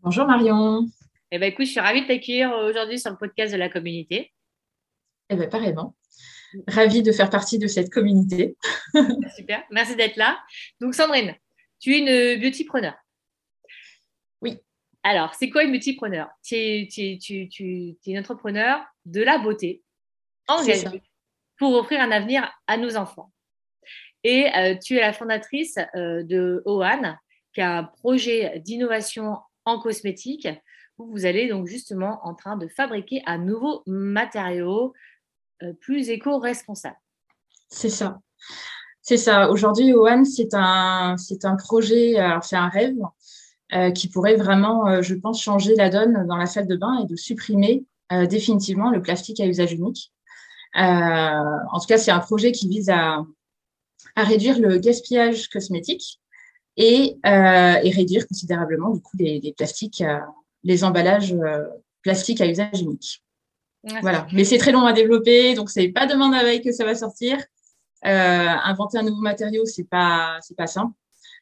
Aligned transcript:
Bonjour 0.00 0.26
Marion. 0.26 0.86
Eh 1.32 1.40
ben 1.40 1.50
écoute, 1.50 1.66
je 1.66 1.72
suis 1.72 1.80
ravie 1.80 2.02
de 2.02 2.06
t'accueillir 2.06 2.52
aujourd'hui 2.52 3.00
sur 3.00 3.10
le 3.10 3.16
podcast 3.16 3.52
de 3.52 3.58
la 3.58 3.68
communauté. 3.68 4.32
Eh 5.28 5.34
bien, 5.34 5.48
pareillement. 5.48 5.96
Ravie 6.68 7.02
de 7.02 7.10
faire 7.10 7.28
partie 7.30 7.58
de 7.58 7.66
cette 7.66 7.92
communauté. 7.92 8.56
Super, 9.36 9.64
merci 9.72 9.96
d'être 9.96 10.14
là. 10.14 10.38
Donc 10.80 10.94
Sandrine, 10.94 11.34
tu 11.80 11.92
es 11.92 11.98
une 11.98 12.40
beautypreneur. 12.40 12.94
Oui. 14.40 14.58
Alors, 15.02 15.34
c'est 15.34 15.50
quoi 15.50 15.64
une 15.64 15.72
beautypreneur 15.72 16.28
tu 16.44 16.54
es, 16.54 16.88
tu, 16.88 17.18
tu, 17.18 17.48
tu, 17.48 17.96
es 18.06 18.10
une 18.12 18.20
entrepreneur 18.20 18.80
de 19.04 19.22
la 19.22 19.38
beauté 19.38 19.82
engagée 20.46 21.02
pour 21.58 21.74
offrir 21.74 22.00
un 22.00 22.12
avenir 22.12 22.48
à 22.68 22.76
nos 22.76 22.96
enfants. 22.96 23.32
Et 24.22 24.46
euh, 24.56 24.76
tu 24.76 24.96
es 24.96 25.00
la 25.00 25.12
fondatrice 25.12 25.76
euh, 25.96 26.22
de 26.22 26.62
OAN, 26.66 27.16
qui 27.52 27.60
a 27.60 27.78
un 27.78 27.84
projet 27.84 28.60
d'innovation 28.60 29.38
en 29.68 29.78
cosmétique 29.78 30.48
où 30.98 31.10
vous 31.10 31.26
allez 31.26 31.48
donc 31.48 31.66
justement 31.66 32.20
en 32.24 32.34
train 32.34 32.56
de 32.56 32.66
fabriquer 32.68 33.22
un 33.26 33.38
nouveau 33.38 33.82
matériau 33.86 34.94
euh, 35.62 35.72
plus 35.80 36.08
éco-responsable. 36.08 36.96
C'est 37.68 37.88
ça. 37.88 38.20
C'est 39.02 39.16
ça. 39.16 39.50
Aujourd'hui, 39.50 39.92
OAN, 39.94 40.24
c'est 40.24 40.52
un, 40.52 41.16
c'est 41.16 41.44
un 41.44 41.56
projet, 41.56 42.16
c'est 42.42 42.56
un 42.56 42.68
rêve 42.68 42.96
euh, 43.74 43.90
qui 43.90 44.08
pourrait 44.08 44.36
vraiment, 44.36 44.86
euh, 44.86 45.02
je 45.02 45.14
pense, 45.14 45.42
changer 45.42 45.74
la 45.76 45.88
donne 45.88 46.26
dans 46.26 46.36
la 46.36 46.46
salle 46.46 46.66
de 46.66 46.76
bain 46.76 47.00
et 47.02 47.06
de 47.06 47.16
supprimer 47.16 47.84
définitivement 48.30 48.90
le 48.90 49.02
plastique 49.02 49.38
à 49.38 49.46
usage 49.46 49.74
unique. 49.74 50.14
en 50.74 51.78
tout 51.78 51.86
cas, 51.86 51.98
c'est 51.98 52.10
un 52.10 52.20
projet 52.20 52.52
qui 52.52 52.66
vise 52.66 52.88
à, 52.88 53.22
à 54.16 54.24
réduire 54.24 54.58
le 54.58 54.78
gaspillage 54.78 55.48
cosmétique 55.48 56.18
et, 56.78 57.18
et 57.24 57.90
réduire 57.90 58.26
considérablement 58.26 58.90
du 58.90 59.02
coup 59.02 59.16
les, 59.18 59.52
plastiques, 59.56 60.02
les 60.64 60.84
emballages 60.84 61.36
plastiques 62.02 62.40
à 62.40 62.46
usage 62.46 62.80
unique 62.80 63.22
voilà. 64.00 64.26
Mais 64.32 64.44
c'est 64.44 64.58
très 64.58 64.72
long 64.72 64.84
à 64.84 64.92
développer, 64.92 65.54
donc 65.54 65.70
c'est 65.70 65.88
pas 65.88 66.06
demain 66.06 66.30
la 66.30 66.42
veille 66.42 66.62
que 66.62 66.72
ça 66.72 66.84
va 66.84 66.94
sortir. 66.94 67.38
Euh, 68.04 68.08
inventer 68.08 68.98
un 68.98 69.02
nouveau 69.02 69.20
matériau, 69.20 69.64
c'est 69.64 69.88
pas 69.88 70.38
c'est 70.40 70.56
pas 70.56 70.66
simple. 70.66 70.92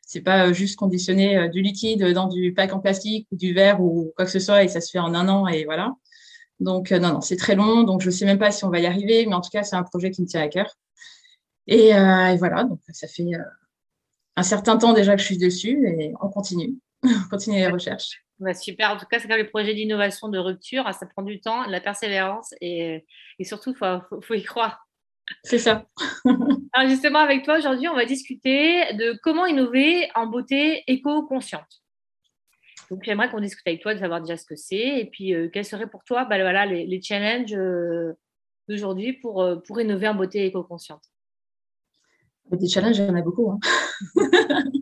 C'est 0.07 0.21
pas 0.21 0.49
euh, 0.49 0.53
juste 0.53 0.77
conditionner 0.77 1.37
euh, 1.37 1.49
du 1.49 1.63
liquide 1.63 2.13
dans 2.13 2.29
du 2.29 2.55
pack 2.55 2.73
en 2.73 2.81
plastique 2.81 3.27
ou 3.33 3.37
du 3.37 3.53
verre 3.53 3.81
ou 3.81 4.13
quoi 4.17 4.25
que 4.25 4.31
ce 4.31 4.39
soit 4.39 4.63
et 4.63 4.69
ça 4.69 4.81
se 4.81 4.91
fait 4.91 4.99
en 4.99 5.15
un 5.15 5.29
an 5.29 5.47
et 5.49 5.65
voilà. 5.65 5.95
Donc 6.61 6.91
non 6.91 7.13
non, 7.13 7.21
c'est 7.21 7.37
très 7.37 7.55
long, 7.55 7.83
donc 7.83 8.01
je 8.01 8.11
sais 8.11 8.25
même 8.25 8.39
pas 8.39 8.51
si 8.51 8.65
on 8.65 8.71
va 8.71 8.79
y 8.81 8.87
arriver, 8.87 9.27
mais 9.27 9.35
en 9.35 9.41
tout 9.41 9.51
cas 9.51 9.63
c'est 9.63 9.77
un 9.77 9.83
projet 9.83 10.11
qui 10.11 10.23
me 10.23 10.27
tient 10.27 10.41
à 10.43 10.49
cœur. 10.49 10.75
Et, 11.67 11.89
et 11.89 12.37
voilà, 12.39 12.65
donc 12.65 12.81
ça 12.93 13.09
fait 13.09 13.27
un 14.37 14.43
certain 14.43 14.77
temps 14.77 14.93
déjà 14.93 15.15
que 15.15 15.21
je 15.21 15.27
suis 15.27 15.39
dessus 15.39 15.87
et 15.87 16.13
on 16.21 16.29
continue, 16.29 16.75
on 17.03 17.29
continue 17.31 17.57
les 17.57 17.69
recherches. 17.69 18.23
Bah, 18.39 18.55
super. 18.55 18.91
En 18.91 18.97
tout 18.99 19.07
cas, 19.07 19.19
c'est 19.19 19.29
comme 19.29 19.39
les 19.39 19.45
projets 19.45 19.75
d'innovation 19.75 20.29
de 20.29 20.39
rupture. 20.39 20.85
Ça 20.93 21.07
prend 21.07 21.23
du 21.23 21.41
temps, 21.41 21.67
de 21.67 21.73
la 21.73 21.81
persévérance 21.81 22.55
et, 22.61 23.07
surtout, 23.41 23.71
il 23.71 23.77
faut, 23.77 24.21
faut, 24.21 24.35
y 24.35 24.43
croire. 24.43 24.87
C'est 25.43 25.59
ça. 25.59 25.87
Alors 26.73 26.89
justement, 26.91 27.21
avec 27.21 27.45
toi, 27.45 27.59
aujourd'hui, 27.59 27.89
on 27.89 27.95
va 27.95 28.05
discuter 28.05 28.93
de 28.95 29.19
comment 29.23 29.47
innover 29.47 30.09
en 30.15 30.27
beauté 30.27 30.85
éco-consciente. 30.87 31.83
Donc, 32.91 33.03
j'aimerais 33.03 33.31
qu'on 33.31 33.41
discute 33.41 33.67
avec 33.67 33.83
toi 33.83 33.95
de 33.95 33.99
savoir 33.99 34.21
déjà 34.21 34.37
ce 34.37 34.47
que 34.47 34.55
c'est 34.55 35.01
et 35.01 35.07
puis 35.07 35.35
euh, 35.35 35.49
quels 35.49 35.65
seraient 35.65 35.89
pour 35.89 36.05
toi 36.05 36.25
bah, 36.25 36.39
voilà, 36.39 36.67
les, 36.67 37.03
challenges 37.03 37.55
euh, 37.55 38.13
d'aujourd'hui 38.69 39.15
pour, 39.15 39.43
euh, 39.43 39.57
pour 39.57 39.81
innover 39.81 40.07
en 40.09 40.15
beauté 40.15 40.47
éco-consciente. 40.47 41.03
Des 42.53 42.69
challenges, 42.69 42.99
il 42.99 43.07
y 43.07 43.11
en 43.11 43.15
a 43.17 43.23
beaucoup. 43.23 43.51
Hein. 43.51 43.59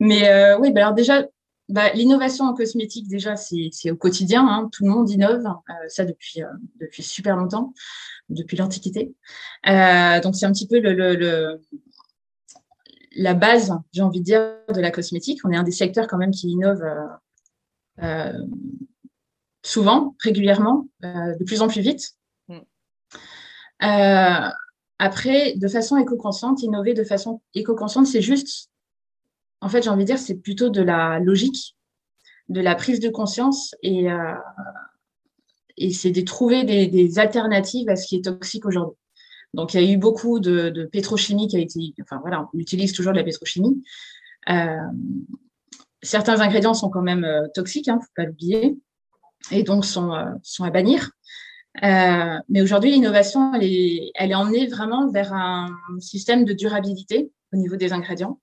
Mais 0.00 0.54
oui, 0.58 0.72
bah, 0.72 0.80
alors 0.80 0.94
déjà, 0.94 1.24
bah, 1.70 1.92
L'innovation 1.92 2.46
en 2.46 2.54
cosmétique, 2.54 3.06
déjà, 3.06 3.36
c'est 3.36 3.90
au 3.92 3.96
quotidien. 3.96 4.46
Hein. 4.46 4.68
Tout 4.72 4.84
le 4.84 4.90
monde 4.90 5.08
innove, 5.08 5.46
euh, 5.46 5.72
ça 5.86 6.04
depuis, 6.04 6.42
euh, 6.42 6.48
depuis 6.80 7.04
super 7.04 7.36
longtemps, 7.36 7.72
depuis 8.28 8.56
l'Antiquité. 8.56 9.14
Euh, 9.68 10.20
donc, 10.20 10.34
c'est 10.34 10.46
un 10.46 10.52
petit 10.52 10.66
peu 10.66 10.80
le, 10.80 11.60
la 13.14 13.34
base, 13.34 13.72
j'ai 13.92 14.02
envie 14.02 14.18
de 14.18 14.24
dire, 14.24 14.56
de 14.74 14.80
la 14.80 14.90
cosmétique. 14.90 15.40
On 15.44 15.52
est 15.52 15.56
un 15.56 15.62
des 15.62 15.70
secteurs 15.70 16.08
quand 16.08 16.18
même 16.18 16.32
qui 16.32 16.48
innove 16.48 16.82
souvent, 19.62 20.16
régulièrement, 20.24 20.88
de 21.02 21.44
plus 21.44 21.62
en 21.62 21.68
plus 21.68 21.82
vite. 21.82 22.16
Mm. 22.48 22.58
Après, 25.02 25.54
de 25.56 25.66
façon 25.66 25.96
éco-consciente, 25.96 26.62
innover 26.62 26.92
de 26.92 27.04
façon 27.04 27.40
éco-consciente, 27.54 28.06
c'est 28.06 28.20
juste 28.20 28.68
en 29.62 29.68
fait, 29.70 29.82
j'ai 29.82 29.88
envie 29.88 30.04
de 30.04 30.08
dire, 30.08 30.18
c'est 30.18 30.36
plutôt 30.36 30.68
de 30.68 30.82
la 30.82 31.18
logique, 31.20 31.74
de 32.50 32.60
la 32.60 32.74
prise 32.74 33.00
de 33.00 33.08
conscience 33.08 33.74
et, 33.82 34.10
euh, 34.10 34.34
et 35.78 35.90
c'est 35.90 36.10
de 36.10 36.20
trouver 36.20 36.64
des, 36.64 37.18
alternatives 37.18 37.88
à 37.88 37.96
ce 37.96 38.06
qui 38.06 38.16
est 38.16 38.24
toxique 38.24 38.66
aujourd'hui. 38.66 38.98
Donc, 39.54 39.72
il 39.72 39.80
y 39.80 39.88
a 39.88 39.90
eu 39.90 39.96
beaucoup 39.96 40.38
de, 40.38 40.86
pétrochimie 40.92 41.48
qui 41.48 41.56
a 41.56 41.60
été, 41.60 41.94
enfin 42.02 42.18
voilà, 42.20 42.46
on 42.52 42.58
utilise 42.58 42.92
toujours 42.92 43.12
de 43.12 43.18
la 43.18 43.24
pétrochimie. 43.24 43.82
Euh, 44.50 44.76
certains 46.02 46.40
ingrédients 46.40 46.74
sont 46.74 46.90
quand 46.90 47.02
même 47.02 47.24
euh, 47.24 47.48
toxiques, 47.54 47.86
il 47.86 47.90
hein, 47.90 47.96
ne 47.96 48.00
faut 48.00 48.12
pas 48.14 48.24
l'oublier, 48.24 48.78
et 49.50 49.62
donc 49.62 49.86
sont, 49.86 50.12
sont 50.42 50.64
à 50.64 50.70
bannir. 50.70 51.10
Mais 51.82 52.62
aujourd'hui, 52.62 52.90
l'innovation, 52.90 53.54
elle 53.54 53.64
est, 53.64 54.10
elle 54.14 54.32
est 54.32 54.34
emmenée 54.34 54.66
vraiment 54.66 55.10
vers 55.10 55.32
un 55.32 55.68
système 56.00 56.44
de 56.44 56.52
durabilité 56.52 57.30
au 57.52 57.56
niveau 57.56 57.76
des 57.76 57.92
ingrédients. 57.92 58.40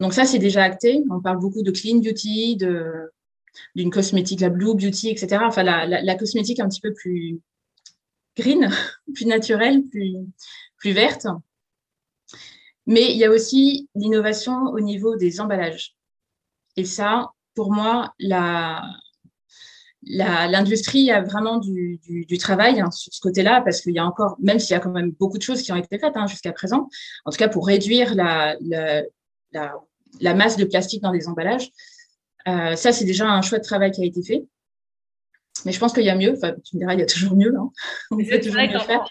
Donc 0.00 0.14
ça, 0.14 0.24
c'est 0.24 0.38
déjà 0.38 0.62
acté. 0.62 1.02
On 1.10 1.20
parle 1.20 1.38
beaucoup 1.38 1.62
de 1.62 1.70
clean 1.70 1.98
beauty, 1.98 2.56
de 2.56 3.10
d'une 3.74 3.90
cosmétique, 3.90 4.40
la 4.40 4.50
blue 4.50 4.74
beauty, 4.74 5.08
etc. 5.08 5.38
Enfin, 5.46 5.62
la, 5.62 6.14
cosmétique 6.16 6.60
un 6.60 6.68
petit 6.68 6.82
peu 6.82 6.92
plus 6.92 7.40
green, 8.36 8.70
plus 9.14 9.24
naturelle, 9.24 9.82
plus, 9.86 10.14
plus 10.76 10.92
verte. 10.92 11.26
Mais 12.86 13.10
il 13.12 13.16
y 13.16 13.24
a 13.24 13.30
aussi 13.30 13.88
l'innovation 13.94 14.66
au 14.66 14.80
niveau 14.80 15.16
des 15.16 15.40
emballages. 15.40 15.96
Et 16.76 16.84
ça, 16.84 17.30
pour 17.54 17.72
moi, 17.72 18.14
l'industrie 20.06 21.10
a 21.10 21.22
vraiment 21.22 21.58
du, 21.58 21.98
travail 22.38 22.80
hein, 22.80 22.90
sur 22.90 23.12
ce 23.12 23.20
côté-là, 23.20 23.60
parce 23.62 23.80
qu'il 23.80 23.92
y 23.92 23.98
a 23.98 24.04
encore, 24.04 24.36
même 24.40 24.58
s'il 24.58 24.72
y 24.72 24.76
a 24.76 24.80
quand 24.80 24.90
même 24.90 25.10
beaucoup 25.10 25.38
de 25.38 25.42
choses 25.42 25.62
qui 25.62 25.72
ont 25.72 25.76
été 25.76 25.98
faites 25.98 26.16
hein, 26.16 26.26
jusqu'à 26.26 26.52
présent, 26.52 26.88
en 27.24 27.30
tout 27.30 27.38
cas 27.38 27.48
pour 27.48 27.66
réduire 27.66 28.14
la, 28.14 28.56
la, 28.60 30.34
masse 30.34 30.56
de 30.56 30.64
plastique 30.64 31.02
dans 31.02 31.12
les 31.12 31.28
emballages. 31.28 31.70
Euh, 32.48 32.76
ça, 32.76 32.92
c'est 32.92 33.04
déjà 33.04 33.26
un 33.26 33.42
choix 33.42 33.58
de 33.58 33.64
travail 33.64 33.90
qui 33.90 34.02
a 34.02 34.06
été 34.06 34.22
fait. 34.22 34.44
Mais 35.64 35.72
je 35.72 35.80
pense 35.80 35.92
qu'il 35.92 36.04
y 36.04 36.10
a 36.10 36.14
mieux. 36.14 36.34
Enfin, 36.36 36.54
tu 36.64 36.76
me 36.76 36.80
diras, 36.80 36.94
il 36.94 37.00
y 37.00 37.02
a 37.02 37.06
toujours 37.06 37.34
mieux. 37.34 37.52
Hein. 37.56 37.70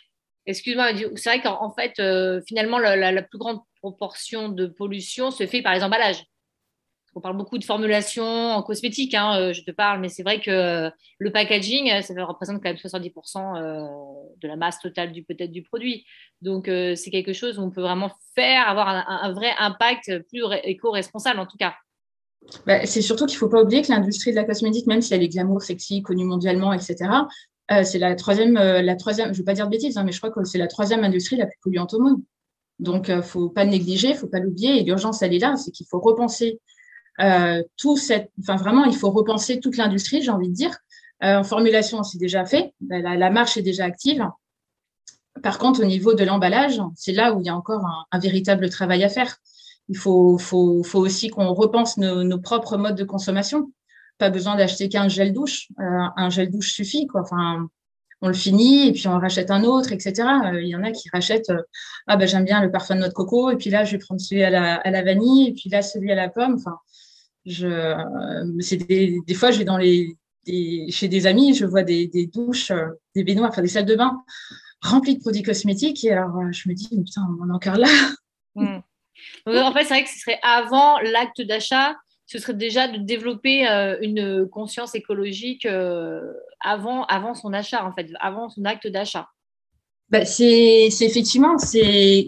Excuse-moi, 0.47 0.91
c'est 1.16 1.29
vrai 1.29 1.41
qu'en 1.41 1.72
fait, 1.72 1.94
euh, 2.00 2.39
finalement, 2.47 2.77
la, 2.77 3.22
plus 3.23 3.39
grande 3.39 3.59
proportion 3.81 4.50
de 4.50 4.67
pollution 4.67 5.31
se 5.31 5.47
fait 5.47 5.62
par 5.62 5.73
les 5.73 5.83
emballages 5.83 6.23
on 7.15 7.21
parle 7.21 7.37
beaucoup 7.37 7.57
de 7.57 7.63
formulation 7.63 8.25
en 8.25 8.61
cosmétique, 8.61 9.13
hein, 9.13 9.39
euh, 9.39 9.53
je 9.53 9.63
te 9.63 9.71
parle, 9.71 10.01
mais 10.01 10.09
c'est 10.09 10.21
vrai 10.21 10.41
que 10.41 10.51
euh, 10.51 10.89
le 11.17 11.31
packaging, 11.31 11.89
euh, 11.89 12.01
ça 12.01 12.13
représente 12.25 12.62
quand 12.62 12.69
même 12.69 12.75
70% 12.75 13.56
de 14.41 14.47
la 14.47 14.57
masse 14.57 14.79
totale 14.79 15.13
du 15.13 15.23
peut-être 15.23 15.51
du 15.51 15.63
produit. 15.63 16.06
Donc 16.41 16.65
c'est 16.67 17.09
quelque 17.09 17.33
chose 17.33 17.57
où 17.57 17.62
on 17.62 17.71
peut 17.71 17.81
vraiment 17.81 18.12
faire, 18.35 18.67
avoir 18.67 18.89
un, 18.89 19.33
vrai 19.33 19.51
impact 19.57 20.19
plus 20.27 20.44
éco-responsable 20.63 21.39
en 21.39 21.45
tout 21.45 21.57
cas. 21.57 21.73
Bah, 22.67 22.85
c'est 22.85 23.01
surtout 23.01 23.25
qu'il 23.25 23.35
ne 23.35 23.39
faut 23.39 23.50
pas 23.50 23.63
oublier 23.63 23.81
que 23.81 23.91
l'industrie 23.91 24.31
de 24.31 24.35
la 24.35 24.44
cosmétique, 24.44 24.85
même 24.85 25.01
si 25.01 25.13
elle 25.13 25.23
est 25.23 25.29
glamour, 25.29 25.61
sexy, 25.61 26.01
connue 26.01 26.25
mondialement, 26.25 26.73
etc., 26.73 27.09
c'est 27.83 27.97
la 27.97 28.13
troisième, 28.13 28.53
la 28.53 28.95
troisième, 28.95 29.27
je 29.27 29.31
ne 29.33 29.38
veux 29.38 29.45
pas 29.45 29.53
dire 29.53 29.65
de 29.65 29.71
bêtises, 29.71 29.97
hein, 29.97 30.03
mais 30.03 30.11
je 30.11 30.19
crois 30.19 30.29
que 30.29 30.44
c'est 30.44 30.59
la 30.59 30.68
troisième 30.68 31.03
industrie 31.03 31.38
la 31.38 31.47
plus 31.47 31.57
polluante 31.63 31.94
au 31.94 32.00
monde. 32.00 32.21
Donc, 32.77 33.07
il 33.07 33.15
ne 33.15 33.21
faut 33.21 33.50
pas 33.50 33.65
négliger, 33.65 34.09
il 34.09 34.13
ne 34.13 34.18
faut 34.18 34.27
pas 34.27 34.39
l'oublier. 34.39 34.79
Et 34.79 34.83
l'urgence, 34.83 35.21
elle 35.23 35.33
est 35.33 35.39
là, 35.39 35.56
c'est 35.56 35.71
qu'il 35.71 35.88
faut 35.89 36.00
repenser 36.00 36.59
euh, 37.21 37.63
tout 37.77 37.97
cette, 37.97 38.31
enfin 38.41 38.56
vraiment, 38.56 38.85
il 38.85 38.95
faut 38.95 39.12
repenser 39.12 39.59
toute 39.59 39.77
l'industrie, 39.77 40.21
j'ai 40.21 40.31
envie 40.31 40.50
de 40.50 40.53
dire. 40.53 40.75
Euh, 41.23 41.38
en 41.38 41.44
formulation, 41.44 42.03
c'est 42.03 42.17
déjà 42.17 42.45
fait, 42.45 42.73
la, 42.89 43.29
marche 43.29 43.57
est 43.57 43.62
déjà 43.62 43.85
active. 43.85 44.27
Par 45.41 45.57
contre, 45.57 45.81
au 45.81 45.85
niveau 45.85 46.13
de 46.13 46.23
l'emballage, 46.23 46.81
c'est 46.95 47.13
là 47.13 47.33
où 47.33 47.39
il 47.39 47.45
y 47.45 47.50
a 47.50 47.56
encore 47.56 47.85
un, 48.12 48.19
véritable 48.19 48.69
travail 48.69 49.03
à 49.03 49.09
faire. 49.09 49.38
Il 49.88 49.97
faut, 49.97 50.38
faut, 50.38 50.83
faut 50.83 51.00
aussi 51.00 51.29
qu'on 51.29 51.53
repense 51.53 51.97
nos, 51.97 52.39
propres 52.39 52.77
modes 52.77 52.97
de 52.97 53.03
consommation. 53.03 53.71
pas 54.18 54.29
besoin 54.29 54.56
d'acheter 54.56 54.89
qu'un 54.89 55.07
gel 55.07 55.31
douche. 55.33 55.69
un 55.77 56.29
gel 56.29 56.50
douche 56.51 56.73
suffit, 56.73 57.07
quoi. 57.07 57.21
Enfin, 57.21 57.69
on 58.21 58.27
le 58.27 58.33
finit 58.33 58.88
et 58.88 58.91
puis 58.94 59.07
on 59.07 59.19
rachète 59.19 59.51
un 59.51 59.63
autre, 59.63 59.91
etc. 59.91 60.27
Il 60.53 60.68
y 60.68 60.75
en 60.75 60.83
a 60.83 60.91
qui 60.91 61.09
rachètent, 61.13 61.51
ah 62.07 62.18
ben 62.18 62.27
j'aime 62.27 62.45
bien 62.45 62.61
le 62.61 62.71
parfum 62.71 62.95
de 62.95 63.00
noix 63.01 63.09
de 63.09 63.13
coco 63.13 63.51
et 63.51 63.57
puis 63.57 63.69
là 63.69 63.83
je 63.83 63.91
vais 63.91 63.97
prendre 63.97 64.21
celui 64.21 64.44
à 64.44 64.50
la, 64.50 64.75
à 64.75 64.89
la 64.89 65.03
vanille 65.03 65.50
et 65.50 65.53
puis 65.53 65.69
là 65.69 65.81
celui 65.81 66.11
à 66.11 66.15
la 66.15 66.29
pomme. 66.29 66.56
Enfin, 66.56 66.77
je, 67.45 68.75
des, 68.75 69.19
des, 69.25 69.33
fois 69.33 69.51
je 69.51 69.59
vais 69.59 69.65
dans 69.65 69.77
les, 69.77 70.18
chez 70.89 71.07
des 71.07 71.27
amis, 71.27 71.53
je 71.53 71.65
vois 71.65 71.83
des, 71.83 72.07
des 72.07 72.27
douches, 72.27 72.71
des 73.15 73.24
baignoires, 73.24 73.50
enfin 73.50 73.62
des 73.62 73.68
salles 73.68 73.86
de 73.86 73.95
bain 73.95 74.24
remplies 74.81 75.15
de 75.15 75.21
produits 75.21 75.44
cosmétiques 75.44 76.03
et 76.03 76.12
alors 76.12 76.51
je 76.51 76.69
me 76.69 76.74
dis 76.74 76.89
putain 76.89 77.21
on 77.39 77.44
en 77.44 77.50
est 77.50 77.56
encore 77.56 77.77
là. 77.77 77.88
Hmm. 78.56 78.80
En 79.47 79.74
fait, 79.74 79.83
c'est 79.83 79.94
vrai 79.94 80.03
que 80.03 80.09
ce 80.09 80.19
serait 80.19 80.39
avant 80.44 81.00
l'acte 81.00 81.42
d'achat, 81.42 81.95
ce 82.25 82.39
serait 82.39 82.53
déjà 82.53 82.88
de 82.88 82.97
développer 82.97 83.68
euh, 83.68 83.97
une 84.01 84.47
conscience 84.50 84.95
écologique 84.95 85.65
euh, 85.65 86.21
avant, 86.59 87.06
avant 87.06 87.33
son 87.33 87.53
achat, 87.53 87.86
en 87.86 87.94
fait, 87.94 88.12
avant 88.19 88.50
son 88.50 88.65
acte 88.65 88.88
d'achat. 88.88 89.27
Bah, 90.09 90.25
c'est 90.25 90.88
effectivement, 90.88 91.57
c'est 91.57 92.27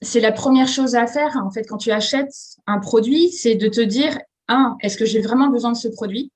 c'est 0.00 0.20
la 0.20 0.32
première 0.32 0.68
chose 0.68 0.94
à 0.94 1.06
faire 1.06 1.36
en 1.44 1.50
fait 1.50 1.64
quand 1.64 1.78
tu 1.78 1.90
achètes 1.90 2.34
un 2.66 2.78
produit, 2.78 3.30
c'est 3.30 3.56
de 3.56 3.68
te 3.68 3.80
dire 3.80 4.18
un, 4.48 4.76
est-ce 4.80 4.96
que 4.96 5.04
j'ai 5.04 5.20
vraiment 5.20 5.48
besoin 5.48 5.72
de 5.72 5.76
ce 5.76 5.88
produit? 5.88 6.32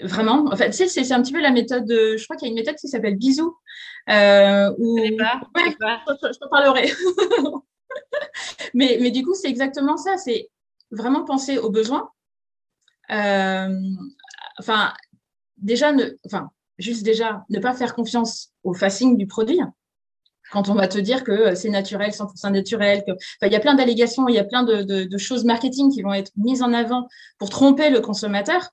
Vraiment, 0.00 0.46
en 0.46 0.56
fait, 0.56 0.70
tu 0.70 0.88
sais, 0.88 0.88
c'est 0.88 1.12
un 1.12 1.22
petit 1.22 1.32
peu 1.32 1.40
la 1.40 1.52
méthode. 1.52 1.84
De, 1.84 2.16
je 2.16 2.24
crois 2.24 2.36
qu'il 2.36 2.48
y 2.48 2.50
a 2.50 2.52
une 2.52 2.58
méthode 2.58 2.74
qui 2.74 2.88
s'appelle 2.88 3.16
bisou. 3.16 3.56
Euh, 4.08 4.72
où... 4.78 4.98
Je, 4.98 5.16
pas, 5.16 5.40
je, 5.56 6.38
te 6.38 6.48
parlerai. 6.48 6.90
mais, 8.74 8.98
mais 9.00 9.10
du 9.10 9.22
coup, 9.22 9.34
c'est 9.34 9.48
exactement 9.48 9.96
ça. 9.96 10.16
C'est 10.16 10.50
vraiment 10.90 11.24
penser 11.24 11.58
aux 11.58 11.70
besoins. 11.70 12.10
Euh, 13.10 13.80
enfin, 14.58 14.92
déjà, 15.56 15.92
ne, 15.92 16.06
enfin, 16.26 16.50
juste 16.78 17.04
déjà, 17.04 17.44
ne 17.50 17.60
pas 17.60 17.74
faire 17.74 17.94
confiance 17.94 18.52
au 18.64 18.74
facing 18.74 19.16
du 19.16 19.26
produit. 19.26 19.60
Quand 20.52 20.68
on 20.68 20.74
va 20.74 20.86
te 20.86 20.98
dire 20.98 21.24
que 21.24 21.54
c'est 21.54 21.70
naturel, 21.70 22.10
100% 22.10 22.52
naturel, 22.52 23.02
que, 23.06 23.12
il 23.46 23.52
y 23.52 23.56
a 23.56 23.60
plein 23.60 23.74
d'allégations, 23.74 24.28
il 24.28 24.34
y 24.34 24.38
a 24.38 24.44
plein 24.44 24.62
de, 24.62 24.82
de, 24.82 25.18
choses 25.18 25.44
marketing 25.44 25.90
qui 25.92 26.02
vont 26.02 26.12
être 26.12 26.30
mises 26.36 26.62
en 26.62 26.72
avant 26.72 27.08
pour 27.38 27.48
tromper 27.48 27.90
le 27.90 28.00
consommateur. 28.00 28.68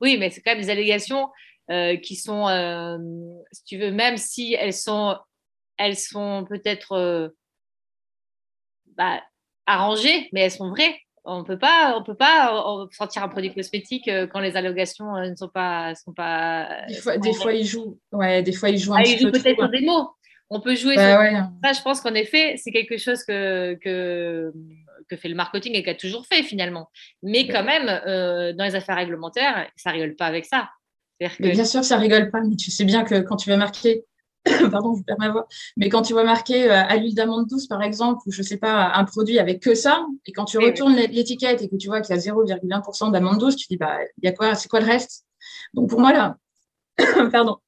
Oui, 0.00 0.18
mais 0.18 0.30
c'est 0.30 0.42
quand 0.42 0.52
même 0.52 0.60
des 0.60 0.70
allégations 0.70 1.28
euh, 1.70 1.96
qui 1.96 2.16
sont, 2.16 2.48
euh, 2.48 2.98
si 3.52 3.64
tu 3.64 3.78
veux, 3.78 3.90
même 3.90 4.18
si 4.18 4.54
elles 4.54 4.74
sont, 4.74 5.16
elles 5.78 5.96
sont 5.96 6.44
peut-être 6.48 7.32
bah, 8.96 9.22
arrangées, 9.66 10.28
mais 10.32 10.42
elles 10.42 10.50
sont 10.50 10.70
vraies. 10.70 10.98
On 11.24 11.44
peut 11.44 11.58
pas, 11.58 11.96
on 11.96 12.02
peut 12.02 12.16
pas 12.16 12.88
sortir 12.90 13.22
un 13.22 13.28
produit 13.28 13.54
cosmétique 13.54 14.08
euh, 14.08 14.26
quand 14.26 14.40
les 14.40 14.56
allégations 14.56 15.14
euh, 15.14 15.30
ne 15.30 15.36
sont 15.36 15.48
pas, 15.48 15.94
sont 15.94 16.12
pas. 16.12 16.84
Des 16.88 16.94
fois, 16.94 17.16
des 17.16 17.32
fois 17.32 17.52
ils 17.52 17.64
jouent, 17.64 17.96
ouais, 18.10 18.42
des 18.42 18.52
fois 18.52 18.70
ils 18.70 18.78
jouent 18.78 18.94
un 18.94 18.98
ah, 18.98 19.02
petit 19.02 19.14
ils 19.14 19.20
jouent 19.20 19.30
peut-être 19.30 19.58
sur 19.58 19.68
des 19.68 19.82
mots. 19.82 20.10
On 20.54 20.60
peut 20.60 20.74
jouer 20.74 20.96
bah, 20.96 21.30
sur 21.30 21.50
ça. 21.64 21.72
Je 21.72 21.82
pense 21.82 22.00
qu'en 22.02 22.14
effet, 22.14 22.56
c'est 22.58 22.72
quelque 22.72 22.98
chose 22.98 23.24
que, 23.24 23.74
que, 23.74 24.52
que 25.08 25.16
fait 25.16 25.28
le 25.28 25.34
marketing 25.34 25.72
et 25.74 25.82
qu'a 25.82 25.94
toujours 25.94 26.26
fait 26.26 26.42
finalement. 26.42 26.90
Mais 27.22 27.48
quand 27.48 27.64
même, 27.64 27.88
euh, 28.06 28.52
dans 28.52 28.64
les 28.64 28.74
affaires 28.74 28.96
réglementaires, 28.96 29.66
ça 29.76 29.90
rigole 29.90 30.14
pas 30.14 30.26
avec 30.26 30.44
ça. 30.44 30.68
Bien 31.38 31.64
sûr, 31.64 31.84
ça 31.84 31.96
rigole 31.96 32.30
pas. 32.30 32.42
Mais 32.42 32.56
tu 32.56 32.70
sais 32.70 32.84
bien 32.84 33.02
que 33.02 33.20
quand 33.20 33.36
tu 33.36 33.48
vas 33.48 33.56
marquer 33.56 34.04
pardon, 34.70 34.94
je 34.96 35.02
perds 35.04 35.18
ma 35.20 35.30
voix, 35.30 35.46
mais 35.76 35.88
quand 35.88 36.02
tu 36.02 36.14
vois 36.14 36.24
marqué 36.24 36.68
euh, 36.68 36.74
à 36.74 36.96
l'huile 36.96 37.14
d'amande 37.14 37.46
douce, 37.46 37.68
par 37.68 37.80
exemple, 37.80 38.22
ou 38.26 38.32
je 38.32 38.42
sais 38.42 38.56
pas, 38.56 38.90
un 38.92 39.04
produit 39.04 39.38
avec 39.38 39.62
que 39.62 39.74
ça, 39.76 40.04
et 40.26 40.32
quand 40.32 40.46
tu 40.46 40.58
retournes 40.58 40.96
l'étiquette 40.96 41.62
et 41.62 41.68
que 41.68 41.76
tu 41.76 41.86
vois 41.86 42.00
qu'il 42.00 42.16
y 42.16 42.18
a 42.18 42.20
0,1% 42.20 43.12
d'amande 43.12 43.38
douce, 43.38 43.54
tu 43.54 43.68
dis, 43.70 43.76
bah, 43.76 43.98
il 44.20 44.26
y 44.26 44.28
a 44.28 44.32
quoi, 44.32 44.56
c'est 44.56 44.68
quoi 44.68 44.80
le 44.80 44.86
reste? 44.86 45.24
Donc, 45.74 45.88
pour 45.88 46.00
moi, 46.00 46.12
là, 46.12 46.36
pardon, 47.30 47.58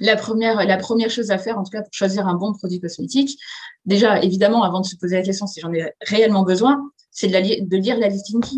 la 0.00 0.16
première, 0.16 0.64
la 0.66 0.76
première 0.76 1.10
chose 1.10 1.30
à 1.30 1.38
faire, 1.38 1.58
en 1.58 1.62
tout 1.62 1.70
cas, 1.70 1.82
pour 1.82 1.92
choisir 1.92 2.26
un 2.26 2.34
bon 2.34 2.52
produit 2.52 2.80
cosmétique, 2.80 3.38
déjà, 3.84 4.20
évidemment, 4.22 4.64
avant 4.64 4.80
de 4.80 4.86
se 4.86 4.96
poser 4.96 5.16
la 5.16 5.22
question 5.22 5.46
si 5.46 5.60
j'en 5.60 5.72
ai 5.72 5.92
réellement 6.00 6.42
besoin, 6.42 6.90
c'est 7.10 7.28
de, 7.28 7.64
de, 7.64 7.76
lire 7.76 7.98
la 7.98 8.08
listing 8.08 8.40
key. 8.40 8.56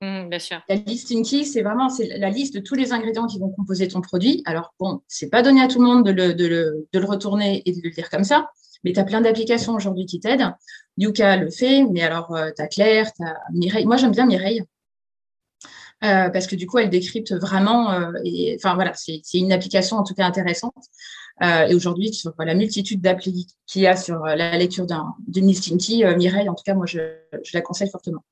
Mmh, 0.00 0.28
bien 0.30 0.38
sûr. 0.38 0.60
La 0.68 0.76
listing 0.76 1.24
key, 1.24 1.44
c'est 1.44 1.62
vraiment 1.62 1.88
c'est 1.88 2.18
la 2.18 2.30
liste 2.30 2.54
de 2.54 2.60
tous 2.60 2.74
les 2.74 2.92
ingrédients 2.92 3.26
qui 3.26 3.38
vont 3.38 3.50
composer 3.50 3.88
ton 3.88 4.00
produit. 4.00 4.42
Alors, 4.46 4.74
bon, 4.80 5.02
c'est 5.06 5.28
pas 5.28 5.42
donné 5.42 5.60
à 5.62 5.68
tout 5.68 5.80
le 5.80 5.86
monde 5.86 6.06
de 6.06 6.12
le, 6.12 6.34
de 6.34 6.46
le, 6.46 6.88
de 6.92 6.98
le 6.98 7.06
retourner 7.06 7.62
et 7.66 7.72
de 7.72 7.80
le 7.82 7.90
lire 7.90 8.08
comme 8.08 8.24
ça, 8.24 8.48
mais 8.84 8.92
tu 8.92 9.00
as 9.00 9.04
plein 9.04 9.20
d'applications 9.20 9.74
aujourd'hui 9.74 10.06
qui 10.06 10.20
t'aident. 10.20 10.54
Yuka 10.96 11.36
le 11.36 11.50
fait, 11.50 11.84
mais 11.84 12.02
alors, 12.02 12.34
euh, 12.34 12.50
tu 12.56 12.62
as 12.62 12.68
Claire, 12.68 13.12
tu 13.12 13.22
as 13.22 13.36
Mireille. 13.52 13.86
Moi, 13.86 13.96
j'aime 13.96 14.12
bien 14.12 14.26
Mireille. 14.26 14.62
Euh, 16.04 16.28
parce 16.28 16.46
que 16.46 16.54
du 16.54 16.66
coup, 16.66 16.78
elle 16.78 16.90
décrypte 16.90 17.32
vraiment. 17.32 17.92
Euh, 17.92 18.12
et, 18.24 18.56
enfin, 18.58 18.74
voilà, 18.74 18.92
c'est 18.94 19.22
une 19.34 19.52
application 19.52 19.96
en 19.96 20.04
tout 20.04 20.14
cas 20.14 20.26
intéressante. 20.26 20.74
Euh, 21.42 21.66
et 21.66 21.74
aujourd'hui, 21.74 22.12
sur 22.12 22.32
la 22.38 22.54
multitude 22.54 23.00
d'applis 23.00 23.46
qu'il 23.66 23.82
y 23.82 23.86
a 23.86 23.96
sur 23.96 24.24
la 24.24 24.56
lecture 24.56 24.86
d'une 25.26 25.46
listing 25.46 25.78
key, 25.78 26.16
Mireille, 26.16 26.48
en 26.48 26.54
tout 26.54 26.62
cas, 26.64 26.74
moi, 26.74 26.86
je, 26.86 26.98
je 27.42 27.50
la 27.54 27.60
conseille 27.60 27.90
fortement. 27.90 28.24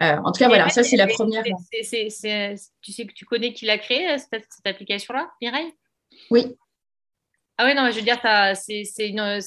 En 0.00 0.32
tout 0.32 0.38
cas, 0.40 0.48
voilà, 0.48 0.68
ça 0.68 0.82
c'est 0.82 0.96
la 0.96 1.06
première. 1.06 1.44
tu 1.44 1.84
sais 1.84 3.06
que 3.06 3.12
tu 3.12 3.24
connais 3.24 3.52
qui 3.52 3.66
l'a 3.66 3.78
créé, 3.78 4.10
euh, 4.10 4.18
cette, 4.18 4.46
application-là, 4.64 5.30
Mireille? 5.40 5.72
Oui. 6.30 6.56
Ah 7.56 7.66
oui, 7.66 7.74
non, 7.76 7.88
je 7.90 7.96
veux 7.96 8.02
dire, 8.02 8.18
c'est 8.56 8.82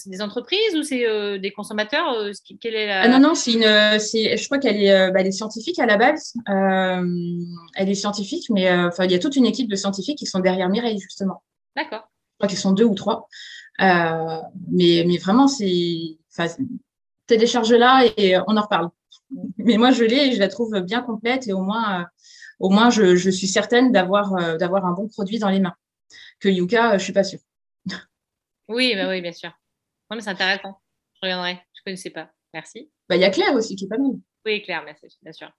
des 0.09 0.21
entreprises 0.21 0.75
ou 0.75 0.83
c'est 0.83 1.06
euh, 1.06 1.38
des 1.38 1.51
consommateurs 1.51 2.15
quelle 2.62 2.75
est 2.75 2.89
ah 2.89 3.07
Non, 3.09 3.19
non, 3.19 3.36
c'est 3.36 3.51
une, 3.51 3.63
je 3.63 4.45
crois 4.45 4.59
qu'elle 4.59 4.81
est, 4.81 5.12
bah, 5.12 5.21
est, 5.21 5.31
scientifique 5.31 5.77
à 5.80 5.86
la 5.86 5.98
base. 5.98 6.33
elle 6.48 7.89
est 7.89 7.95
scientifique, 7.95 8.50
mais 8.50 8.62
il 9.00 9.12
y 9.12 9.15
a 9.15 9.19
toute 9.19 9.36
une 9.36 9.45
équipe 9.45 9.69
de 9.69 9.75
scientifiques 9.75 10.18
qui 10.18 10.25
sont 10.25 10.39
derrière 10.39 10.69
Mireille, 10.69 11.00
justement. 11.00 11.44
D'accord. 11.75 12.09
Je 12.31 12.38
crois 12.38 12.48
qu'ils 12.48 12.59
sont 12.59 12.71
deux 12.71 12.86
ou 12.86 12.95
trois. 12.95 13.27
mais, 13.80 15.04
mais 15.06 15.18
vraiment, 15.18 15.48
c'est. 15.48 16.18
Télécharge-la 17.27 18.06
et 18.15 18.38
on 18.48 18.56
en 18.56 18.62
reparle. 18.62 18.89
Mais 19.57 19.77
moi, 19.77 19.92
je 19.92 20.04
l'ai 20.04 20.27
et 20.27 20.31
je 20.33 20.39
la 20.39 20.48
trouve 20.48 20.80
bien 20.81 21.01
complète 21.01 21.48
et 21.48 21.54
au 21.54 21.62
moins, 21.62 22.01
euh, 22.01 22.06
au 22.59 22.69
moins 22.69 22.89
je, 22.89 23.15
je 23.15 23.30
suis 23.30 23.48
certaine 23.48 23.92
d'avoir 23.92 24.36
euh, 24.36 24.57
d'avoir 24.57 24.86
un 24.86 24.94
bon 24.94 25.07
produit 25.07 25.39
dans 25.39 25.50
les 25.50 25.59
mains. 25.59 25.75
Que 26.39 26.50
Yuka, 26.50 26.94
euh, 26.94 26.98
je 26.98 27.04
suis 27.04 27.13
pas 27.13 27.24
sûre. 27.24 27.39
Oui, 28.67 28.93
bah 28.95 29.07
oui, 29.09 29.21
bien 29.21 29.31
sûr. 29.31 29.51
mais 30.11 30.21
c'est 30.21 30.29
intéressant. 30.29 30.79
Je 31.15 31.19
reviendrai. 31.23 31.53
Je 31.73 31.81
ne 31.81 31.83
connaissais 31.85 32.09
pas. 32.09 32.29
Merci. 32.53 32.91
Bah, 33.09 33.15
il 33.15 33.21
y 33.21 33.25
a 33.25 33.29
Claire 33.29 33.53
aussi 33.53 33.75
qui 33.75 33.85
est 33.85 33.87
pas 33.87 33.97
mal. 33.97 34.11
Oui, 34.45 34.61
Claire, 34.61 34.83
merci, 34.83 35.07
bien 35.21 35.33
sûr. 35.33 35.51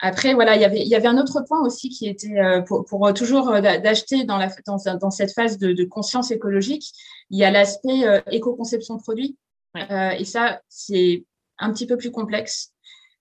après, 0.00 0.34
voilà, 0.34 0.56
y 0.56 0.82
il 0.82 0.88
y 0.88 0.94
avait 0.94 1.08
un 1.08 1.18
autre 1.18 1.42
point 1.46 1.60
aussi 1.64 1.88
qui 1.88 2.08
était 2.08 2.34
pour, 2.66 2.84
pour 2.86 3.12
toujours 3.14 3.50
d'acheter 3.60 4.24
dans, 4.24 4.38
la, 4.38 4.48
dans, 4.66 4.78
dans, 4.98 5.10
cette 5.10 5.32
phase 5.32 5.58
de, 5.58 5.72
de, 5.72 5.84
conscience 5.84 6.30
écologique, 6.30 6.92
il 7.30 7.38
y 7.38 7.44
a 7.44 7.50
l'aspect 7.50 8.22
éco-conception 8.30 8.98
produit. 8.98 9.36
Euh, 9.76 10.10
et 10.10 10.24
ça, 10.24 10.60
c'est 10.68 11.24
un 11.58 11.72
petit 11.72 11.86
peu 11.86 11.96
plus 11.96 12.10
complexe. 12.10 12.72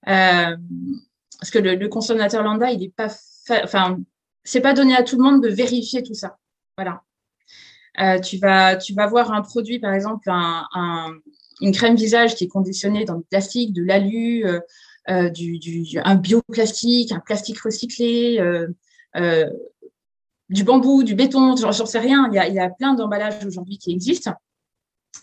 Euh, 0.08 0.56
parce 1.40 1.52
que 1.52 1.60
le, 1.60 1.88
consommateur 1.88 2.44
lambda, 2.44 2.72
il 2.72 2.80
n'est 2.80 2.90
pas, 2.90 3.14
enfin, 3.64 4.00
c'est 4.44 4.62
pas 4.62 4.74
donné 4.74 4.96
à 4.96 5.04
tout 5.04 5.18
le 5.18 5.24
monde 5.24 5.44
de 5.44 5.50
vérifier 5.50 6.04
tout 6.04 6.14
ça. 6.14 6.38
Voilà. 6.78 7.04
Euh, 8.00 8.20
tu 8.20 8.38
vas, 8.38 8.76
tu 8.76 8.94
vas 8.94 9.08
voir 9.08 9.32
un 9.32 9.42
produit, 9.42 9.80
par 9.80 9.94
exemple, 9.94 10.30
un, 10.30 11.12
une 11.62 11.72
crème 11.72 11.96
visage 11.96 12.36
qui 12.36 12.46
est 12.46 12.48
conditionnée 12.48 13.06
dans 13.06 13.18
du 13.18 13.24
plastique, 13.30 13.74
de 13.74 13.84
l'alu, 13.84 14.46
du, 15.32 15.60
du, 15.60 16.00
un 16.04 16.16
bioplastique, 16.16 17.12
un 17.12 17.20
plastique 17.20 17.60
recyclé, 17.60 18.40
du 20.50 20.64
bambou, 20.64 21.04
du 21.04 21.16
béton, 21.16 21.56
j'en 21.56 21.86
sais 21.86 22.00
rien. 22.00 22.28
Il 22.32 22.36
y 22.36 22.40
a, 22.40 22.48
il 22.48 22.56
y 22.56 22.60
a 22.60 22.70
plein 22.70 22.94
d'emballages 22.94 23.46
aujourd'hui 23.46 23.78
qui 23.78 23.92
existent. 23.92 24.34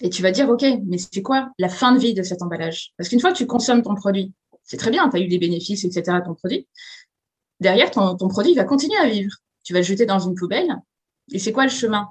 Et 0.00 0.08
tu 0.08 0.22
vas 0.22 0.30
dire, 0.30 0.48
OK, 0.48 0.64
mais 0.86 0.98
c'est 0.98 1.22
quoi 1.22 1.50
la 1.58 1.68
fin 1.68 1.92
de 1.92 1.98
vie 1.98 2.14
de 2.14 2.22
cet 2.22 2.42
emballage? 2.42 2.92
Parce 2.96 3.08
qu'une 3.08 3.20
fois 3.20 3.32
que 3.32 3.36
tu 3.36 3.46
consommes 3.46 3.82
ton 3.82 3.94
produit, 3.94 4.32
c'est 4.62 4.76
très 4.76 4.90
bien, 4.90 5.08
tu 5.08 5.16
as 5.16 5.20
eu 5.20 5.28
des 5.28 5.38
bénéfices, 5.38 5.84
etc., 5.84 6.18
ton 6.24 6.34
produit. 6.34 6.68
Derrière, 7.58 7.90
ton, 7.90 8.16
ton 8.16 8.28
produit 8.28 8.54
va 8.54 8.64
continuer 8.64 8.96
à 8.96 9.08
vivre. 9.08 9.34
Tu 9.62 9.72
vas 9.72 9.80
le 9.80 9.84
jeter 9.84 10.06
dans 10.06 10.20
une 10.20 10.34
poubelle. 10.34 10.68
Et 11.32 11.38
c'est 11.38 11.52
quoi 11.52 11.64
le 11.64 11.70
chemin? 11.70 12.08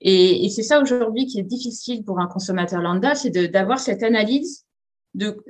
Et, 0.00 0.44
et 0.44 0.48
c'est 0.48 0.62
ça 0.62 0.80
aujourd'hui 0.80 1.26
qui 1.26 1.40
est 1.40 1.44
difficile 1.44 2.04
pour 2.04 2.20
un 2.20 2.26
consommateur 2.26 2.80
lambda, 2.80 3.14
c'est 3.14 3.30
d'avoir 3.30 3.80
cette 3.80 4.02
analyse 4.02 4.64
de, 5.14 5.42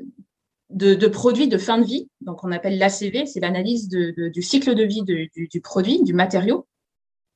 de, 0.71 0.95
de, 0.95 1.07
produits 1.07 1.49
de 1.49 1.59
fin 1.59 1.79
de 1.79 1.85
vie. 1.85 2.09
Donc, 2.21 2.45
on 2.45 2.53
appelle 2.53 2.79
l'ACV, 2.79 3.27
c'est 3.27 3.41
l'analyse 3.41 3.89
de, 3.89 4.15
de, 4.17 4.29
du 4.29 4.43
cycle 4.43 4.75
de 4.75 4.85
vie 4.85 5.03
du, 5.03 5.31
du, 5.35 5.61
produit, 5.61 6.03
du 6.03 6.15
matériau. 6.15 6.67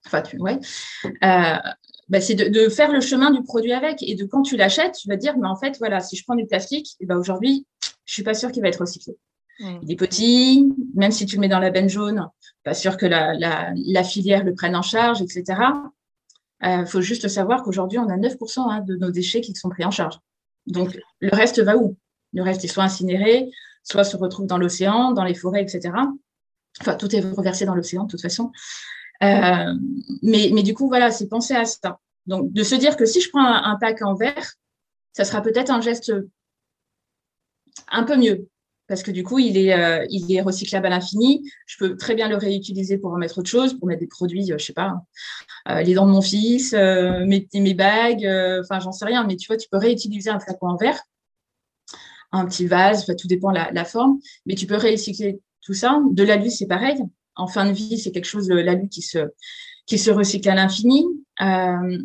Enfin, 0.07 0.23
tu, 0.23 0.39
ouais. 0.39 0.59
Euh, 1.05 1.57
bah, 2.09 2.21
c'est 2.21 2.35
de, 2.35 2.69
faire 2.69 2.93
le 2.93 3.01
chemin 3.01 3.31
du 3.31 3.43
produit 3.43 3.73
avec. 3.73 4.03
Et 4.03 4.15
de 4.15 4.25
quand 4.25 4.43
tu 4.43 4.57
l'achètes, 4.57 4.95
tu 4.95 5.09
vas 5.09 5.17
dire, 5.17 5.37
mais 5.39 5.49
en 5.49 5.57
fait, 5.57 5.77
voilà, 5.79 6.01
si 6.01 6.17
je 6.17 6.25
prends 6.25 6.35
du 6.35 6.47
plastique, 6.47 6.97
et 7.01 7.05
eh 7.05 7.07
ben 7.07 7.17
aujourd'hui, 7.17 7.67
je 8.05 8.13
suis 8.13 8.23
pas 8.23 8.35
sûre 8.35 8.51
qu'il 8.51 8.63
va 8.63 8.69
être 8.69 8.81
recyclé. 8.81 9.17
Il 9.59 9.93
est 9.93 9.97
petit, 9.97 10.73
même 10.95 11.13
si 11.13 11.27
tu 11.27 11.37
le 11.37 11.41
mets 11.41 11.49
dans 11.49 11.59
la 11.59 11.71
benne 11.71 11.89
jaune, 11.89 12.29
pas 12.65 12.75
sûr 12.75 12.97
que 12.97 13.07
la, 13.07 14.05
filière 14.05 14.45
le 14.45 14.55
prenne 14.55 14.75
en 14.75 14.83
charge, 14.83 15.23
etc. 15.23 15.61
Il 16.63 16.69
euh, 16.69 16.87
faut 16.87 17.01
juste 17.01 17.29
savoir 17.29 17.63
qu'aujourd'hui, 17.63 17.99
on 17.99 18.09
a 18.09 18.17
9% 18.17 18.71
hein, 18.71 18.81
de 18.81 18.97
nos 18.97 19.11
déchets 19.11 19.41
qui 19.41 19.55
sont 19.55 19.69
pris 19.69 19.85
en 19.85 19.91
charge. 19.91 20.19
Donc, 20.67 20.97
le 21.21 21.31
reste 21.33 21.61
va 21.61 21.77
où? 21.77 21.97
Le 22.33 22.43
reste 22.43 22.65
est 22.65 22.69
soit 22.69 22.85
incinéré, 22.85 23.51
soit 23.83 24.05
se 24.05 24.17
retrouvent 24.17 24.47
dans 24.47 24.59
l'océan, 24.59 25.13
dans 25.13 25.25
les 25.25 25.35
forêts, 25.35 25.63
etc. 25.63 25.93
Enfin, 26.81 26.95
tout 26.95 27.15
est 27.15 27.21
reversé 27.21 27.65
dans 27.65 27.75
l'océan 27.75 28.05
de 28.05 28.11
toute 28.11 28.23
façon. 28.23 28.53
Euh, 29.23 29.75
mais, 30.23 30.51
mais 30.53 30.63
du 30.63 30.75
coup, 30.75 30.89
voilà, 30.89 31.11
c'est 31.11 31.29
penser 31.29 31.55
à 31.55 31.65
ça. 31.65 31.99
Donc, 32.27 32.53
de 32.53 32.63
se 32.63 32.75
dire 32.75 32.97
que 32.97 33.07
si 33.07 33.21
je 33.21 33.29
prends 33.29 33.45
un, 33.45 33.77
pack 33.77 34.03
en 34.03 34.15
verre, 34.15 34.55
ça 35.13 35.25
sera 35.25 35.43
peut-être 35.43 35.71
un 35.71 35.81
geste 35.81 36.13
un 37.89 38.05
peu 38.05 38.17
mieux. 38.17 38.49
Parce 38.93 39.03
que 39.03 39.11
du 39.11 39.23
coup, 39.25 39.39
il 39.39 39.57
est, 39.57 39.73
euh, 39.73 40.05
il 40.11 40.31
est 40.35 40.43
recyclable 40.43 40.87
à 40.87 40.91
l'infini. 40.91 41.51
Je 41.65 41.79
peux 41.79 41.97
très 41.97 42.15
bien 42.15 42.29
le 42.29 42.37
réutiliser 42.37 42.99
pour 42.99 43.13
en 43.13 43.17
mettre 43.17 43.39
autre 43.39 43.49
chose, 43.49 43.73
pour 43.79 43.89
mettre 43.89 44.01
des 44.01 44.07
produits, 44.07 44.47
je 44.47 44.63
sais 44.63 44.75
pas, 44.75 44.97
les 45.67 45.95
dents 45.95 46.07
de 46.07 46.13
mon 46.13 46.21
fils, 46.21 46.75
mes, 46.75 47.49
mes 47.55 47.75
bagues, 47.75 48.29
enfin, 48.61 48.81
j'en 48.81 48.93
sais 48.93 49.07
rien. 49.07 49.25
Mais 49.27 49.37
tu 49.37 49.47
vois, 49.47 49.57
tu 49.57 49.67
peux 49.71 49.79
réutiliser 49.79 50.29
un 50.29 50.39
flacon 50.41 50.69
en 50.69 50.77
verre 50.77 51.01
un 52.33 52.47
petit 52.47 52.67
vase, 52.67 53.07
tout 53.07 53.29
dépend 53.29 53.53
de 53.53 53.59
la, 53.73 53.85
forme, 53.85 54.19
mais 54.47 54.55
tu 54.55 54.67
peux 54.67 54.77
recycler 54.77 55.41
tout 55.61 55.75
ça. 55.75 56.01
De 56.11 56.23
l'alu, 56.23 56.51
c'est 56.51 56.67
pareil. 56.67 56.99
En 57.37 57.47
fin 57.47 57.67
de 57.67 57.73
vie, 57.73 57.99
c'est 57.99 58.11
quelque 58.11 58.27
chose, 58.27 58.49
l'alu 58.49 58.89
qui 58.89 59.03
se, 59.03 59.31
qui 59.87 59.99
se 59.99 60.11
recycle 60.11 60.49
à 60.49 60.55
l'infini. 60.55 61.05
Euh, 61.41 61.99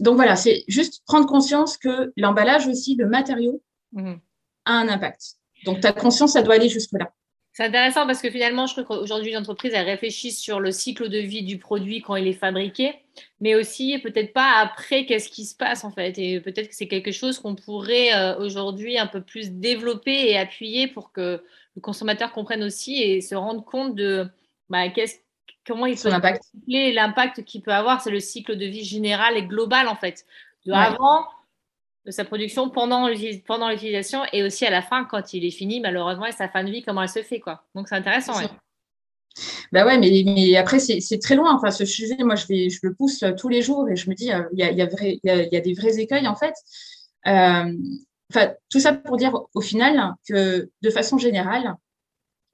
donc 0.00 0.16
voilà, 0.16 0.36
c'est 0.36 0.64
juste 0.68 1.02
prendre 1.06 1.26
conscience 1.26 1.76
que 1.76 2.12
l'emballage 2.16 2.66
aussi, 2.66 2.96
le 2.96 3.08
matériau, 3.08 3.62
mhm. 3.92 4.20
a 4.64 4.72
un 4.72 4.88
impact. 4.88 5.36
Donc 5.68 5.80
ta 5.80 5.92
conscience, 5.92 6.32
ça 6.32 6.42
doit 6.42 6.54
aller 6.54 6.68
jusque-là. 6.70 7.12
C'est 7.52 7.64
intéressant 7.64 8.06
parce 8.06 8.22
que 8.22 8.30
finalement, 8.30 8.66
je 8.66 8.72
crois 8.72 8.84
qu'aujourd'hui, 8.84 9.32
l'entreprise, 9.32 9.72
elle 9.74 9.84
réfléchit 9.84 10.32
sur 10.32 10.60
le 10.60 10.70
cycle 10.70 11.08
de 11.08 11.18
vie 11.18 11.42
du 11.42 11.58
produit 11.58 12.00
quand 12.00 12.16
il 12.16 12.26
est 12.26 12.32
fabriqué, 12.32 12.94
mais 13.40 13.54
aussi 13.54 13.98
peut-être 13.98 14.32
pas 14.32 14.60
après, 14.62 15.04
qu'est-ce 15.04 15.28
qui 15.28 15.44
se 15.44 15.56
passe 15.56 15.84
en 15.84 15.90
fait. 15.90 16.18
Et 16.18 16.40
peut-être 16.40 16.68
que 16.68 16.74
c'est 16.74 16.88
quelque 16.88 17.12
chose 17.12 17.38
qu'on 17.38 17.54
pourrait 17.54 18.14
euh, 18.14 18.38
aujourd'hui 18.38 18.96
un 18.96 19.08
peu 19.08 19.20
plus 19.20 19.50
développer 19.50 20.30
et 20.30 20.38
appuyer 20.38 20.86
pour 20.86 21.12
que 21.12 21.42
le 21.74 21.80
consommateur 21.82 22.32
comprenne 22.32 22.62
aussi 22.62 23.02
et 23.02 23.20
se 23.20 23.34
rende 23.34 23.64
compte 23.64 23.94
de 23.94 24.26
bah, 24.70 24.84
comment 25.66 25.86
il 25.86 25.98
peut 25.98 26.10
l'impact 26.10 27.44
qu'il 27.44 27.62
peut 27.62 27.72
avoir. 27.72 28.00
C'est 28.00 28.10
le 28.10 28.20
cycle 28.20 28.56
de 28.56 28.66
vie 28.66 28.84
général 28.84 29.36
et 29.36 29.42
global 29.42 29.88
en 29.88 29.96
fait. 29.96 30.24
De 30.64 30.72
avant 30.72 31.26
de 32.08 32.12
sa 32.12 32.24
production 32.24 32.70
pendant 32.70 33.06
l'utilisation 33.06 34.22
et 34.32 34.42
aussi 34.42 34.64
à 34.64 34.70
la 34.70 34.80
fin 34.80 35.04
quand 35.04 35.34
il 35.34 35.44
est 35.44 35.50
fini 35.50 35.78
malheureusement 35.78 36.24
et 36.24 36.32
sa 36.32 36.48
fin 36.48 36.64
de 36.64 36.70
vie 36.70 36.82
comment 36.82 37.02
elle 37.02 37.08
se 37.10 37.22
fait 37.22 37.38
quoi 37.38 37.66
donc 37.74 37.86
c'est 37.86 37.96
intéressant 37.96 38.36
ouais. 38.38 38.48
Bah 39.70 39.86
ouais, 39.86 39.98
mais, 39.98 40.24
mais 40.24 40.56
après, 40.56 40.80
c'est 40.80 41.18
très 41.20 41.36
loin. 41.36 41.54
Enfin, 41.54 41.70
ce 41.70 41.84
sujet, 41.84 42.16
moi, 42.24 42.34
je, 42.34 42.46
vais, 42.48 42.70
je 42.70 42.80
le 42.82 42.92
pousse 42.92 43.22
tous 43.36 43.48
les 43.48 43.62
jours 43.62 43.88
et 43.88 43.94
je 43.94 44.10
me 44.10 44.16
dis, 44.16 44.32
euh, 44.32 44.42
il 44.52 44.58
y 44.58 44.64
a, 44.64 44.72
y, 44.72 44.82
a 44.82 44.88
y, 45.00 45.20
y 45.22 45.56
a, 45.56 45.60
des 45.60 45.74
vrais 45.74 45.96
écueils, 46.00 46.26
en 46.26 46.34
fait. 46.34 46.54
Euh, 47.28 47.72
enfin, 48.32 48.52
tout 48.68 48.80
ça 48.80 48.94
pour 48.94 49.16
dire, 49.16 49.38
au 49.54 49.60
final, 49.60 50.14
que 50.28 50.68
de 50.82 50.90
façon 50.90 51.18
générale, 51.18 51.76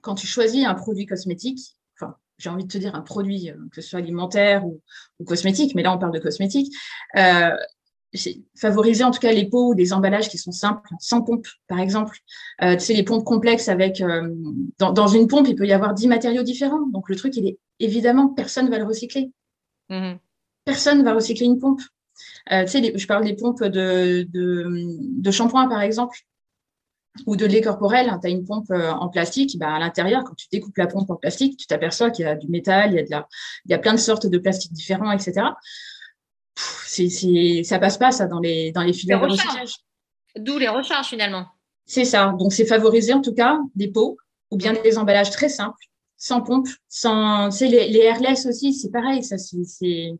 quand 0.02 0.14
tu 0.14 0.26
choisis 0.26 0.66
un 0.66 0.75
produit 0.75 1.06
cosmétique, 1.06 1.78
enfin, 1.99 2.16
j'ai 2.37 2.50
envie 2.50 2.64
de 2.64 2.70
te 2.70 2.76
dire 2.76 2.94
un 2.94 3.00
produit, 3.00 3.50
euh, 3.50 3.56
que 3.73 3.80
ce 3.80 3.88
soit 3.88 4.00
alimentaire 4.00 4.66
ou, 4.66 4.82
ou 5.20 5.25
cosmétique, 5.25 5.75
mais 5.75 5.82
là, 5.82 5.94
on 5.94 5.99
parle 5.99 6.12
de 6.12 6.18
cosmétique, 6.18 6.70
euh, 7.16 7.56
favoriser 8.56 9.04
en 9.04 9.11
tout 9.11 9.21
cas 9.21 9.33
les 9.33 9.49
pots 9.49 9.71
ou 9.71 9.75
des 9.75 9.92
emballages 9.92 10.28
qui 10.28 10.38
sont 10.38 10.52
simples, 10.52 10.88
sans 11.00 11.23
pompe, 11.23 11.47
par 11.68 11.80
exemple. 11.80 12.18
Euh, 12.62 12.75
tu 12.76 12.80
sais, 12.80 12.94
les 12.94 13.02
pompes 13.02 13.25
complexes 13.25 13.68
avec... 13.68 14.00
Euh, 14.00 14.33
dans, 14.78 14.92
dans, 14.92 15.09
une 15.09 15.26
pompe, 15.26 15.47
il 15.49 15.56
peut 15.56 15.66
y 15.66 15.73
avoir 15.73 15.94
dix 15.94 16.06
matériaux 16.06 16.42
différents. 16.42 16.87
Donc, 16.92 17.09
le 17.09 17.16
truc, 17.16 17.37
il 17.37 17.47
est 17.47 17.59
évidemment, 17.80 18.28
personne 18.28 18.66
ne 18.66 18.71
va 18.71 18.78
le 18.78 18.85
recycler. 18.85 19.30
Mm-hmm. 19.90 20.18
Personne 20.64 20.99
ne 20.99 21.04
va 21.04 21.14
recycler 21.14 21.47
une 21.47 21.59
pompe. 21.59 21.80
Euh, 22.52 22.64
tu 22.64 22.71
sais, 22.71 22.92
je 22.97 23.06
parle 23.06 23.25
des 23.25 23.35
pompes 23.35 23.64
de, 23.64 24.26
de, 24.33 24.87
de 25.21 25.30
shampoing, 25.30 25.68
par 25.68 25.83
exemple, 25.83 26.18
ou 27.26 27.37
de 27.37 27.47
lait 27.47 27.61
corporel. 27.61 28.16
Tu 28.23 28.28
as 28.28 28.30
une 28.30 28.44
pompe 28.44 28.71
euh, 28.71 28.92
en 28.92 29.09
plastique. 29.09 29.59
Bah, 29.59 29.75
à 29.75 29.78
l'intérieur, 29.80 30.23
quand 30.25 30.35
tu 30.35 30.47
découpes 30.52 30.76
la 30.76 30.87
pompe 30.87 31.11
en 31.11 31.16
plastique, 31.16 31.59
tu 31.59 31.66
t'aperçois 31.66 32.11
qu'il 32.11 32.25
y 32.25 32.28
a 32.28 32.37
du 32.37 32.49
métal, 32.49 32.92
il 32.92 32.97
y 32.97 32.99
a, 33.00 33.02
de 33.02 33.11
la, 33.11 33.28
il 33.64 33.73
y 33.73 33.75
a 33.75 33.78
plein 33.78 33.92
de 33.92 33.99
sortes 33.99 34.26
de 34.26 34.38
plastiques 34.38 34.73
différents, 34.73 35.11
etc 35.11 35.42
c'est, 36.56 37.62
ça 37.64 37.78
passe 37.78 37.99
pas 37.99 38.12
ça 38.12 38.26
dans 38.26 38.40
les 38.40 38.73
dans 38.73 38.82
les 38.82 38.92
filières 38.92 39.20
de 39.20 39.26
recyclage. 39.26 39.76
D'où 40.37 40.58
les 40.58 40.68
recharges 40.68 41.08
finalement. 41.08 41.46
C'est 41.87 42.04
ça. 42.04 42.34
Donc 42.38 42.52
c'est 42.52 42.66
favoriser 42.66 43.12
en 43.12 43.20
tout 43.20 43.34
cas 43.34 43.58
des 43.75 43.88
pots 43.88 44.16
ou 44.50 44.56
bien 44.56 44.73
des 44.73 44.99
emballages 44.99 45.30
très 45.30 45.49
simples, 45.49 45.87
sans 46.16 46.40
pompe, 46.40 46.68
sans. 46.88 47.50
Sais, 47.50 47.68
les, 47.68 47.88
les 47.88 48.00
airless 48.00 48.46
aussi, 48.46 48.73
c'est 48.75 48.90
pareil. 48.90 49.23
Ça 49.23 49.37
c'est 49.38 50.14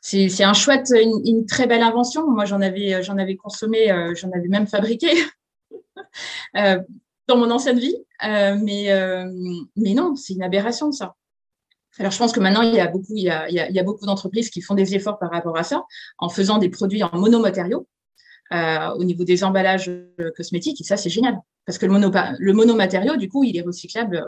c'est 0.00 0.44
un 0.44 0.54
chouette, 0.54 0.92
une, 0.92 1.44
très 1.46 1.66
belle 1.66 1.82
invention. 1.82 2.30
Moi 2.30 2.44
j'en 2.44 2.60
avais 2.60 3.02
j'en 3.02 3.18
avais 3.18 3.36
consommé, 3.36 3.90
euh, 3.90 4.14
j'en 4.14 4.30
avais 4.30 4.48
même 4.48 4.66
fabriqué. 4.66 5.10
euh, 6.56 6.78
dans 7.28 7.36
mon 7.36 7.50
ancienne 7.50 7.78
vie, 7.78 7.96
euh, 8.24 8.56
mais, 8.60 8.90
euh, 8.90 9.30
mais 9.76 9.94
non, 9.94 10.16
c'est 10.16 10.32
une 10.32 10.42
aberration 10.42 10.90
ça. 10.90 11.14
Alors, 11.98 12.12
je 12.12 12.18
pense 12.18 12.32
que 12.32 12.40
maintenant, 12.40 12.62
il 12.62 12.74
y 12.74 12.80
a 12.80 12.86
beaucoup, 12.86 13.14
il 13.16 13.24
y 13.24 13.30
a, 13.30 13.48
il 13.48 13.54
y 13.54 13.78
a, 13.78 13.82
beaucoup 13.82 14.06
d'entreprises 14.06 14.50
qui 14.50 14.60
font 14.60 14.74
des 14.74 14.94
efforts 14.94 15.18
par 15.18 15.30
rapport 15.30 15.56
à 15.56 15.64
ça, 15.64 15.84
en 16.18 16.28
faisant 16.28 16.58
des 16.58 16.68
produits 16.68 17.02
en 17.02 17.10
monomatériaux 17.12 17.86
euh, 18.52 18.90
au 18.94 19.04
niveau 19.04 19.24
des 19.24 19.42
emballages 19.44 19.88
euh, 19.88 20.30
cosmétiques. 20.36 20.80
Et 20.80 20.84
ça, 20.84 20.96
c'est 20.96 21.10
génial. 21.10 21.38
Parce 21.66 21.76
que 21.76 21.86
le, 21.86 21.92
mono, 21.92 22.10
monomatériau, 22.40 23.16
du 23.16 23.28
coup, 23.28 23.44
il 23.44 23.56
est 23.56 23.62
recyclable, 23.62 24.24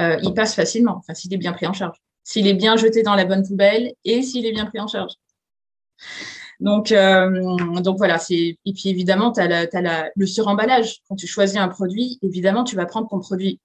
euh, 0.00 0.18
il 0.22 0.34
passe 0.34 0.54
facilement, 0.54 0.96
enfin, 0.98 1.14
s'il 1.14 1.32
est 1.34 1.38
bien 1.38 1.52
pris 1.52 1.66
en 1.66 1.72
charge. 1.72 1.96
S'il 2.24 2.46
est 2.46 2.54
bien 2.54 2.76
jeté 2.76 3.02
dans 3.02 3.14
la 3.14 3.26
bonne 3.26 3.46
poubelle 3.46 3.92
et 4.04 4.22
s'il 4.22 4.46
est 4.46 4.52
bien 4.52 4.64
pris 4.64 4.80
en 4.80 4.86
charge. 4.86 5.12
Donc, 6.58 6.90
euh, 6.90 7.80
donc 7.80 7.98
voilà, 7.98 8.18
c'est 8.18 8.56
et 8.64 8.72
puis 8.72 8.88
évidemment, 8.88 9.30
tu 9.30 9.40
as, 9.40 9.68
as 9.72 10.10
le 10.16 10.26
suremballage. 10.26 11.02
Quand 11.08 11.16
tu 11.16 11.26
choisis 11.26 11.58
un 11.58 11.68
produit, 11.68 12.18
évidemment, 12.22 12.64
tu 12.64 12.76
vas 12.76 12.86
prendre 12.86 13.08
ton 13.08 13.20
produit 13.20 13.60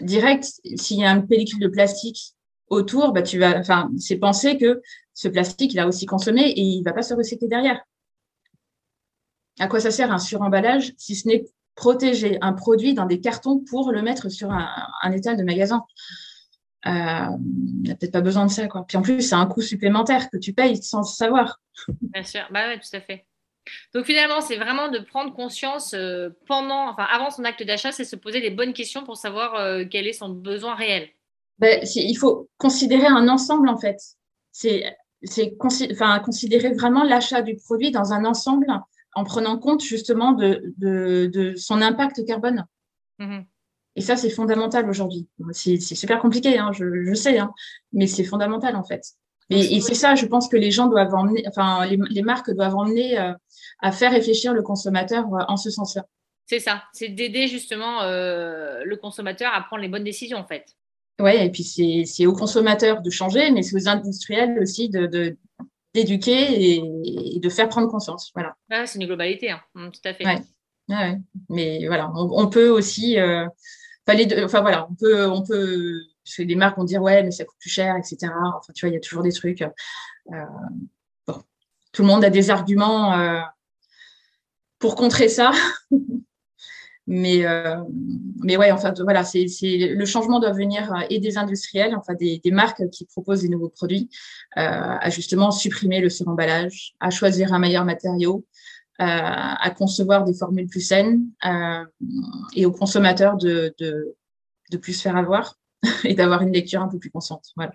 direct. 0.00 0.60
S'il 0.76 1.00
y 1.00 1.04
a 1.04 1.10
une 1.10 1.26
pellicule 1.26 1.58
de 1.58 1.68
plastique 1.68 2.35
autour, 2.68 3.12
bah, 3.12 3.22
tu 3.22 3.38
vas, 3.38 3.58
enfin, 3.58 3.90
c'est 3.98 4.16
penser 4.16 4.58
que 4.58 4.82
ce 5.14 5.28
plastique, 5.28 5.72
il 5.72 5.78
a 5.78 5.86
aussi 5.86 6.06
consommé 6.06 6.42
et 6.42 6.60
il 6.60 6.82
va 6.82 6.92
pas 6.92 7.02
se 7.02 7.14
recycler 7.14 7.48
derrière. 7.48 7.80
À 9.58 9.68
quoi 9.68 9.80
ça 9.80 9.90
sert 9.90 10.12
un 10.12 10.18
suremballage 10.18 10.92
si 10.98 11.14
ce 11.14 11.28
n'est 11.28 11.46
protéger 11.74 12.38
un 12.40 12.52
produit 12.52 12.94
dans 12.94 13.06
des 13.06 13.20
cartons 13.20 13.62
pour 13.70 13.92
le 13.92 14.02
mettre 14.02 14.28
sur 14.28 14.50
un, 14.50 15.12
étal 15.12 15.36
de 15.36 15.44
magasin? 15.44 15.84
Euh, 16.86 16.90
Il 16.90 17.82
n'y 17.82 17.90
a 17.90 17.94
peut-être 17.94 18.12
pas 18.12 18.20
besoin 18.20 18.46
de 18.46 18.50
ça. 18.50 18.66
Quoi. 18.68 18.84
Puis 18.86 18.96
en 18.96 19.02
plus, 19.02 19.22
c'est 19.22 19.34
un 19.34 19.46
coût 19.46 19.62
supplémentaire 19.62 20.28
que 20.30 20.36
tu 20.36 20.52
payes 20.52 20.82
sans 20.82 21.02
savoir. 21.02 21.60
Bien 22.00 22.22
sûr, 22.22 22.42
bah 22.50 22.76
tout 22.76 22.96
à 22.96 23.00
fait. 23.00 23.26
Donc 23.94 24.04
finalement, 24.04 24.40
c'est 24.40 24.56
vraiment 24.56 24.88
de 24.88 24.98
prendre 24.98 25.32
conscience 25.34 25.94
euh, 25.94 26.30
pendant, 26.46 26.88
enfin 26.90 27.06
avant 27.10 27.30
son 27.30 27.44
acte 27.44 27.62
d'achat, 27.64 27.92
c'est 27.92 28.04
se 28.04 28.16
poser 28.16 28.40
les 28.40 28.50
bonnes 28.50 28.72
questions 28.72 29.04
pour 29.04 29.16
savoir 29.16 29.54
euh, 29.56 29.84
quel 29.90 30.06
est 30.06 30.12
son 30.12 30.28
besoin 30.28 30.74
réel. 30.74 31.08
Ben, 31.58 31.82
il 31.94 32.14
faut 32.16 32.48
considérer 32.58 33.06
un 33.06 33.28
ensemble 33.28 33.68
en 33.68 33.78
fait. 33.78 33.98
C'est 34.52 34.84
enfin, 35.92 36.18
considérer 36.20 36.72
vraiment 36.72 37.02
l'achat 37.02 37.42
du 37.42 37.56
produit 37.56 37.90
dans 37.90 38.12
un 38.12 38.24
ensemble 38.24 38.66
en 39.14 39.24
prenant 39.24 39.58
compte 39.58 39.82
justement 39.82 40.32
de, 40.32 40.74
de, 40.76 41.30
de 41.32 41.54
son 41.56 41.80
impact 41.80 42.24
carbone. 42.26 42.66
Mm-hmm. 43.18 43.46
Et 43.96 44.02
ça, 44.02 44.16
c'est 44.16 44.28
fondamental 44.28 44.88
aujourd'hui. 44.90 45.26
C'est 45.52 45.78
super 45.78 46.20
compliqué, 46.20 46.58
hein, 46.58 46.70
je, 46.72 47.04
je, 47.04 47.14
sais, 47.14 47.38
hein, 47.38 47.52
mais 47.92 48.06
c'est 48.06 48.24
fondamental 48.24 48.76
en 48.76 48.84
fait. 48.84 49.02
Et, 49.48 49.76
et 49.76 49.80
c'est 49.80 49.94
ça, 49.94 50.16
je 50.16 50.26
pense 50.26 50.48
que 50.48 50.56
les 50.56 50.70
gens 50.70 50.86
doivent 50.88 51.14
emmener, 51.14 51.44
enfin, 51.48 51.86
les, 51.86 51.98
les 52.10 52.22
marques 52.22 52.50
doivent 52.50 52.74
emmener 52.74 53.18
euh, 53.18 53.32
à 53.80 53.92
faire 53.92 54.10
réfléchir 54.10 54.52
le 54.52 54.62
consommateur 54.62 55.24
euh, 55.32 55.44
en 55.48 55.56
ce 55.56 55.70
sens-là. 55.70 56.04
C'est 56.46 56.58
ça, 56.58 56.82
c'est 56.92 57.08
d'aider 57.08 57.46
justement 57.48 58.02
euh, 58.02 58.82
le 58.84 58.96
consommateur 58.96 59.52
à 59.54 59.62
prendre 59.62 59.82
les 59.82 59.88
bonnes 59.88 60.04
décisions 60.04 60.38
en 60.38 60.46
fait. 60.46 60.66
Oui, 61.18 61.32
et 61.34 61.50
puis 61.50 61.64
c'est 61.64 62.26
aux 62.26 62.34
consommateurs 62.34 63.00
de 63.00 63.10
changer, 63.10 63.50
mais 63.50 63.62
c'est 63.62 63.74
aux 63.76 63.88
industriels 63.88 64.58
aussi 64.60 64.90
de, 64.90 65.36
d'éduquer 65.94 66.76
et, 66.76 67.40
de 67.40 67.48
faire 67.48 67.68
prendre 67.68 67.88
conscience. 67.88 68.32
Voilà. 68.34 68.54
c'est 68.86 68.98
une 68.98 69.06
globalité, 69.06 69.50
hein. 69.50 69.60
mmh, 69.74 69.90
tout 69.90 70.08
à 70.08 70.14
fait. 70.14 70.26
Ouais. 70.88 71.18
Mais 71.48 71.86
voilà, 71.86 72.12
on, 72.14 72.48
peut 72.48 72.68
aussi, 72.68 73.18
euh, 73.18 73.46
enfin 74.06 74.60
voilà, 74.60 74.86
on 74.90 74.94
peut, 74.94 75.26
on 75.26 75.42
peut, 75.42 75.94
parce 76.24 76.36
que 76.36 76.42
les 76.42 76.54
marques 76.54 76.76
vont 76.76 76.84
dire 76.84 77.02
ouais, 77.02 77.22
mais 77.22 77.30
ça 77.30 77.44
coûte 77.44 77.56
plus 77.58 77.70
cher, 77.70 77.96
etc. 77.96 78.32
Enfin, 78.56 78.72
tu 78.74 78.86
vois, 78.86 78.90
il 78.90 78.94
y 78.94 78.98
a 78.98 79.00
toujours 79.00 79.22
des 79.22 79.32
trucs. 79.32 79.62
Euh, 79.62 80.44
bon, 81.26 81.42
tout 81.92 82.02
le 82.02 82.08
monde 82.08 82.24
a 82.24 82.30
des 82.30 82.50
arguments 82.50 83.18
euh, 83.18 83.40
pour 84.78 84.96
contrer 84.96 85.28
ça. 85.28 85.52
Mais, 87.06 87.46
euh, 87.46 87.76
mais 88.42 88.56
ouais, 88.56 88.72
enfin, 88.72 88.92
voilà, 88.98 89.22
c'est, 89.22 89.46
le 89.62 90.04
changement 90.04 90.40
doit 90.40 90.52
venir 90.52 90.92
euh, 90.92 91.06
et 91.08 91.20
des 91.20 91.38
industriels, 91.38 91.94
enfin 91.94 92.14
des, 92.14 92.40
des 92.42 92.50
marques 92.50 92.88
qui 92.90 93.04
proposent 93.04 93.42
des 93.42 93.48
nouveaux 93.48 93.68
produits, 93.68 94.08
euh, 94.56 94.60
à 94.60 95.08
justement 95.10 95.52
supprimer 95.52 96.00
le 96.00 96.10
suremballage, 96.10 96.94
à 96.98 97.10
choisir 97.10 97.52
un 97.52 97.60
meilleur 97.60 97.84
matériau, 97.84 98.44
euh, 99.00 99.04
à 99.04 99.70
concevoir 99.76 100.24
des 100.24 100.34
formules 100.34 100.66
plus 100.66 100.80
saines 100.80 101.28
et 102.54 102.66
aux 102.66 102.72
consommateurs 102.72 103.36
de, 103.36 103.72
de, 103.78 104.16
de 104.72 104.76
plus 104.76 105.00
faire 105.00 105.16
avoir 105.16 105.54
et 106.04 106.14
d'avoir 106.14 106.42
une 106.42 106.52
lecture 106.52 106.82
un 106.82 106.88
peu 106.88 106.98
plus 106.98 107.10
consciente. 107.10 107.44
Voilà. 107.54 107.70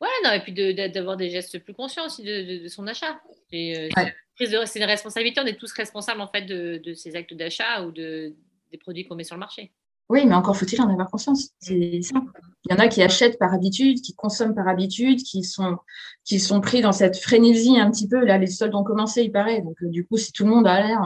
Ouais, 0.00 0.08
non, 0.24 0.32
et 0.32 0.40
puis 0.40 0.52
d'avoir 0.52 1.16
des 1.16 1.30
gestes 1.30 1.58
plus 1.60 1.72
conscients 1.72 2.04
aussi 2.04 2.22
de, 2.22 2.64
de, 2.64 2.68
son 2.68 2.86
achat. 2.86 3.18
Et, 3.50 3.88
c'est 4.36 4.78
une 4.78 4.84
responsabilité, 4.84 5.40
on 5.40 5.46
est 5.46 5.58
tous 5.58 5.72
responsables 5.72 6.20
en 6.20 6.26
fait 6.26 6.42
de, 6.42 6.82
de 6.84 6.92
ces 6.92 7.16
actes 7.16 7.32
d'achat 7.32 7.82
ou 7.84 7.92
de, 7.92 8.34
des 8.74 8.78
produits 8.78 9.04
qu'on 9.06 9.14
met 9.14 9.24
sur 9.24 9.36
le 9.36 9.40
marché. 9.40 9.72
Oui, 10.08 10.26
mais 10.26 10.34
encore 10.34 10.56
faut-il 10.56 10.80
en 10.82 10.90
avoir 10.90 11.08
conscience. 11.08 11.50
C'est 11.60 12.02
ça. 12.02 12.20
Il 12.64 12.72
y 12.72 12.74
en 12.74 12.78
a 12.78 12.88
qui 12.88 13.02
achètent 13.02 13.38
par 13.38 13.54
habitude, 13.54 14.00
qui 14.02 14.14
consomment 14.14 14.54
par 14.54 14.68
habitude, 14.68 15.22
qui 15.22 15.44
sont, 15.44 15.78
qui 16.24 16.40
sont 16.40 16.60
pris 16.60 16.82
dans 16.82 16.92
cette 16.92 17.16
frénésie 17.16 17.78
un 17.78 17.90
petit 17.90 18.08
peu. 18.08 18.24
Là, 18.24 18.36
les 18.36 18.48
soldes 18.48 18.74
ont 18.74 18.84
commencé, 18.84 19.22
il 19.22 19.32
paraît. 19.32 19.62
Donc, 19.62 19.76
euh, 19.82 19.88
du 19.88 20.04
coup, 20.06 20.18
si 20.18 20.32
tout 20.32 20.44
le 20.44 20.50
monde 20.50 20.66
a 20.66 20.80
l'air, 20.82 21.00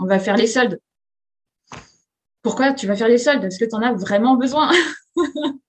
on 0.00 0.06
va 0.06 0.18
faire 0.18 0.36
les 0.36 0.46
soldes. 0.46 0.80
Pourquoi 2.42 2.72
tu 2.72 2.86
vas 2.86 2.96
faire 2.96 3.08
les 3.08 3.18
soldes? 3.18 3.44
Est-ce 3.44 3.58
que 3.58 3.66
tu 3.66 3.74
en 3.74 3.82
as 3.82 3.92
vraiment 3.92 4.36
besoin? 4.36 4.72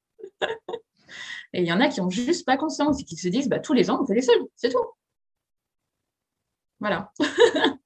Et 1.54 1.62
il 1.62 1.68
y 1.68 1.74
en 1.74 1.82
a 1.82 1.90
qui 1.90 2.00
n'ont 2.00 2.10
juste 2.10 2.46
pas 2.46 2.56
conscience 2.56 3.02
et 3.02 3.04
qui 3.04 3.18
se 3.18 3.28
disent 3.28 3.50
bah, 3.50 3.60
tous 3.60 3.74
les 3.74 3.90
ans, 3.90 4.00
on 4.02 4.06
fait 4.06 4.16
les 4.16 4.22
soldes, 4.22 4.48
c'est 4.56 4.70
tout. 4.70 4.86
Voilà. 6.80 7.12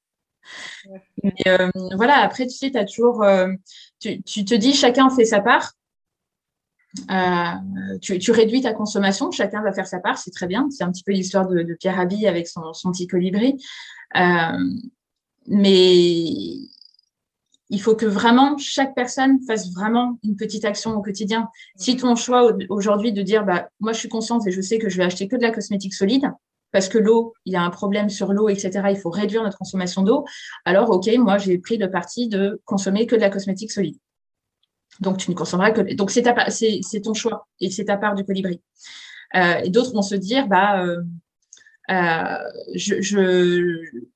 Euh, 1.48 1.70
voilà, 1.96 2.18
après, 2.18 2.48
tu 2.48 2.56
sais, 2.56 2.72
tu 2.72 2.77
as 2.77 2.86
toujours. 2.86 3.24
Euh, 3.24 3.51
tu, 4.00 4.22
te 4.22 4.56
dis 4.56 4.74
chacun 4.74 5.10
fait 5.10 5.25
sa 5.25 5.42
part. 5.42 5.74
Euh, 7.12 7.98
tu, 8.01 8.32
réduis 8.32 8.62
ta 8.62 8.74
consommation, 8.74 9.30
chacun 9.32 9.62
va 9.62 9.74
faire 9.74 9.88
sa 9.88 10.00
part, 10.00 10.18
c'est 10.18 10.32
très 10.32 10.48
bien. 10.48 10.68
C'est 10.70 10.84
un 10.84 10.92
petit 10.92 11.04
peu 11.04 11.12
l'histoire 11.12 11.48
de, 11.48 11.75
Pierre 11.80 11.98
Rabhi 11.98 12.27
avec 12.27 12.48
son, 12.48 12.72
petit 12.92 13.08
colibri. 13.08 13.62
mais 15.48 16.22
il 17.70 17.82
faut 17.82 17.96
que 17.96 18.06
vraiment 18.06 18.58
chaque 18.58 18.94
personne 18.94 19.39
fasse 19.42 19.74
vraiment 19.74 20.20
une 20.24 20.36
petite 20.36 20.65
action 20.65 20.96
au 20.96 21.01
quotidien. 21.01 21.50
Si 21.75 21.94
mhm. 21.94 22.00
ton 22.00 22.15
choix 22.15 22.56
aujourd'hui 22.70 23.12
de 23.12 23.22
dire, 23.22 23.44
bah, 23.44 23.70
moi 23.80 23.92
je 23.94 24.00
suis 24.00 24.10
consciente 24.10 24.48
et 24.48 24.51
je 24.51 24.62
sais 24.62 24.77
que 24.77 24.89
je 24.89 24.98
vais 24.98 25.04
acheter 25.04 25.27
que 25.27 25.36
de 25.36 25.42
la 25.42 25.51
cosmétique 25.51 25.94
solide, 25.94 26.32
parce 26.75 26.89
que 26.89 26.98
l'eau, 26.98 27.34
il 27.46 27.53
y 27.53 27.55
a 27.55 27.62
un 27.62 27.70
problème 27.70 28.10
sur 28.10 28.34
l'eau, 28.34 28.50
etc., 28.50 28.88
il 28.89 28.98
faut 28.98 29.10
réduire 29.10 29.44
notre 29.44 29.58
consommation 29.58 30.03
d'eau, 30.03 30.25
alors 30.65 30.89
ok, 30.89 31.10
moi 31.20 31.38
j'ai 31.38 31.58
pris 31.58 31.77
le 31.77 31.89
parti 31.89 32.27
de 32.27 32.62
consommer 32.65 33.08
que 33.08 33.15
de 33.15 33.22
la 33.22 33.29
cosmétique 33.29 33.72
solide. 33.72 33.96
Donc 35.00 35.17
tu 35.17 35.32
ne 35.32 35.36
consommeras 35.38 35.72
que. 35.72 35.96
Donc 35.96 36.12
c'est 36.12 37.01
ton 37.01 37.13
choix 37.13 37.48
et 37.62 37.72
c'est 37.72 37.86
ta 37.86 37.96
part 37.96 38.13
du 38.13 38.25
colibri. 38.25 38.62
Euh, 39.36 39.62
et 39.63 39.70
d'autres 39.70 39.94
vont 39.94 40.01
se 40.01 40.15
dire, 40.15 40.50
bah, 40.50 40.84
euh, 40.84 41.01
euh, 41.91 42.38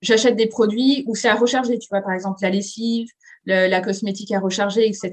j'achète 0.01 0.35
des 0.35 0.47
produits 0.47 1.05
où 1.07 1.15
c'est 1.15 1.29
à 1.29 1.35
recharger, 1.35 1.79
tu 1.79 1.87
vois, 1.89 2.01
par 2.01 2.11
exemple 2.11 2.39
la 2.41 2.49
lessive, 2.49 3.07
la 3.45 3.79
cosmétique 3.79 4.33
à 4.33 4.41
recharger, 4.41 4.85
etc. 4.85 5.11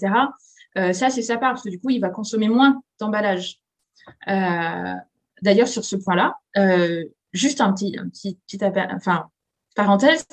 Ça, 0.74 1.10
c'est 1.10 1.22
sa 1.22 1.36
part, 1.38 1.52
parce 1.52 1.62
que 1.62 1.70
du 1.70 1.78
coup, 1.78 1.90
il 1.90 2.00
va 2.00 2.10
consommer 2.10 2.48
moins 2.48 2.82
d'emballage. 2.98 3.60
D'ailleurs, 4.26 5.68
sur 5.68 5.84
ce 5.84 5.94
point-là, 5.94 6.34
juste 7.36 7.60
un 7.60 7.72
petit, 7.72 7.96
un 7.98 8.96
enfin, 8.96 9.26
parenthèse, 9.74 10.26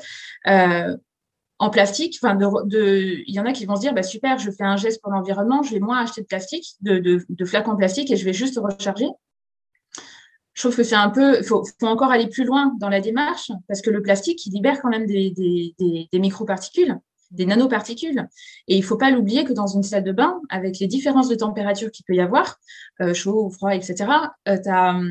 en 1.60 1.69
plastique, 1.69 2.19
enfin, 2.22 2.38
il 2.72 3.24
y 3.27 3.39
en 3.39 3.45
a 3.45 3.53
qui 3.53 3.65
vont 3.65 3.75
se 3.75 3.81
dire, 3.81 3.93
bah, 3.93 4.03
super, 4.03 4.38
je 4.38 4.51
fais 4.51 4.63
un 4.63 4.75
geste 4.75 5.01
pour 5.01 5.12
l'environnement, 5.12 5.63
je 5.63 5.74
vais 5.74 5.79
moins 5.79 6.03
acheter 6.03 6.22
de 6.22 6.27
plastique, 6.27 6.75
de, 6.81 7.00
de, 7.29 7.45
flacons 7.45 7.77
plastique 7.77 8.12
et 8.12 8.17
je 8.17 8.25
vais 8.25 8.33
juste 8.33 8.60
recharger. 8.62 9.07
Je 10.53 10.62
trouve 10.62 10.75
que 10.75 10.83
c'est 10.83 10.95
un 10.95 11.10
peu, 11.10 11.38
il 11.39 11.43
faut, 11.45 11.63
encore 11.83 12.12
aller 12.12 12.27
plus 12.27 12.43
loin 12.43 12.75
dans 12.79 12.89
la 12.89 13.00
démarche 13.00 13.51
parce 13.67 13.81
que 13.81 13.89
le 13.89 14.01
plastique, 14.01 14.45
il 14.45 14.53
libère 14.53 14.81
quand 14.81 14.89
même 14.89 15.05
des, 15.05 15.31
des, 15.31 15.74
des, 15.79 16.10
des 16.12 16.19
microparticules 16.19 17.00
des 17.31 17.48
nanoparticules. 17.48 18.27
Et 18.67 18.75
il 18.75 18.81
ne 18.81 18.86
faut 18.86 18.95
pas 18.95 19.10
l'oublier 19.10 19.43
que 19.43 19.53
dans 19.53 19.65
une 19.65 19.81
salle 19.81 20.03
de 20.03 20.12
bain, 20.12 20.39
avec 20.50 20.77
les 20.77 20.86
différences 20.86 21.29
de 21.29 21.36
température 21.36 21.89
qu'il 21.91 22.05
peut 22.05 22.13
y 22.13 22.22
avoir, 22.22 22.57
euh, 23.01 23.15
chaud 23.15 23.50
froid, 23.50 23.74
etc., 23.74 23.95
tu 24.45 24.69
as, 24.69 25.01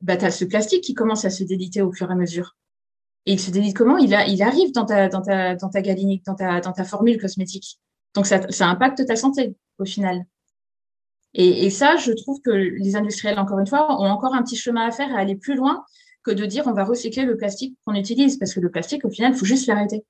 bah, 0.00 0.30
ce 0.30 0.44
plastique 0.44 0.84
qui 0.84 0.94
commence 0.94 1.24
à 1.24 1.30
se 1.30 1.44
déliter 1.44 1.82
au 1.82 1.92
fur 1.92 2.08
et 2.08 2.12
à 2.12 2.16
mesure. 2.16 2.56
Et 3.26 3.34
il 3.34 3.40
se 3.40 3.50
délite 3.50 3.76
comment? 3.76 3.98
Il, 3.98 4.14
arrive 4.14 4.72
dans 4.72 4.86
ta, 4.86 5.08
dans 5.08 5.20
ta, 5.20 5.54
dans 5.54 5.68
ta 5.68 5.82
galinique, 5.82 6.24
dans 6.24 6.34
ta, 6.34 6.60
dans 6.60 6.72
ta 6.72 6.84
formule 6.84 7.20
cosmétique. 7.20 7.78
Donc, 8.14 8.26
ça, 8.26 8.50
ça 8.50 8.66
impacte 8.66 9.04
ta 9.06 9.16
santé 9.16 9.54
au 9.78 9.84
final. 9.84 10.24
Et, 11.34 11.66
et, 11.66 11.70
ça, 11.70 11.96
je 11.96 12.12
trouve 12.12 12.40
que 12.40 12.50
les 12.50 12.96
industriels, 12.96 13.38
encore 13.38 13.58
une 13.58 13.66
fois, 13.66 14.00
ont 14.00 14.06
encore 14.06 14.34
un 14.34 14.42
petit 14.42 14.56
chemin 14.56 14.86
à 14.86 14.90
faire 14.90 15.14
à 15.14 15.18
aller 15.18 15.36
plus 15.36 15.54
loin 15.54 15.84
que 16.22 16.30
de 16.30 16.44
dire 16.44 16.66
on 16.66 16.72
va 16.72 16.84
recycler 16.84 17.24
le 17.24 17.36
plastique 17.36 17.76
qu'on 17.84 17.94
utilise. 17.94 18.38
Parce 18.38 18.54
que 18.54 18.60
le 18.60 18.70
plastique, 18.70 19.04
au 19.04 19.10
final, 19.10 19.32
il 19.32 19.38
faut 19.38 19.44
juste 19.44 19.66
l'arrêter. 19.66 20.04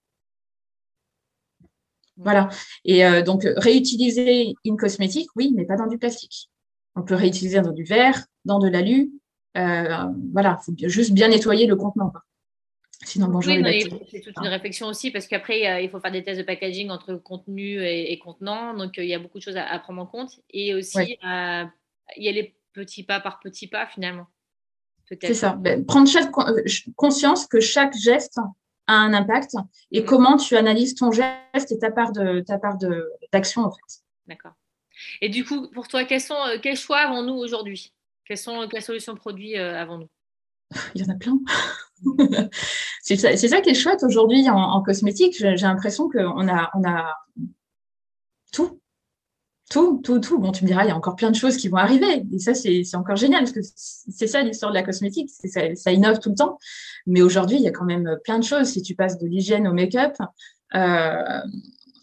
Voilà. 2.16 2.48
Et 2.84 3.04
euh, 3.04 3.22
donc, 3.22 3.42
réutiliser 3.56 4.54
une 4.64 4.76
cosmétique, 4.76 5.28
oui, 5.36 5.52
mais 5.56 5.64
pas 5.64 5.76
dans 5.76 5.86
du 5.86 5.98
plastique. 5.98 6.50
On 6.94 7.02
peut 7.02 7.14
réutiliser 7.14 7.60
dans 7.60 7.72
du 7.72 7.84
verre, 7.84 8.26
dans 8.44 8.58
de 8.58 8.68
l'alu. 8.68 9.10
Euh, 9.56 10.06
voilà, 10.32 10.60
il 10.60 10.64
faut 10.64 10.88
juste 10.88 11.12
bien 11.12 11.28
nettoyer 11.28 11.66
le 11.66 11.76
contenant. 11.76 12.12
Sinon, 13.02 13.28
bonjour 13.28 13.54
oui, 13.54 13.88
C'est 14.10 14.20
toute 14.20 14.36
une 14.36 14.48
réflexion 14.48 14.86
aussi 14.86 15.10
parce 15.10 15.26
qu'après, 15.26 15.82
il 15.82 15.90
faut 15.90 16.00
faire 16.00 16.12
des 16.12 16.22
tests 16.22 16.38
de 16.38 16.44
packaging 16.44 16.90
entre 16.90 17.14
contenu 17.14 17.82
et, 17.82 18.18
contenant. 18.18 18.74
Donc, 18.74 18.98
euh, 18.98 19.04
il 19.04 19.08
y 19.08 19.14
a 19.14 19.18
beaucoup 19.18 19.38
de 19.38 19.42
choses 19.42 19.56
à, 19.56 19.78
prendre 19.78 20.02
en 20.02 20.06
compte. 20.06 20.40
Et 20.50 20.74
aussi, 20.74 21.18
il 21.22 22.24
y 22.24 22.28
a 22.28 22.32
les 22.32 22.54
petits 22.72 23.02
pas 23.02 23.20
par 23.20 23.40
petits 23.40 23.66
pas 23.66 23.86
finalement. 23.86 24.26
C'est 25.20 25.34
ça. 25.34 25.54
Ben, 25.54 25.84
prendre 25.84 26.08
conscience 26.94 27.46
que 27.46 27.58
chaque 27.58 27.96
geste 27.96 28.38
un 28.86 29.14
impact 29.14 29.54
et 29.92 30.02
mm. 30.02 30.04
comment 30.04 30.36
tu 30.36 30.56
analyses 30.56 30.94
ton 30.94 31.12
geste 31.12 31.72
et 31.72 31.78
ta 31.78 31.90
part 31.90 32.12
de 32.12 32.40
ta 32.40 32.58
part 32.58 32.76
d'action 33.32 33.62
en 33.62 33.70
fait. 33.70 34.02
D'accord. 34.26 34.52
Et 35.20 35.28
du 35.28 35.44
coup, 35.44 35.68
pour 35.70 35.88
toi, 35.88 36.04
quels 36.04 36.20
sont 36.20 36.34
euh, 36.34 36.58
quels 36.62 36.76
choix 36.76 36.98
avons-nous 36.98 37.34
aujourd'hui? 37.34 37.92
Quelles 38.30 38.38
sont 38.38 38.68
quelles 38.68 38.80
solutions 38.80 39.16
produits 39.16 39.58
euh, 39.58 39.76
avons-nous? 39.76 40.08
Il 40.94 41.02
y 41.02 41.04
en 41.04 41.12
a 41.12 41.16
plein. 41.18 41.36
c'est 43.02 43.16
ça, 43.16 43.36
ça, 43.36 43.60
qui 43.60 43.70
est 43.70 43.74
chouette 43.74 44.04
aujourd'hui 44.04 44.48
en, 44.48 44.80
cosmétique. 44.84 45.34
J'ai 45.36 45.56
l'impression 45.56 46.08
qu'on 46.08 46.46
a 46.46 46.70
on 46.74 46.88
a 46.88 47.16
tout 48.52 48.80
tout, 49.68 50.00
tout, 50.04 50.20
tout. 50.20 50.38
Bon, 50.38 50.52
tu 50.52 50.62
me 50.62 50.68
diras, 50.68 50.84
il 50.84 50.88
y 50.88 50.90
a 50.92 50.96
encore 50.96 51.16
plein 51.16 51.32
de 51.32 51.36
choses 51.36 51.56
qui 51.56 51.66
vont 51.66 51.78
arriver. 51.78 52.24
Et 52.32 52.38
ça, 52.38 52.54
c'est 52.54 52.84
encore 52.94 53.16
génial, 53.16 53.40
parce 53.40 53.52
que 53.52 53.60
c'est 53.62 54.28
ça 54.28 54.42
l'histoire 54.42 54.70
de 54.70 54.76
la 54.76 54.84
cosmétique. 54.84 55.28
Ça, 55.30 55.74
ça, 55.74 55.90
innove 55.90 56.20
tout 56.20 56.30
le 56.30 56.36
temps. 56.36 56.56
Mais 57.06 57.22
aujourd'hui, 57.22 57.56
il 57.56 57.62
y 57.64 57.68
a 57.68 57.72
quand 57.72 57.84
même 57.84 58.16
plein 58.22 58.38
de 58.38 58.44
choses. 58.44 58.68
Si 58.68 58.82
tu 58.82 58.94
passes 58.94 59.18
de 59.18 59.26
l'hygiène 59.26 59.66
au 59.66 59.72
make-up, 59.72 60.14
euh, 60.76 61.40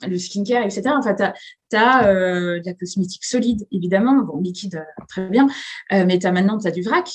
le 0.05 0.17
skincare, 0.17 0.63
etc. 0.63 0.83
Enfin, 0.97 1.15
tu 1.15 1.75
as, 1.75 2.07
euh, 2.07 2.59
de 2.59 2.65
la 2.65 2.73
cosmétique 2.73 3.25
solide, 3.25 3.65
évidemment. 3.71 4.23
Bon, 4.23 4.39
liquide, 4.39 4.75
euh, 4.75 5.03
très 5.07 5.27
bien. 5.29 5.47
Euh, 5.93 6.05
mais 6.05 6.23
as, 6.25 6.31
maintenant, 6.31 6.57
tu 6.57 6.67
as 6.67 6.71
du 6.71 6.81
vrac 6.81 7.09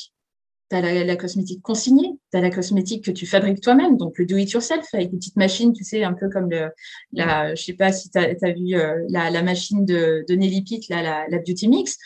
tu 0.70 0.76
as 0.76 1.04
la, 1.04 1.16
cosmétique 1.16 1.60
consignée, 1.60 2.18
tu 2.32 2.38
as 2.38 2.40
la 2.40 2.48
cosmétique 2.48 3.04
que 3.04 3.10
tu 3.10 3.26
fabriques 3.26 3.60
toi-même, 3.60 3.98
donc 3.98 4.16
le 4.16 4.24
do-it-yourself 4.24 4.86
avec 4.94 5.12
une 5.12 5.18
petite 5.18 5.36
machine, 5.36 5.74
tu 5.74 5.84
sais, 5.84 6.02
un 6.02 6.14
peu 6.14 6.30
comme 6.30 6.48
le, 6.48 6.70
la, 7.12 7.54
je 7.54 7.62
sais 7.62 7.74
pas 7.74 7.92
si 7.92 8.10
tu 8.10 8.16
as, 8.16 8.52
vu 8.52 8.74
euh, 8.74 9.04
la, 9.10 9.28
la, 9.28 9.42
machine 9.42 9.84
de, 9.84 10.24
Nelly 10.30 10.62
Pitt, 10.62 10.88
la, 10.88 11.28
la 11.28 11.38
Beauty 11.40 11.68
Mix. 11.68 11.98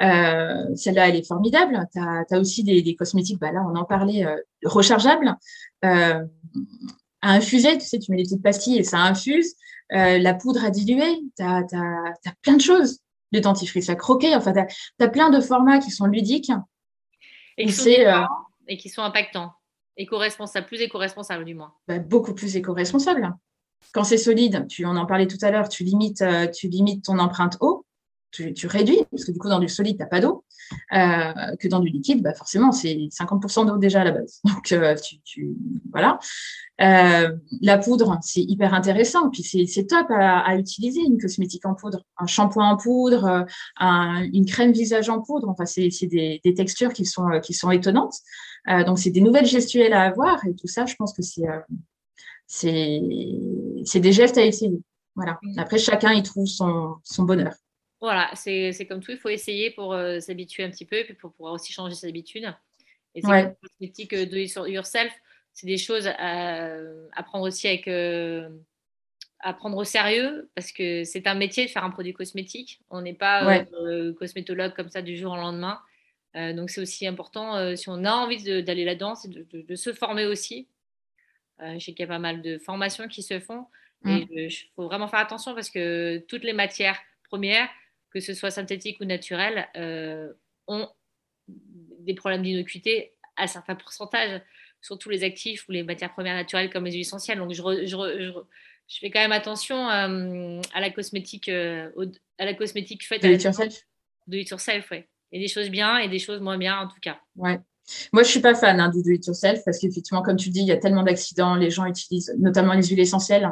Celle-là, 0.00 1.10
elle 1.10 1.16
est 1.16 1.28
formidable. 1.28 1.78
Tu 1.92 2.00
as, 2.00 2.40
aussi 2.40 2.64
des, 2.64 2.80
des, 2.80 2.94
cosmétiques, 2.94 3.38
bah 3.38 3.52
là, 3.52 3.62
on 3.70 3.76
en 3.76 3.84
parlait, 3.84 4.24
rechargeables, 4.64 5.36
à 7.22 7.32
infuser, 7.32 7.78
tu 7.78 7.86
sais, 7.86 7.98
tu 7.98 8.10
mets 8.10 8.18
des 8.18 8.24
petites 8.24 8.42
pastilles 8.42 8.78
et 8.78 8.84
ça 8.84 8.98
infuse. 8.98 9.54
Euh, 9.92 10.18
la 10.18 10.34
poudre 10.34 10.64
à 10.64 10.70
diluer, 10.70 11.20
tu 11.36 11.42
as, 11.44 11.58
as, 11.58 12.32
plein 12.42 12.54
de 12.54 12.60
choses. 12.60 12.98
Le 13.32 13.40
dentifrice 13.40 13.88
à 13.88 13.96
croquer, 13.96 14.34
enfin, 14.34 14.52
tu 14.52 15.04
as 15.04 15.08
plein 15.08 15.30
de 15.30 15.40
formats 15.40 15.78
qui 15.78 15.90
sont 15.90 16.06
ludiques 16.06 16.52
et 17.58 17.66
qui, 17.66 17.72
sont, 17.72 17.88
euh, 17.88 18.22
et 18.68 18.76
qui 18.76 18.88
sont 18.88 19.02
impactants, 19.02 19.52
éco-responsables, 19.96 20.66
plus 20.66 20.80
éco-responsables 20.80 21.44
du 21.44 21.54
moins. 21.54 21.72
Bah, 21.88 21.98
beaucoup 21.98 22.34
plus 22.34 22.56
éco-responsables. 22.56 23.32
Quand 23.92 24.04
c'est 24.04 24.18
solide, 24.18 24.66
tu 24.68 24.84
on 24.84 24.96
en 24.96 25.06
parlait 25.06 25.26
tout 25.26 25.38
à 25.42 25.50
l'heure, 25.50 25.68
tu 25.68 25.84
limites, 25.84 26.22
euh, 26.22 26.46
tu 26.48 26.68
limites 26.68 27.04
ton 27.04 27.18
empreinte 27.18 27.56
eau, 27.60 27.85
tu, 28.36 28.52
tu, 28.54 28.66
réduis, 28.66 29.00
parce 29.10 29.24
que 29.24 29.32
du 29.32 29.38
coup, 29.38 29.48
dans 29.48 29.58
du 29.58 29.68
solide, 29.68 29.96
tu 29.96 30.02
n'as 30.02 30.08
pas 30.08 30.20
d'eau, 30.20 30.44
euh, 30.92 31.56
que 31.58 31.68
dans 31.68 31.80
du 31.80 31.88
liquide, 31.88 32.22
bah, 32.22 32.34
forcément, 32.34 32.72
c'est 32.72 32.94
50% 33.10 33.66
d'eau 33.66 33.78
déjà 33.78 34.02
à 34.02 34.04
la 34.04 34.12
base. 34.12 34.40
Donc, 34.44 34.72
euh, 34.72 34.94
tu, 34.96 35.20
tu, 35.22 35.56
voilà. 35.90 36.18
Euh, 36.82 37.34
la 37.62 37.78
poudre, 37.78 38.18
c'est 38.22 38.42
hyper 38.42 38.74
intéressant. 38.74 39.30
Puis 39.30 39.42
c'est 39.42 39.86
top 39.86 40.10
à, 40.10 40.40
à, 40.40 40.56
utiliser 40.56 41.00
une 41.00 41.18
cosmétique 41.18 41.64
en 41.64 41.74
poudre, 41.74 42.02
un 42.18 42.26
shampoing 42.26 42.68
en 42.68 42.76
poudre, 42.76 43.24
euh, 43.24 43.42
un, 43.78 44.22
une 44.32 44.44
crème 44.44 44.72
visage 44.72 45.08
en 45.08 45.22
poudre. 45.22 45.48
Enfin, 45.48 45.64
c'est 45.64 45.88
des, 46.02 46.40
des, 46.44 46.54
textures 46.54 46.92
qui 46.92 47.06
sont 47.06 47.40
qui 47.42 47.54
sont 47.54 47.70
étonnantes. 47.70 48.16
Euh, 48.68 48.84
donc 48.84 48.98
c'est 48.98 49.10
des 49.10 49.20
nouvelles 49.20 49.46
gestuelles 49.46 49.92
à 49.92 50.02
avoir 50.02 50.44
et 50.46 50.54
tout 50.54 50.66
ça, 50.66 50.86
je 50.86 50.96
pense 50.96 51.14
que 51.14 51.22
c'est 51.22 51.48
euh, 51.48 51.60
c'est 53.86 54.00
des 54.00 54.12
gestes 54.12 54.38
à 54.38 54.44
essayer. 54.44 54.80
Voilà. 55.14 55.40
Après, 55.56 55.78
chacun 55.78 56.12
y 56.12 56.22
trouve 56.22 56.46
son, 56.46 56.96
son 57.02 57.24
bonheur. 57.24 57.54
Voilà, 58.00 58.30
c'est 58.34 58.86
comme 58.88 59.02
tout, 59.02 59.12
il 59.12 59.18
faut 59.18 59.30
essayer 59.30 59.70
pour 59.70 59.96
s'habituer 60.20 60.64
un 60.64 60.70
petit 60.70 60.84
peu, 60.84 61.02
puis 61.04 61.14
pour 61.14 61.32
pouvoir 61.32 61.54
aussi 61.54 61.72
changer 61.72 61.94
ses 61.94 62.08
habitudes. 62.08 62.52
Et 63.14 63.22
c'est 63.22 63.28
ouais. 63.28 63.56
cosmétique 63.62 64.14
de 64.14 64.68
yourself 64.68 65.12
c'est 65.56 65.66
des 65.66 65.78
choses 65.78 66.06
à, 66.06 67.22
prendre 67.24 67.46
aussi 67.46 67.66
avec 67.66 67.88
euh, 67.88 68.46
à 69.40 69.54
prendre 69.54 69.78
au 69.78 69.84
sérieux 69.84 70.50
parce 70.54 70.70
que 70.70 71.02
c'est 71.04 71.26
un 71.26 71.34
métier 71.34 71.64
de 71.64 71.70
faire 71.70 71.82
un 71.82 71.90
produit 71.90 72.12
cosmétique. 72.12 72.82
On 72.90 73.00
n'est 73.00 73.14
pas 73.14 73.64
euh, 73.72 74.12
cosmétologue 74.12 74.74
comme 74.74 74.90
ça 74.90 75.00
du 75.00 75.16
jour 75.16 75.32
au 75.32 75.36
lendemain. 75.36 75.80
Euh, 76.36 76.52
donc 76.52 76.68
c'est 76.68 76.82
aussi 76.82 77.06
important 77.06 77.74
si 77.74 77.88
on 77.88 78.04
a 78.04 78.12
envie 78.12 78.62
d'aller 78.62 78.84
là-dedans, 78.84 79.14
c'est 79.14 79.30
de, 79.30 79.74
se 79.76 79.94
former 79.94 80.26
aussi. 80.26 80.68
je 81.58 81.78
sais 81.78 81.92
qu'il 81.92 82.00
y 82.00 82.02
a 82.02 82.06
pas 82.06 82.18
mal 82.18 82.42
de 82.42 82.58
formations 82.58 83.08
qui 83.08 83.22
se 83.22 83.40
font. 83.40 83.64
Et 84.04 84.26
il 84.30 84.46
mmh. 84.48 84.50
faut 84.76 84.84
vraiment 84.84 85.08
faire 85.08 85.20
attention 85.20 85.54
parce 85.54 85.70
que 85.70 86.18
toutes 86.28 86.44
les 86.44 86.52
matières 86.52 87.00
premières, 87.30 87.70
que 88.16 88.24
ce 88.24 88.32
soit 88.32 88.50
synthétiques 88.50 88.98
ou 89.00 89.04
naturelles, 89.04 89.68
ont 90.66 90.88
des 91.48 92.14
problèmes 92.14 92.42
d'innocuité 92.42 93.12
à 93.36 93.46
certains 93.46 93.74
pourcentages, 93.74 94.40
surtout 94.80 95.10
les 95.10 95.22
actifs 95.22 95.68
ou 95.68 95.72
les 95.72 95.82
matières 95.82 96.12
premières 96.12 96.34
naturelles 96.34 96.70
comme 96.70 96.86
les 96.86 96.92
huiles 96.92 97.00
essentielles. 97.02 97.38
Donc, 97.38 97.52
je, 97.52 97.62
je, 97.86 98.98
fais 99.00 99.10
quand 99.10 99.20
même 99.20 99.32
attention 99.32 99.90
euh, 99.90 100.60
à 100.72 100.80
la 100.80 100.90
cosmétique, 100.90 101.50
euh, 101.50 101.90
à 102.38 102.46
la 102.46 102.54
cosmétique 102.54 103.06
faite 103.06 103.22
de 103.22 103.28
it 103.28 103.42
yourself. 103.42 103.82
De 104.26 104.38
it 104.38 104.48
yourself, 104.48 104.88
oui. 104.90 105.04
Et 105.32 105.38
des 105.38 105.48
choses 105.48 105.68
bien 105.68 105.98
et 105.98 106.08
des 106.08 106.18
choses 106.18 106.40
moins 106.40 106.56
bien 106.56 106.78
en 106.78 106.88
tout 106.88 107.00
cas. 107.02 107.18
Ouais. 107.34 107.58
Moi, 108.12 108.22
je 108.22 108.28
suis 108.28 108.40
pas 108.40 108.54
fan 108.54 108.80
hein, 108.80 108.88
du 108.88 109.02
do 109.02 109.10
it 109.10 109.26
yourself 109.26 109.60
parce 109.64 109.78
qu'effectivement, 109.78 110.22
comme 110.22 110.36
tu 110.36 110.48
dis, 110.50 110.60
il 110.60 110.66
y 110.66 110.72
a 110.72 110.76
tellement 110.76 111.02
d'accidents. 111.02 111.56
Les 111.56 111.70
gens 111.70 111.84
utilisent 111.84 112.34
notamment 112.38 112.72
les 112.72 112.82
huiles 112.82 113.00
essentielles. 113.00 113.50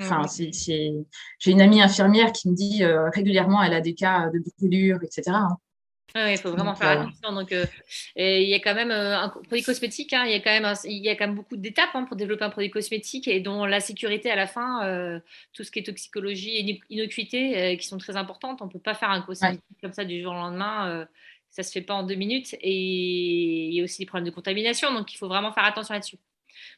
Enfin, 0.00 0.22
mmh. 0.22 0.52
c'est, 0.52 0.92
j'ai 1.38 1.50
une 1.50 1.60
amie 1.60 1.82
infirmière 1.82 2.32
qui 2.32 2.48
me 2.48 2.54
dit 2.54 2.84
euh, 2.84 3.10
régulièrement, 3.10 3.62
elle 3.62 3.74
a 3.74 3.80
des 3.80 3.94
cas 3.94 4.30
de 4.30 4.42
brûlure, 4.58 4.98
etc. 5.02 5.32
Oui, 6.16 6.32
il 6.32 6.38
faut 6.38 6.52
vraiment 6.52 6.76
faire 6.76 7.00
attention. 7.00 7.32
Donc, 7.32 7.50
euh, 7.50 7.66
il 8.14 8.48
y 8.48 8.54
a 8.54 8.60
quand 8.60 8.74
même 8.74 8.92
euh, 8.92 9.18
un 9.18 9.30
produit 9.30 9.64
cosmétique, 9.64 10.12
hein, 10.12 10.24
il, 10.24 10.30
y 10.30 10.34
a 10.34 10.40
quand 10.40 10.52
même 10.52 10.72
il 10.84 11.04
y 11.04 11.08
a 11.08 11.16
quand 11.16 11.26
même 11.26 11.34
beaucoup 11.34 11.56
d'étapes 11.56 11.90
hein, 11.94 12.04
pour 12.04 12.16
développer 12.16 12.44
un 12.44 12.50
produit 12.50 12.70
cosmétique 12.70 13.26
et 13.26 13.40
dont 13.40 13.64
la 13.64 13.80
sécurité 13.80 14.30
à 14.30 14.36
la 14.36 14.46
fin, 14.46 14.84
euh, 14.86 15.18
tout 15.52 15.64
ce 15.64 15.72
qui 15.72 15.80
est 15.80 15.82
toxicologie 15.82 16.56
et 16.56 16.80
innocuité, 16.88 17.76
qui 17.78 17.88
sont 17.88 17.98
très 17.98 18.16
importantes. 18.16 18.62
On 18.62 18.66
ne 18.66 18.70
peut 18.70 18.78
pas 18.78 18.94
faire 18.94 19.10
un 19.10 19.22
cosmétique 19.22 19.60
comme 19.82 19.92
ça 19.92 20.04
du 20.04 20.22
jour 20.22 20.30
au 20.30 20.36
lendemain. 20.36 21.04
ça 21.50 21.62
ne 21.62 21.64
se 21.64 21.72
fait 21.72 21.82
pas 21.82 21.94
en 21.94 22.04
deux 22.04 22.14
minutes. 22.14 22.54
Et 22.60 23.66
il 23.66 23.74
y 23.74 23.80
a 23.80 23.84
aussi 23.84 23.98
des 23.98 24.06
problèmes 24.06 24.26
de 24.26 24.34
contamination. 24.34 24.94
Donc, 24.94 25.12
il 25.12 25.16
faut 25.16 25.28
vraiment 25.28 25.52
faire 25.52 25.64
attention 25.64 25.94
là-dessus. 25.94 26.18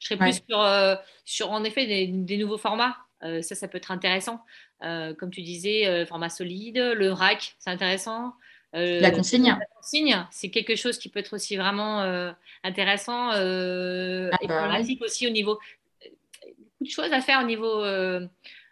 Je 0.00 0.06
serais 0.08 0.18
plus 0.18 0.42
sur, 0.48 0.98
sur, 1.24 1.50
en 1.52 1.64
effet, 1.64 1.86
des, 1.86 2.36
nouveaux 2.36 2.58
formats. 2.58 2.96
ça, 3.20 3.54
ça 3.54 3.68
peut 3.68 3.78
être 3.78 3.90
intéressant. 3.90 4.40
comme 4.80 5.30
tu 5.30 5.42
disais, 5.42 6.06
format 6.06 6.28
solide, 6.30 6.78
le 6.78 7.08
vrac, 7.08 7.56
c'est 7.58 7.70
intéressant. 7.70 8.34
Euh, 8.74 9.00
la 9.00 9.10
consigne. 9.10 9.56
La 9.58 9.66
consigne, 9.74 10.26
c'est 10.30 10.50
quelque 10.50 10.76
chose 10.76 10.98
qui 10.98 11.08
peut 11.08 11.20
être 11.20 11.34
aussi 11.34 11.56
vraiment 11.56 12.02
euh, 12.02 12.32
intéressant 12.62 13.32
euh, 13.32 14.28
ah, 14.32 14.38
et 14.42 14.46
bah 14.46 14.68
pratique 14.68 15.02
aussi 15.02 15.26
au 15.26 15.30
niveau. 15.30 15.58
Beaucoup 16.04 16.84
de 16.84 16.90
choses 16.90 17.12
à 17.12 17.20
faire 17.20 17.40
au 17.40 17.46
niveau 17.46 17.82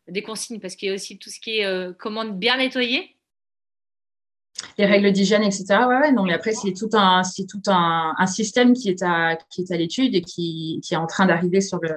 des 0.06 0.22
consignes 0.22 0.60
parce 0.60 0.76
qu'il 0.76 0.88
y 0.88 0.92
a 0.92 0.94
aussi 0.94 1.18
tout 1.18 1.30
ce 1.30 1.40
qui 1.40 1.60
est 1.60 1.96
comment 1.98 2.24
bien 2.26 2.58
nettoyer. 2.58 3.13
Les 4.78 4.86
règles 4.86 5.12
d'hygiène, 5.12 5.42
etc. 5.42 5.64
Ouais, 5.88 5.98
ouais, 5.98 6.12
mais 6.12 6.32
après, 6.32 6.52
c'est 6.52 6.72
tout 6.72 6.90
un, 6.92 7.22
c'est 7.24 7.46
tout 7.46 7.62
un, 7.66 8.14
un, 8.16 8.26
système 8.26 8.72
qui 8.72 8.88
est 8.88 9.02
à, 9.02 9.36
qui 9.50 9.62
est 9.62 9.72
à 9.72 9.76
l'étude 9.76 10.14
et 10.14 10.22
qui, 10.22 10.80
qui, 10.82 10.94
est 10.94 10.96
en 10.96 11.06
train 11.06 11.26
d'arriver 11.26 11.60
sur 11.60 11.80
le, 11.82 11.94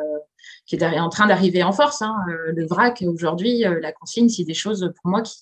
qui 0.66 0.76
est 0.76 1.00
en 1.00 1.10
train 1.10 1.28
d'arriver 1.28 1.64
en 1.64 1.72
force. 1.72 2.02
Hein. 2.02 2.16
Le 2.28 2.66
vrac, 2.66 3.04
aujourd'hui, 3.08 3.60
la 3.60 3.92
consigne, 3.92 4.30
c'est 4.30 4.44
des 4.44 4.54
choses, 4.54 4.92
pour 5.02 5.12
moi, 5.12 5.22
qui, 5.22 5.36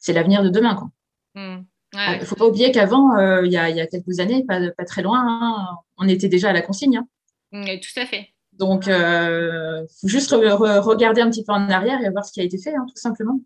c'est 0.00 0.12
l'avenir 0.12 0.42
de 0.42 0.48
demain. 0.48 0.74
Quoi. 0.74 0.88
Mmh. 1.34 1.64
Il 1.94 2.20
ne 2.20 2.24
faut 2.24 2.36
pas 2.36 2.46
oublier 2.46 2.72
qu'avant, 2.72 3.16
euh, 3.16 3.42
il 3.44 3.52
y, 3.52 3.56
a 3.56 3.86
quelques 3.86 4.18
années, 4.20 4.44
pas, 4.44 4.60
très 4.84 5.02
loin, 5.02 5.24
hein, 5.26 5.76
on 5.96 6.08
était 6.08 6.28
déjà 6.28 6.50
à 6.50 6.52
la 6.52 6.62
consigne. 6.62 6.98
Hein. 6.98 7.06
Mm, 7.52 7.78
tout 7.80 8.00
à 8.00 8.06
fait. 8.06 8.28
Donc, 8.52 8.86
il 8.86 8.92
euh, 8.92 9.86
faut 10.00 10.08
juste 10.08 10.32
regarder 10.32 11.20
un 11.20 11.30
petit 11.30 11.44
peu 11.44 11.52
en 11.52 11.68
arrière 11.68 12.00
et 12.02 12.10
voir 12.10 12.24
ce 12.24 12.32
qui 12.32 12.40
a 12.40 12.44
été 12.44 12.58
fait, 12.58 12.72
tout 12.72 12.96
simplement. 12.96 13.40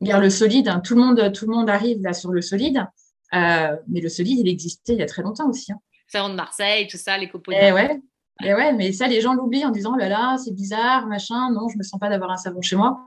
Le 0.00 0.30
solide, 0.30 0.70
tout, 0.84 0.94
le 0.94 1.00
monde, 1.00 1.32
tout 1.32 1.46
le 1.46 1.54
monde 1.54 1.68
arrive 1.68 2.00
là 2.02 2.12
sur 2.12 2.30
le 2.30 2.40
solide, 2.40 2.86
euh, 3.34 3.76
mais 3.88 4.00
le 4.00 4.08
solide, 4.08 4.38
il 4.38 4.48
existait 4.48 4.92
il 4.92 4.98
y 4.98 5.02
a 5.02 5.06
très 5.06 5.22
longtemps 5.22 5.48
aussi. 5.48 5.72
Hein. 5.72 5.80
Savon 6.06 6.30
de 6.30 6.34
Marseille, 6.34 6.86
tout 6.86 6.96
ça, 6.96 7.18
les 7.18 7.28
copeaux. 7.28 7.52
Eh 7.52 7.72
ouais, 7.72 8.00
et 8.42 8.48
eh 8.48 8.54
ouais, 8.54 8.72
mais 8.72 8.92
ça, 8.92 9.08
les 9.08 9.20
gens 9.20 9.34
l'oublient 9.34 9.64
en 9.64 9.70
disant, 9.70 9.94
oh 9.94 9.98
là 9.98 10.08
là, 10.08 10.38
c'est 10.38 10.54
bizarre, 10.54 11.06
machin, 11.06 11.50
non, 11.50 11.68
je 11.68 11.74
ne 11.74 11.78
me 11.78 11.82
sens 11.82 11.98
pas 11.98 12.08
d'avoir 12.08 12.30
un 12.30 12.36
savon 12.36 12.62
chez 12.62 12.76
moi. 12.76 13.00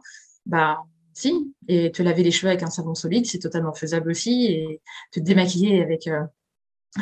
Bah, 0.45 0.79
si, 1.13 1.53
et 1.67 1.91
te 1.91 2.03
laver 2.03 2.23
les 2.23 2.31
cheveux 2.31 2.49
avec 2.49 2.63
un 2.63 2.69
savon 2.69 2.93
solide, 2.93 3.25
c'est 3.25 3.39
totalement 3.39 3.73
faisable 3.73 4.11
aussi. 4.11 4.45
Et 4.47 4.81
te 5.11 5.19
démaquiller 5.21 5.81
avec, 5.81 6.07
euh, 6.07 6.21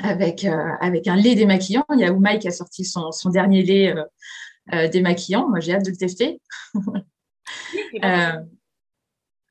avec, 0.04 0.45
euh, 0.45 0.71
avec 0.80 1.08
un 1.08 1.15
lait 1.15 1.36
démaquillant. 1.36 1.86
Il 1.93 1.99
y 1.99 2.06
a 2.06 2.13
Oumaï 2.13 2.38
qui 2.38 2.47
a 2.47 2.52
sorti 2.52 2.86
son, 2.86 3.12
son 3.12 3.30
dernier 3.30 3.63
lait 3.63 3.93
démaquillant. 4.91 5.49
Moi, 5.49 5.60
j'ai 5.60 5.73
hâte 5.73 5.86
de 5.86 5.89
le 5.89 5.97
tester. 5.97 6.39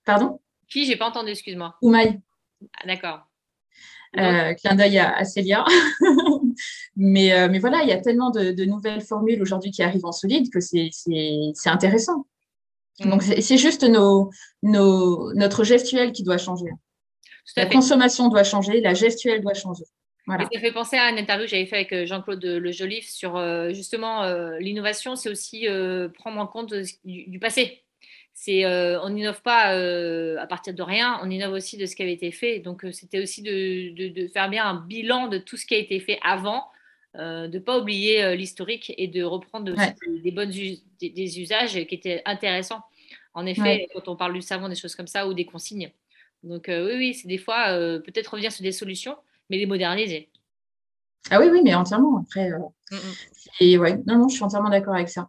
pardon? 0.09 0.41
Qui? 0.69 0.87
J'ai 0.87 0.97
pas 0.97 1.07
entendu, 1.07 1.31
excuse-moi. 1.31 1.77
Oumaï. 1.83 2.21
Ah, 2.81 2.87
d'accord. 2.87 3.21
clin 4.13 4.75
d'œil 4.75 4.99
à, 4.99 5.25
Célia. 5.25 5.65
mais, 6.97 7.49
mais 7.49 7.59
voilà, 7.59 7.83
il 7.83 7.89
y 7.89 7.93
a 7.93 8.01
tellement 8.01 8.31
de, 8.31 8.53
de 8.53 8.65
nouvelles 8.65 9.03
formules 9.03 9.41
aujourd'hui 9.41 9.71
qui 9.71 9.83
arrivent 9.83 10.07
en 10.07 10.13
solide 10.13 10.51
que 10.51 10.61
c'est 10.61 10.91
intéressant. 11.67 12.27
Donc, 13.01 13.23
c'est 13.23 13.59
juste 13.59 13.85
nos, 13.85 14.31
nos, 14.63 15.33
notre 15.35 15.63
gestuelle 15.63 16.13
qui 16.13 16.25
doit 16.25 16.39
changer. 16.39 16.71
La 17.57 17.67
consommation 17.67 18.29
doit 18.29 18.45
changer, 18.45 18.81
la 18.81 18.95
gestuelle 18.95 19.41
doit 19.41 19.55
changer. 19.55 19.85
Voilà. 20.27 20.47
ça 20.53 20.61
fait 20.61 20.73
penser 20.73 20.97
à 20.97 21.09
une 21.09 21.17
interview 21.17 21.47
que 21.47 21.51
j'avais 21.51 21.65
fait 21.65 21.77
avec 21.77 21.93
euh, 21.93 22.05
Jean-Claude 22.05 22.45
Le 22.45 22.71
Joliffe 22.71 23.09
sur 23.09 23.39
euh, 23.39 23.73
justement 23.73 24.25
euh, 24.25 24.59
l'innovation, 24.59 25.17
c'est 25.17 25.31
aussi 25.31 25.67
prendre 26.19 26.39
en 26.39 26.47
compte 26.47 26.75
du, 27.05 27.39
passé. 27.39 27.83
C'est, 28.41 28.65
on 29.03 29.11
n'innove 29.11 29.43
pas 29.43 29.71
à 30.41 30.47
partir 30.47 30.73
de 30.73 30.83
rien, 30.83 31.19
on 31.25 31.29
innove 31.29 31.55
aussi 31.55 31.77
de 31.77 31.87
ce 31.87 31.97
qui 31.97 32.03
avait 32.03 32.13
été 32.13 32.31
fait. 32.31 32.61
Donc, 32.61 32.87
c'était 32.93 33.21
aussi 33.21 33.43
de, 33.43 33.93
de, 33.97 34.09
de, 34.09 34.29
faire 34.29 34.49
bien 34.49 34.65
un 34.65 34.75
bilan 34.75 35.27
de 35.27 35.39
tout 35.39 35.57
ce 35.57 35.67
qui 35.67 35.75
a 35.75 35.79
été 35.79 35.99
fait 35.99 36.21
avant, 36.23 36.65
de 37.15 37.49
ne 37.49 37.59
pas 37.59 37.81
oublier 37.81 38.37
l'historique 38.37 38.95
et 38.97 39.09
de 39.09 39.25
reprendre 39.25 39.75
des, 40.23 40.31
bonnes 40.31 40.51
des, 40.51 41.41
usages 41.41 41.73
qui 41.73 41.95
étaient 41.97 42.23
intéressants. 42.27 42.83
En 43.35 43.45
effet, 43.45 43.89
quand 43.93 44.07
on 44.07 44.15
parle 44.15 44.35
du 44.35 44.43
savon, 44.43 44.69
des 44.69 44.77
choses 44.77 44.95
comme 44.95 45.09
ça 45.09 45.27
ou 45.27 45.35
des 45.35 45.45
consignes. 45.45 45.91
Donc 46.45 46.67
oui, 46.69 46.95
oui, 46.97 47.15
c'est 47.15 47.27
des 47.27 47.39
fois 47.39 47.73
peut-être 48.07 48.29
revenir 48.29 48.53
sur 48.53 48.63
des 48.63 48.73
solutions, 48.73 49.17
mais 49.51 49.59
les 49.59 49.67
moderniser. 49.67 50.31
Ah 51.31 51.41
oui, 51.41 51.49
oui, 51.51 51.61
mais 51.65 51.75
entièrement. 51.75 52.19
Après, 52.19 52.53
et 53.61 53.79
ouais, 53.79 53.97
non, 54.07 54.19
non, 54.19 54.29
je 54.29 54.37
suis 54.37 54.45
entièrement 54.45 54.71
d'accord 54.71 54.95
avec 54.95 55.09
ça. 55.09 55.29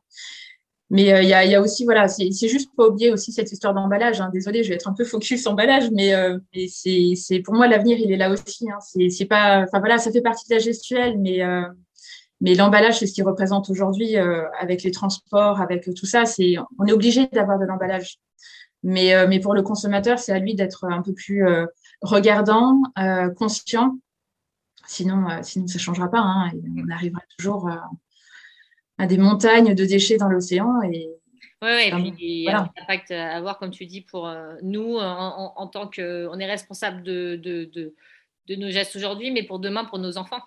Mais 0.91 1.03
il 1.23 1.29
y, 1.29 1.33
a, 1.33 1.61
aussi, 1.61 1.85
voilà, 1.85 2.07
c'est 2.07 2.47
juste 2.47 2.71
pas 2.75 2.87
oublier 2.87 3.11
aussi 3.11 3.31
cette 3.31 3.51
histoire 3.51 3.75
d'emballage. 3.75 4.21
Hein. 4.21 4.31
Désolée, 4.33 4.63
je 4.63 4.69
vais 4.69 4.75
être 4.75 4.87
un 4.87 4.93
peu 4.93 5.05
focus 5.05 5.45
emballage, 5.45 5.91
mais, 5.91 6.13
mais 6.55 6.67
c'est 6.67 7.39
pour 7.41 7.53
moi 7.53 7.67
l'avenir, 7.67 7.99
il 7.99 8.11
est 8.11 8.17
là 8.17 8.31
aussi. 8.31 8.67
Hein. 8.71 8.79
C'est 9.09 9.25
pas, 9.25 9.61
enfin 9.61 9.77
voilà, 9.79 9.99
ça 9.99 10.11
fait 10.11 10.21
partie 10.21 10.49
de 10.49 10.55
la 10.55 10.59
gestuelle, 10.59 11.19
mais 11.19 11.43
mais 12.41 12.55
l'emballage, 12.55 12.99
c'est 12.99 13.07
ce 13.07 13.13
qui 13.13 13.21
représente 13.21 13.69
aujourd'hui 13.69 14.17
euh, 14.17 14.47
avec 14.59 14.83
les 14.83 14.91
transports, 14.91 15.59
avec 15.59 15.83
tout 15.93 16.05
ça. 16.05 16.25
C'est, 16.25 16.55
on 16.77 16.85
est 16.85 16.93
obligé 16.93 17.27
d'avoir 17.27 17.59
de 17.59 17.65
l'emballage. 17.65 18.19
Mais, 18.81 19.13
euh, 19.13 19.27
mais 19.27 19.39
pour 19.39 19.53
le 19.53 19.61
consommateur, 19.61 20.19
c'est 20.19 20.31
à 20.31 20.39
lui 20.39 20.55
d'être 20.55 20.85
un 20.85 21.01
peu 21.01 21.13
plus 21.13 21.45
euh, 21.45 21.65
regardant, 22.01 22.81
conscient. 23.37 23.97
Sinon, 24.87 25.27
sinon 25.43 25.67
ça 25.67 25.77
changera 25.77 26.09
pas. 26.09 26.19
Hein, 26.19 26.51
on 26.77 26.89
arrivera 26.89 27.21
toujours 27.37 27.69
à 28.99 29.07
des 29.07 29.17
montagnes 29.17 29.73
de 29.73 29.85
déchets 29.85 30.17
dans 30.17 30.29
l'océan. 30.29 30.81
Et, 30.83 31.09
oui, 31.61 31.67
ouais, 31.67 31.87
et 31.87 31.91
puis 31.91 32.13
il 32.19 32.43
y 32.43 32.49
a 32.49 32.59
un 32.59 32.69
impact 32.81 33.09
à 33.09 33.35
avoir, 33.35 33.57
comme 33.57 33.71
tu 33.71 33.87
dis, 33.87 34.01
pour 34.01 34.31
nous, 34.61 34.97
en, 34.97 35.53
en, 35.55 35.67
tant 35.67 35.89
qu'on 35.89 36.39
est 36.39 36.45
responsable 36.45 37.01
de, 37.01 37.35
de, 37.37 37.65
de, 37.73 37.95
de 38.47 38.55
nos 38.55 38.69
gestes 38.69 38.95
aujourd'hui, 38.95 39.31
mais 39.31 39.43
pour 39.43 39.59
demain, 39.59 39.85
pour 39.85 39.99
nos 39.99 40.17
enfants. 40.17 40.41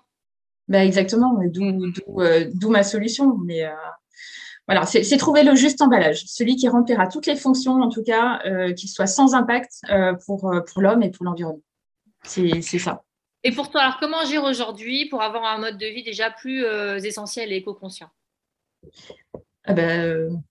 Ben 0.69 0.87
exactement, 0.87 1.38
euh, 1.41 2.51
d'où 2.55 2.71
ma 2.71 2.83
solution. 2.83 3.37
Mais 3.45 3.65
euh, 3.65 3.71
voilà, 4.67 4.87
c'est 4.87 5.17
trouver 5.17 5.43
le 5.43 5.55
juste 5.55 5.83
emballage, 5.83 6.23
celui 6.27 6.57
qui 6.57 6.69
remplira 6.69 7.09
toutes 7.09 7.27
les 7.27 7.37
fonctions, 7.37 7.81
en 7.81 7.88
tout 7.88 8.05
cas, 8.05 8.41
euh, 8.47 8.73
qui 8.73 8.88
soit 8.88 9.07
sans 9.07 9.35
impact 9.35 9.73
pour, 10.25 10.51
pour 10.73 10.83
l'homme 10.83 11.03
et 11.03 11.11
pour 11.11 11.25
l'environnement. 11.25 11.62
C'est 12.23 12.62
ça. 12.62 13.03
Et 13.45 13.51
pour 13.51 13.71
toi, 13.71 13.81
alors 13.83 13.99
comment 13.99 14.21
agir 14.21 14.45
aujourd'hui 14.45 15.09
pour 15.09 15.21
avoir 15.21 15.45
un 15.45 15.59
mode 15.59 15.79
de 15.79 15.87
vie 15.87 16.05
déjà 16.05 16.31
plus 16.31 16.65
essentiel 17.05 17.53
et 17.53 17.57
éco-conscient? 17.57 18.09
Ah 19.64 19.75
ben, 19.75 20.42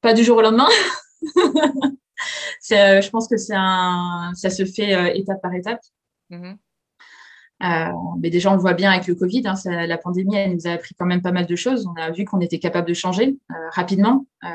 Pas 0.00 0.14
du 0.14 0.24
jour 0.24 0.38
au 0.38 0.42
lendemain. 0.42 0.68
je 2.70 3.10
pense 3.10 3.28
que 3.28 3.36
un, 3.52 4.32
ça 4.34 4.50
se 4.50 4.64
fait 4.64 5.18
étape 5.18 5.40
par 5.42 5.54
étape. 5.54 5.80
Euh, 7.62 7.92
mais 8.20 8.30
déjà, 8.30 8.50
on 8.50 8.54
le 8.54 8.60
voit 8.60 8.72
bien 8.72 8.90
avec 8.90 9.06
le 9.06 9.14
Covid. 9.14 9.42
Hein, 9.46 9.54
la 9.86 9.98
pandémie, 9.98 10.34
elle 10.34 10.54
nous 10.54 10.66
a 10.66 10.70
appris 10.70 10.94
quand 10.94 11.06
même 11.06 11.20
pas 11.20 11.32
mal 11.32 11.46
de 11.46 11.56
choses. 11.56 11.86
On 11.86 12.00
a 12.00 12.10
vu 12.10 12.24
qu'on 12.24 12.40
était 12.40 12.58
capable 12.58 12.88
de 12.88 12.94
changer 12.94 13.36
euh, 13.50 13.54
rapidement. 13.72 14.26
Euh, 14.44 14.48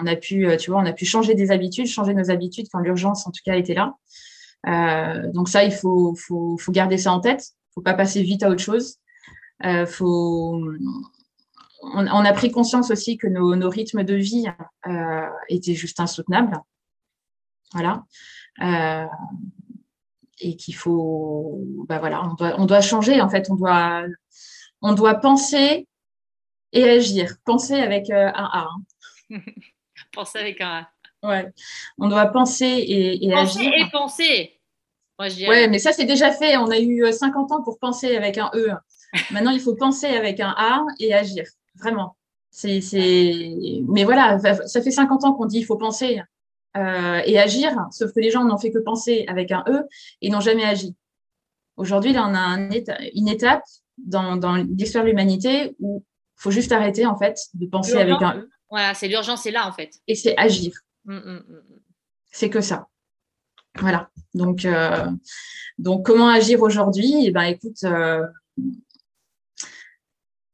on 0.00 0.06
a 0.06 0.16
pu, 0.16 0.46
tu 0.58 0.70
vois, 0.70 0.80
on 0.80 0.86
a 0.86 0.92
pu 0.92 1.04
changer 1.04 1.34
des 1.34 1.50
habitudes, 1.50 1.86
changer 1.86 2.14
nos 2.14 2.30
habitudes 2.30 2.66
quand 2.72 2.78
l'urgence, 2.78 3.26
en 3.26 3.30
tout 3.30 3.40
cas, 3.44 3.56
était 3.56 3.74
là. 3.74 3.94
donc 5.34 5.48
ça, 5.48 5.64
il 5.64 5.72
faut, 5.72 6.14
faut, 6.14 6.56
faut, 6.58 6.72
garder 6.72 6.98
ça 6.98 7.12
en 7.12 7.20
tête. 7.20 7.42
Il 7.42 7.74
faut 7.74 7.82
pas 7.82 7.94
passer 7.94 8.22
vite 8.22 8.42
à 8.42 8.50
autre 8.50 8.62
chose. 8.62 8.98
faut 9.86 10.62
on, 11.82 12.06
on, 12.06 12.24
a 12.24 12.32
pris 12.32 12.50
conscience 12.50 12.90
aussi 12.90 13.18
que 13.18 13.26
nos, 13.26 13.54
nos 13.56 13.68
rythmes 13.68 14.04
de 14.04 14.14
vie 14.14 14.46
étaient 15.48 15.74
juste 15.74 16.00
insoutenables. 16.00 16.58
Voilà 17.72 18.04
et 20.42 20.56
qu'il 20.56 20.74
faut, 20.74 21.60
bah 21.88 21.98
voilà, 21.98 22.22
on 22.24 22.34
doit, 22.34 22.54
on 22.58 22.66
doit 22.66 22.80
changer 22.80 23.20
en 23.20 23.28
fait, 23.28 23.48
on 23.50 23.54
doit, 23.54 24.04
on 24.82 24.92
doit 24.92 25.14
penser 25.14 25.86
et 26.72 26.88
agir. 26.88 27.34
Penser 27.44 27.74
avec 27.74 28.10
euh, 28.10 28.30
un 28.34 28.50
A. 28.52 28.68
Penser 30.12 30.38
avec 30.38 30.60
un 30.60 30.86
A. 31.22 31.28
Ouais. 31.28 31.52
On 31.98 32.08
doit 32.08 32.26
penser 32.26 32.66
et, 32.66 33.30
penser 33.30 33.60
agir. 33.60 33.72
et 33.74 33.90
penser. 33.90 34.60
Moi, 35.18 35.28
je 35.28 35.36
dirais. 35.36 35.50
Ouais, 35.50 35.68
mais 35.68 35.78
ça, 35.78 35.92
c'est 35.92 36.04
déjà 36.04 36.32
fait. 36.32 36.56
On 36.56 36.68
a 36.70 36.80
eu 36.80 37.12
50 37.12 37.52
ans 37.52 37.62
pour 37.62 37.78
penser 37.78 38.16
avec 38.16 38.38
un 38.38 38.50
E. 38.54 38.72
Maintenant, 39.30 39.52
il 39.52 39.60
faut 39.60 39.76
penser 39.76 40.06
avec 40.06 40.40
un 40.40 40.52
A 40.56 40.84
et 40.98 41.14
agir. 41.14 41.44
Vraiment. 41.76 42.16
C'est, 42.50 42.80
Mais 43.88 44.04
voilà, 44.04 44.38
ça 44.66 44.82
fait 44.82 44.90
50 44.90 45.24
ans 45.24 45.32
qu'on 45.32 45.46
dit 45.46 45.58
il 45.58 45.64
faut 45.64 45.76
penser 45.76 46.20
euh, 46.76 47.20
et 47.24 47.38
agir, 47.38 47.74
sauf 47.90 48.12
que 48.12 48.20
les 48.20 48.30
gens 48.30 48.44
n'ont 48.44 48.58
fait 48.58 48.70
que 48.70 48.78
penser 48.78 49.24
avec 49.28 49.50
un 49.52 49.64
E 49.68 49.82
et 50.20 50.30
n'ont 50.30 50.40
jamais 50.40 50.64
agi. 50.64 50.94
Aujourd'hui, 51.76 52.12
là, 52.12 52.26
on 52.28 52.34
a 52.34 52.58
une 53.14 53.28
étape 53.28 53.62
dans, 53.96 54.56
l'histoire 54.56 55.04
de 55.04 55.10
l'humanité 55.10 55.74
où 55.78 56.04
il 56.38 56.42
faut 56.42 56.50
juste 56.50 56.72
arrêter 56.72 57.06
en 57.06 57.16
fait 57.16 57.38
de 57.54 57.66
penser 57.66 57.96
avec 57.96 58.20
un 58.20 58.38
E. 58.38 58.50
Voilà, 58.68 58.94
c'est 58.94 59.08
l'urgence, 59.08 59.42
c'est 59.42 59.50
là 59.50 59.66
en 59.66 59.72
fait. 59.72 59.90
Et 60.06 60.14
c'est 60.14 60.36
agir. 60.36 60.72
Mmh, 61.04 61.14
mmh, 61.14 61.42
mmh, 61.48 61.62
c'est 62.30 62.50
que 62.50 62.60
ça. 62.60 62.88
Voilà. 63.78 64.10
Donc, 64.34 64.64
euh, 64.64 65.10
donc 65.78 66.06
comment 66.06 66.28
agir 66.28 66.60
aujourd'hui? 66.62 67.26
Eh 67.26 67.30
ben, 67.30 67.42
écoute, 67.42 67.84
euh, 67.84 68.22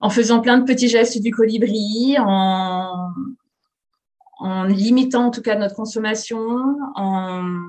en 0.01 0.11
faisant 0.11 0.41
plein 0.41 0.59
de 0.59 0.65
petits 0.65 0.89
gestes 0.89 1.21
du 1.21 1.31
colibri, 1.31 2.17
en, 2.19 3.11
en 4.39 4.65
limitant 4.65 5.27
en 5.27 5.31
tout 5.31 5.43
cas 5.43 5.57
notre 5.57 5.75
consommation, 5.75 6.39
en, 6.95 7.69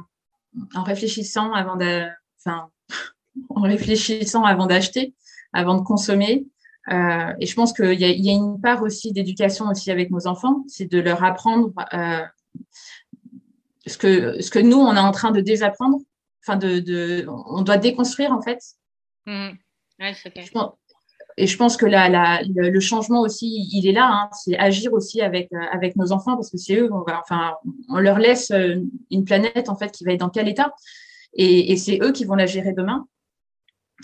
en 0.76 0.84
réfléchissant 0.84 1.54
avant 1.54 1.76
de, 1.76 2.08
enfin, 2.40 2.70
en 3.50 3.62
réfléchissant 3.62 4.44
avant 4.44 4.68
d'acheter, 4.68 5.16
avant 5.54 5.76
de 5.76 5.82
consommer. 5.82 6.46
Euh, 6.92 7.34
et 7.40 7.46
je 7.46 7.56
pense 7.56 7.74
qu'il 7.74 8.00
y, 8.00 8.06
y, 8.06 8.30
a 8.30 8.34
une 8.34 8.60
part 8.62 8.82
aussi 8.82 9.12
d'éducation 9.12 9.68
aussi 9.68 9.92
avec 9.92 10.10
nos 10.10 10.28
enfants, 10.28 10.64
c'est 10.68 10.90
de 10.90 11.00
leur 11.00 11.24
apprendre 11.24 11.72
euh, 11.94 12.26
ce 13.86 13.98
que 13.98 14.42
ce 14.42 14.50
que 14.50 14.60
nous 14.60 14.78
on 14.78 14.96
est 14.96 15.00
en 15.00 15.12
train 15.12 15.32
de 15.32 15.42
désapprendre. 15.42 16.00
Enfin, 16.42 16.58
de, 16.58 16.80
de 16.80 17.28
on 17.28 17.62
doit 17.62 17.78
déconstruire 17.78 18.32
en 18.32 18.42
fait. 18.42 18.60
Mmh. 19.28 19.50
Ouais, 20.00 20.14
je 20.14 20.30
pense, 20.52 20.72
et 21.40 21.48
je 21.48 21.56
pense 21.56 21.78
que 21.78 21.86
la, 21.86 22.42
le, 22.44 22.80
changement 22.82 23.22
aussi, 23.22 23.70
il 23.72 23.88
est 23.88 23.94
là. 23.94 24.10
Hein. 24.12 24.30
c'est 24.34 24.58
agir 24.58 24.92
aussi 24.92 25.22
avec 25.22 25.52
euh, 25.54 25.58
avec 25.72 25.96
nos 25.96 26.12
enfants 26.12 26.36
parce 26.36 26.50
que 26.50 26.58
c'est 26.58 26.76
eux. 26.76 26.90
On 26.92 27.06
enfin, 27.08 27.54
on 27.88 27.98
leur 27.98 28.20
laisse 28.20 28.52
euh, 28.52 28.76
une 29.10 29.24
planète 29.24 29.70
en 29.70 29.78
fait 29.78 29.90
qui 29.90 30.04
va 30.04 30.12
être 30.12 30.20
dans 30.20 30.30
quel 30.30 30.50
état, 30.50 30.74
et, 31.34 31.78
c'est 31.78 32.00
eux 32.02 32.12
qui 32.12 32.26
vont 32.26 32.36
la 32.36 32.46
gérer 32.46 32.74
demain. 32.74 33.08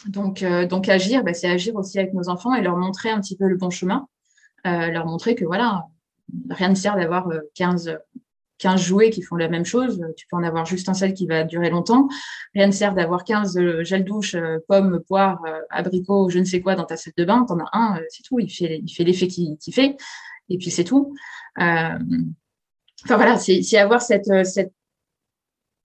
Donc 0.08 0.44
euh, 0.44 0.66
agir, 0.88 1.26
bah, 1.26 1.34
c'est 1.34 1.50
agir 1.50 1.76
aussi 1.76 2.00
avec 2.00 2.14
nos 2.14 2.30
enfants 2.30 2.54
et 2.54 2.62
leur 2.62 2.78
montrer 2.78 3.10
un 3.10 3.20
petit 3.20 3.36
peu 3.36 3.48
le 3.48 3.58
bon 3.58 3.70
chemin, 3.70 4.08
leur 4.64 5.06
montrer 5.06 5.36
que 5.36 5.44
voilà, 5.44 5.88
rien 6.50 6.70
ne 6.70 6.76
sert 6.76 6.96
d'avoir 6.96 7.30
15 7.56 7.98
15 8.58 8.82
jouets 8.82 9.10
qui 9.10 9.22
font 9.22 9.36
la 9.36 9.50
même 9.50 9.66
chose. 9.66 10.02
Tu 10.18 10.28
peux 10.28 10.38
en 10.38 10.44
avoir 10.44 10.66
juste 10.66 10.88
un 10.90 10.94
seul 10.94 11.14
qui 11.14 11.28
va 11.28 11.44
durer 11.44 11.70
longtemps. 11.70 12.08
Rien 12.54 12.68
ne 12.68 12.72
sert 12.72 12.94
d'avoir 12.94 13.24
15 13.24 13.58
euh, 13.58 13.84
gels 13.84 14.06
douche, 14.06 14.36
euh, 14.36 14.60
pommes, 14.68 15.02
poires, 15.08 15.44
euh, 15.46 15.60
abricots, 15.70 16.30
je 16.30 16.40
ne 16.40 16.46
sais 16.46 16.62
quoi 16.62 16.76
dans 16.76 16.86
ta 16.86 16.98
salle 16.98 17.14
de 17.18 17.26
bain. 17.26 17.46
Tu 17.46 17.54
en 17.54 17.60
as 17.60 17.70
un, 17.74 18.00
c'est 18.10 18.24
tout. 18.24 18.40
Il 18.40 18.50
fait, 18.50 18.82
il 18.84 18.90
fait 18.90 19.04
l'effet 19.04 19.28
qu'il 19.28 19.58
fait. 19.74 19.98
Et 20.50 20.58
puis 20.58 20.72
c'est 20.72 20.84
tout. 20.84 21.16
enfin 21.58 21.98
voilà, 23.08 23.38
c'est 23.38 23.78
avoir 23.78 24.02
cette, 24.02 24.46
cette, 24.46 24.74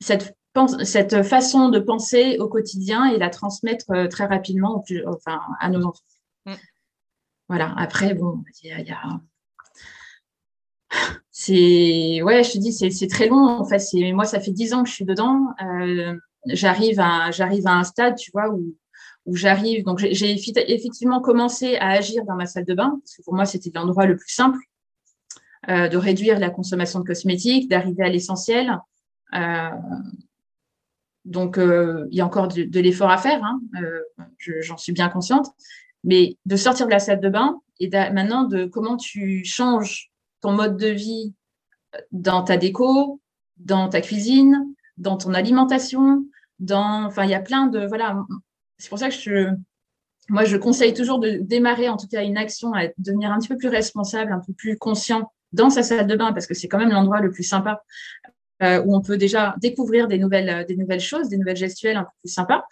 cette, 0.01 0.37
cette 0.85 1.23
façon 1.23 1.71
de 1.71 1.79
penser 1.79 2.37
au 2.39 2.49
quotidien 2.49 3.07
et 3.07 3.19
la 3.19 3.31
transmettre 3.31 4.09
très 4.11 4.27
rapidement 4.27 4.85
enfin, 5.07 5.41
à 5.61 5.71
nos 5.71 5.85
enfants. 5.85 6.05
Mm. 6.47 6.55
Voilà. 7.49 7.75
Après, 7.79 8.15
bon, 8.15 8.45
il 8.63 8.69
y 8.69 8.93
a 8.93 9.21
c'est 11.43 12.21
ouais, 12.23 12.45
je 12.45 12.53
te 12.53 12.59
dis, 12.59 12.71
c'est 12.73 13.07
très 13.07 13.29
long. 13.29 13.61
En 13.61 13.65
fait, 13.65 13.79
c'est 13.79 14.13
moi, 14.13 14.27
ça 14.27 14.41
fait 14.41 14.51
dix 14.51 14.75
ans 14.75 14.83
que 14.83 14.91
je 14.91 14.95
suis 14.95 15.07
dedans. 15.07 15.47
Euh, 15.63 16.15
j'arrive 16.47 17.01
à 17.01 17.31
j'arrive 17.31 17.67
à 17.67 17.73
un 17.73 17.85
stade, 17.85 18.17
tu 18.17 18.31
vois, 18.31 18.51
où 18.51 18.75
où 19.25 19.37
j'arrive. 19.37 19.85
Donc, 19.85 19.99
j'ai 19.99 20.33
effectivement 20.33 21.21
commencé 21.23 21.77
à 21.77 21.91
agir 21.91 22.25
dans 22.27 22.35
ma 22.35 22.45
salle 22.45 22.67
de 22.67 22.75
bain 22.75 22.99
parce 23.03 23.17
que 23.17 23.23
pour 23.23 23.35
moi, 23.35 23.47
c'était 23.47 23.71
l'endroit 23.75 24.05
le 24.05 24.17
plus 24.17 24.33
simple 24.33 24.59
euh, 25.71 25.89
de 25.89 25.97
réduire 25.97 26.39
la 26.39 26.51
consommation 26.51 27.01
de 27.01 27.05
cosmétiques, 27.05 27.71
d'arriver 27.71 28.05
à 28.05 28.11
l'essentiel. 28.11 28.79
Euh, 29.35 29.71
donc, 31.25 31.57
euh, 31.57 32.07
il 32.11 32.19
y 32.19 32.21
a 32.21 32.27
encore 32.27 32.49
de, 32.49 32.81
l'effort 32.81 33.11
à 33.11 33.17
faire. 33.17 33.43
Hein, 33.43 33.61
euh, 33.83 34.01
J'en 34.61 34.77
suis 34.77 34.93
bien 34.93 35.09
consciente. 35.09 35.47
Mais 36.05 36.37
de 36.45 36.57
sortir 36.57 36.85
de 36.85 36.91
la 36.91 36.99
salle 36.99 37.21
de 37.21 37.31
bain 37.31 37.61
et 37.79 37.89
maintenant 37.89 38.45
de 38.45 38.67
comment 38.67 38.99
tu 38.99 39.43
changes 39.45 40.10
ton 40.41 40.53
mode 40.53 40.77
de 40.77 40.89
vie 40.89 41.35
dans 42.13 42.43
ta 42.43 42.57
déco, 42.57 43.21
dans 43.57 43.89
ta 43.89 44.01
cuisine, 44.01 44.75
dans 44.97 45.17
ton 45.17 45.35
alimentation, 45.35 46.25
dans, 46.59 47.05
enfin, 47.05 47.25
il 47.25 47.31
y 47.31 47.35
a 47.35 47.41
plein 47.41 47.67
de, 47.67 47.87
voilà. 47.87 48.25
C'est 48.79 48.89
pour 48.89 48.99
ça 48.99 49.09
que 49.09 49.15
je, 49.15 49.49
moi, 50.29 50.45
je 50.45 50.57
conseille 50.57 50.95
toujours 50.95 51.19
de 51.19 51.39
démarrer, 51.41 51.89
en 51.89 51.97
tout 51.97 52.07
cas, 52.07 52.23
une 52.23 52.37
action 52.37 52.73
à 52.75 52.89
devenir 52.99 53.33
un 53.33 53.39
petit 53.39 53.49
peu 53.49 53.57
plus 53.57 53.69
responsable, 53.69 54.33
un 54.33 54.41
peu 54.41 54.53
plus 54.53 54.79
conscient 54.79 55.33
dans 55.53 55.71
sa 55.71 55.83
salle 55.83 56.07
de 56.07 56.15
bain, 56.15 56.33
parce 56.33 56.47
que 56.47 56.55
c'est 56.55 56.69
quand 56.69 56.79
même 56.79 56.91
l'endroit 56.91 57.21
le 57.21 57.31
plus 57.31 57.43
sympa 57.43 57.83
euh, 58.63 58.83
où 58.85 58.95
on 58.95 59.01
peut 59.01 59.17
déjà 59.17 59.55
découvrir 59.61 60.09
des 60.09 60.19
nouvelles, 60.19 60.65
des 60.67 60.77
nouvelles 60.77 61.01
choses, 61.01 61.29
des 61.29 61.37
nouvelles 61.37 61.57
gestuelles 61.57 61.97
un 61.97 62.05
peu 62.05 62.11
plus 62.23 62.33
sympas, 62.33 62.65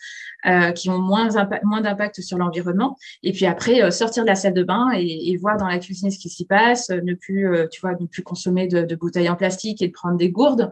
euh, 0.46 0.70
qui 0.70 0.88
ont 0.88 1.00
moins, 1.00 1.30
moins 1.64 1.80
d'impact 1.80 2.20
sur 2.20 2.38
l'environnement. 2.38 2.96
Et 3.24 3.32
puis 3.32 3.44
après, 3.44 3.82
euh, 3.82 3.90
sortir 3.90 4.22
de 4.22 4.28
la 4.28 4.36
salle 4.36 4.54
de 4.54 4.62
bain 4.62 4.92
et, 4.94 5.32
et, 5.32 5.36
voir 5.36 5.56
dans 5.56 5.66
la 5.66 5.80
cuisine 5.80 6.12
ce 6.12 6.18
qui 6.18 6.28
s'y 6.28 6.44
passe, 6.44 6.90
ne 6.90 7.14
plus, 7.14 7.52
euh, 7.52 7.66
tu 7.66 7.80
vois, 7.80 7.96
ne 7.98 8.06
plus 8.06 8.22
consommer 8.22 8.68
de, 8.68 8.94
bouteilles 8.94 9.28
en 9.28 9.34
plastique 9.34 9.82
et 9.82 9.88
de 9.88 9.92
prendre 9.92 10.16
des 10.16 10.30
gourdes. 10.30 10.70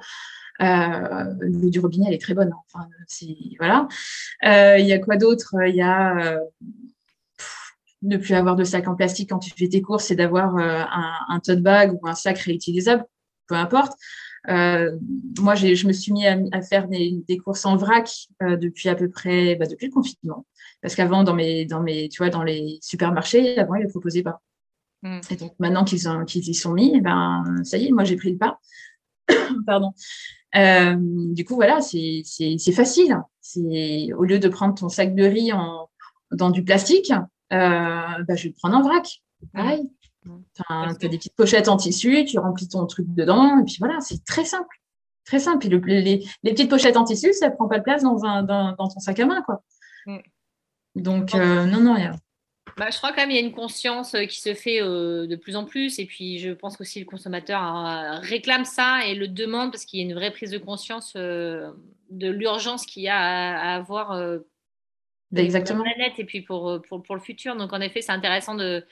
l'eau 0.61 1.69
du 1.69 1.81
robinet, 1.81 2.07
elle 2.07 2.15
est 2.15 2.23
très 2.23 2.35
bonne. 2.35 2.53
Hein. 2.53 2.61
Enfin, 2.73 2.89
voilà. 3.59 3.89
Il 4.79 4.87
y 4.87 4.93
a 4.93 5.01
quoi 5.01 5.17
d'autre? 5.17 5.57
Il 5.67 5.75
y 5.75 5.83
a 5.83 6.39
ne 8.03 8.17
plus 8.19 8.35
avoir 8.35 8.55
de 8.55 8.63
sac 8.63 8.87
en 8.87 8.95
plastique 8.95 9.31
quand 9.31 9.41
tu 9.41 9.51
fais 9.51 9.69
tes 9.69 9.83
courses, 9.83 10.05
c'est 10.05 10.15
d'avoir 10.15 10.57
un 10.59 11.41
tote 11.41 11.61
bag 11.61 11.93
ou 11.93 12.07
un 12.07 12.15
sac 12.15 12.39
réutilisable, 12.39 13.05
peu 13.49 13.57
importe. 13.57 13.95
Euh, 14.49 14.97
moi, 15.41 15.55
je 15.55 15.87
me 15.87 15.93
suis 15.93 16.13
mis 16.13 16.27
à, 16.27 16.39
à 16.53 16.63
faire 16.63 16.89
des, 16.89 17.23
des, 17.27 17.39
courses 17.39 17.65
en 17.65 17.77
vrac 17.77 18.09
euh, 18.43 18.57
depuis 18.57 18.89
à 18.89 18.95
peu 18.95 19.09
près, 19.09 19.57
bah, 19.57 19.67
depuis 19.67 19.87
le 19.87 19.93
confinement. 19.93 20.47
Parce 20.83 20.95
qu'avant, 20.95 21.25
dans 21.25 21.35
mes, 21.35 21.65
dans 21.65 21.83
mes, 21.83 22.09
tu 22.09 22.19
vois, 22.19 22.31
dans 22.31 22.43
les 22.43 22.79
supermarchés, 22.81 23.59
avant, 23.59 23.75
ils 23.75 23.85
ne 23.85 23.91
proposaient 23.91 24.23
pas. 24.23 24.41
Mm. 25.03 25.21
Et 25.31 25.37
donc, 25.37 25.55
maintenant 25.59 25.85
qu'ils 25.85 26.03
qu'ils 26.27 26.49
y 26.49 26.55
sont 26.55 26.73
mis, 26.73 26.93
eh 26.97 27.01
ben, 27.01 27.45
ça 27.65 27.79
y 27.79 27.87
est, 27.87 27.91
moi, 27.91 28.05
j'ai 28.05 28.17
pris 28.17 28.33
le 28.33 28.39
pas. 28.39 28.61
Pardon. 29.67 29.93
Euh, 30.55 30.97
du 30.99 31.45
coup, 31.45 31.55
voilà, 31.55 31.81
c'est 31.81 32.23
facile. 32.73 33.21
C'est 33.41 34.13
au 34.17 34.25
lieu 34.25 34.39
de 34.39 34.49
prendre 34.49 34.75
ton 34.75 34.89
sac 34.89 35.15
de 35.15 35.25
riz 35.25 35.53
en, 35.53 35.89
dans 36.33 36.51
du 36.51 36.65
plastique, 36.65 37.13
euh, 37.13 37.17
bah, 37.53 38.35
je 38.35 38.45
vais 38.45 38.49
le 38.49 38.55
prendre 38.55 38.77
en 38.77 38.83
vrac. 38.83 39.23
Pareil. 39.53 39.91
Tu 40.55 40.63
as, 40.69 40.95
des 40.95 41.17
petites 41.17 41.37
pochettes 41.37 41.69
en 41.69 41.77
tissu, 41.77 42.25
tu 42.25 42.39
remplis 42.39 42.69
ton 42.69 42.87
truc 42.87 43.07
dedans, 43.15 43.59
et 43.61 43.65
puis 43.65 43.77
voilà, 43.79 44.01
c'est 44.01 44.25
très 44.25 44.45
simple. 44.45 44.77
Très 45.25 45.41
simple. 45.41 45.59
Puis 45.59 46.03
les, 46.03 46.25
petites 46.45 46.71
pochettes 46.71 46.97
en 46.97 47.05
tissu, 47.05 47.33
ça 47.33 47.49
ne 47.49 47.55
prend 47.55 47.69
pas 47.69 47.79
de 47.79 47.83
place 47.83 48.03
dans, 48.03 48.25
un, 48.25 48.43
dans, 48.43 48.77
ton 48.77 49.01
sac 49.01 49.19
à 49.21 49.27
main. 49.27 49.43
Quoi. 49.43 49.63
Mm. 50.07 50.19
Donc, 50.95 51.35
euh, 51.35 51.67
non, 51.67 51.81
non, 51.81 51.95
a... 51.97 52.13
Bah, 52.77 52.91
je 52.91 52.97
crois 52.99 53.11
quand 53.11 53.19
même 53.19 53.29
qu'il 53.29 53.39
y 53.39 53.43
a 53.43 53.47
une 53.47 53.55
conscience 53.55 54.15
euh, 54.15 54.25
qui 54.27 54.41
se 54.41 54.55
fait 54.55 54.81
euh, 54.81 55.27
de 55.27 55.37
plus 55.37 55.57
en 55.57 55.65
plus. 55.65 55.99
Et 55.99 56.07
puis, 56.07 56.39
je 56.39 56.51
pense 56.51 56.77
qu'aussi 56.77 57.01
le 57.01 57.07
consommateur 57.07 58.21
réclame 58.23 58.65
ça 58.65 59.05
et 59.07 59.15
le 59.15 59.29
demande 59.29 59.73
parce 59.73 59.85
qu'il 59.85 60.01
y 60.01 60.03
a 60.03 60.07
une 60.07 60.15
vraie 60.15 60.31
prise 60.31 60.51
de 60.51 60.59
conscience 60.59 61.15
de 61.15 61.73
l'urgence 62.31 62.87
qu'il 62.87 63.03
y 63.03 63.09
a 63.09 63.19
à, 63.19 63.73
à 63.73 63.77
avoir 63.77 64.13
Exactement. 65.35 65.79
Pour 65.79 65.87
la 65.87 65.95
planète 65.95 66.19
et 66.19 66.25
puis 66.25 66.43
pour, 66.43 66.69
euh, 66.69 66.79
pour, 66.79 67.03
pour, 67.03 67.15
le 67.15 67.21
futur. 67.21 67.57
Donc, 67.57 67.73
en 67.73 67.81
effet, 67.81 68.01
c'est 68.01 68.13
intéressant 68.13 68.55
de, 68.55 68.85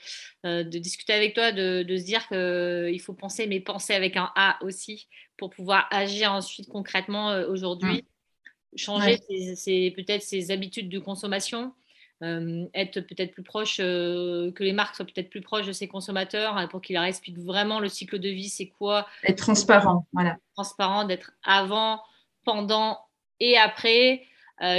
euh, 0.44 0.64
de, 0.64 0.78
discuter 0.78 1.12
avec 1.12 1.34
toi, 1.34 1.52
de, 1.52 1.82
de 1.82 1.96
se 1.96 2.04
dire 2.04 2.26
qu'il 2.26 2.36
euh, 2.36 2.98
faut 2.98 3.14
penser, 3.14 3.46
mais 3.46 3.60
penser 3.60 3.94
avec 3.94 4.16
un 4.16 4.30
A 4.34 4.58
aussi 4.62 5.08
pour 5.36 5.50
pouvoir 5.50 5.86
agir 5.90 6.32
ensuite 6.32 6.68
concrètement 6.68 7.28
aujourd'hui. 7.48 8.02
Mmh. 8.02 8.76
Changer 8.76 9.18
peut-être 9.92 10.22
ses 10.22 10.50
habitudes 10.50 10.88
de 10.88 10.98
consommation, 10.98 11.72
être 12.20 13.00
peut-être 13.00 13.32
plus 13.32 13.44
proche, 13.44 13.76
que 13.76 14.62
les 14.64 14.72
marques 14.72 14.96
soient 14.96 15.04
peut-être 15.04 15.30
plus 15.30 15.42
proches 15.42 15.66
de 15.66 15.72
ses 15.72 15.86
consommateurs 15.86 16.56
hein, 16.56 16.66
pour 16.66 16.80
qu'ils 16.80 16.94
leur 16.94 17.04
expliquent 17.04 17.38
vraiment 17.38 17.78
le 17.78 17.88
cycle 17.88 18.18
de 18.18 18.28
vie, 18.28 18.48
c'est 18.48 18.68
quoi. 18.68 19.06
Être 19.22 19.38
transparent, 19.38 20.08
voilà. 20.12 20.38
Transparent, 20.54 21.04
d'être 21.04 21.32
avant, 21.44 22.00
pendant 22.44 22.98
et 23.38 23.56
après. 23.56 24.26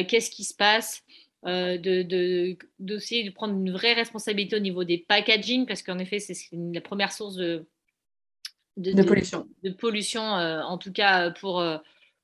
Qu'est-ce 0.07 0.31
qui 0.31 0.45
se 0.45 0.53
passe 0.53 1.03
euh, 1.45 1.77
de, 1.77 2.01
de, 2.01 2.57
de 2.79 3.29
prendre 3.29 3.53
une 3.53 3.71
vraie 3.71 3.93
responsabilité 3.93 4.55
au 4.55 4.59
niveau 4.59 4.83
des 4.83 4.97
packaging, 4.97 5.67
parce 5.67 5.83
qu'en 5.83 5.99
effet, 5.99 6.17
c'est 6.17 6.35
la 6.51 6.81
première 6.81 7.11
source 7.11 7.35
de, 7.35 7.67
de, 8.77 9.03
pollution, 9.03 9.47
de 9.63 9.69
pollution 9.69 10.23
euh, 10.23 10.61
en 10.63 10.79
tout 10.79 10.91
cas 10.91 11.29
pour, 11.29 11.59
euh, 11.59 11.77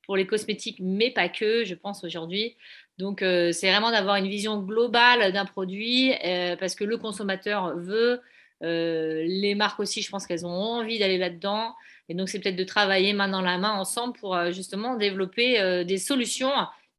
pour 0.07 0.17
les 0.17 0.25
cosmétiques, 0.25 0.79
mais 0.81 1.11
pas 1.11 1.29
que, 1.29 1.63
je 1.65 1.75
pense, 1.75 2.03
aujourd'hui. 2.03 2.55
Donc, 2.97 3.19
c'est 3.19 3.69
vraiment 3.69 3.89
d'avoir 3.89 4.15
une 4.17 4.27
vision 4.27 4.59
globale 4.59 5.31
d'un 5.33 5.45
produit, 5.45 6.13
parce 6.59 6.75
que 6.75 6.83
le 6.83 6.97
consommateur 6.97 7.75
veut, 7.75 8.21
les 8.61 9.55
marques 9.55 9.79
aussi, 9.79 10.03
je 10.03 10.09
pense 10.11 10.27
qu'elles 10.27 10.45
ont 10.45 10.49
envie 10.49 10.99
d'aller 10.99 11.17
là-dedans. 11.17 11.73
Et 12.09 12.13
donc, 12.13 12.29
c'est 12.29 12.39
peut-être 12.39 12.57
de 12.57 12.63
travailler 12.63 13.13
main 13.13 13.27
dans 13.27 13.41
la 13.41 13.57
main 13.57 13.71
ensemble 13.71 14.13
pour 14.19 14.37
justement 14.51 14.97
développer 14.97 15.83
des 15.83 15.97
solutions 15.97 16.51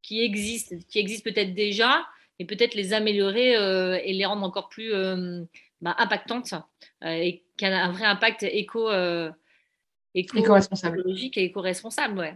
qui 0.03 0.23
existent, 0.23 0.77
qui 0.88 0.99
existent 0.99 1.31
peut-être 1.31 1.55
déjà, 1.55 2.07
et 2.38 2.45
peut-être 2.45 2.75
les 2.75 2.93
améliorer 2.93 3.53
et 4.05 4.12
les 4.12 4.25
rendre 4.25 4.45
encore 4.45 4.69
plus 4.69 4.93
bah, 5.81 5.95
impactantes 5.99 6.55
et 7.05 7.45
qui 7.57 7.65
a 7.65 7.85
un 7.85 7.93
vrai 7.93 8.05
impact 8.05 8.43
éco, 8.43 8.91
éco, 10.15 10.38
éco-responsable. 10.38 11.01
écologique 11.01 11.38
et 11.38 11.45
éco-responsable. 11.45 12.19
Ouais. 12.19 12.35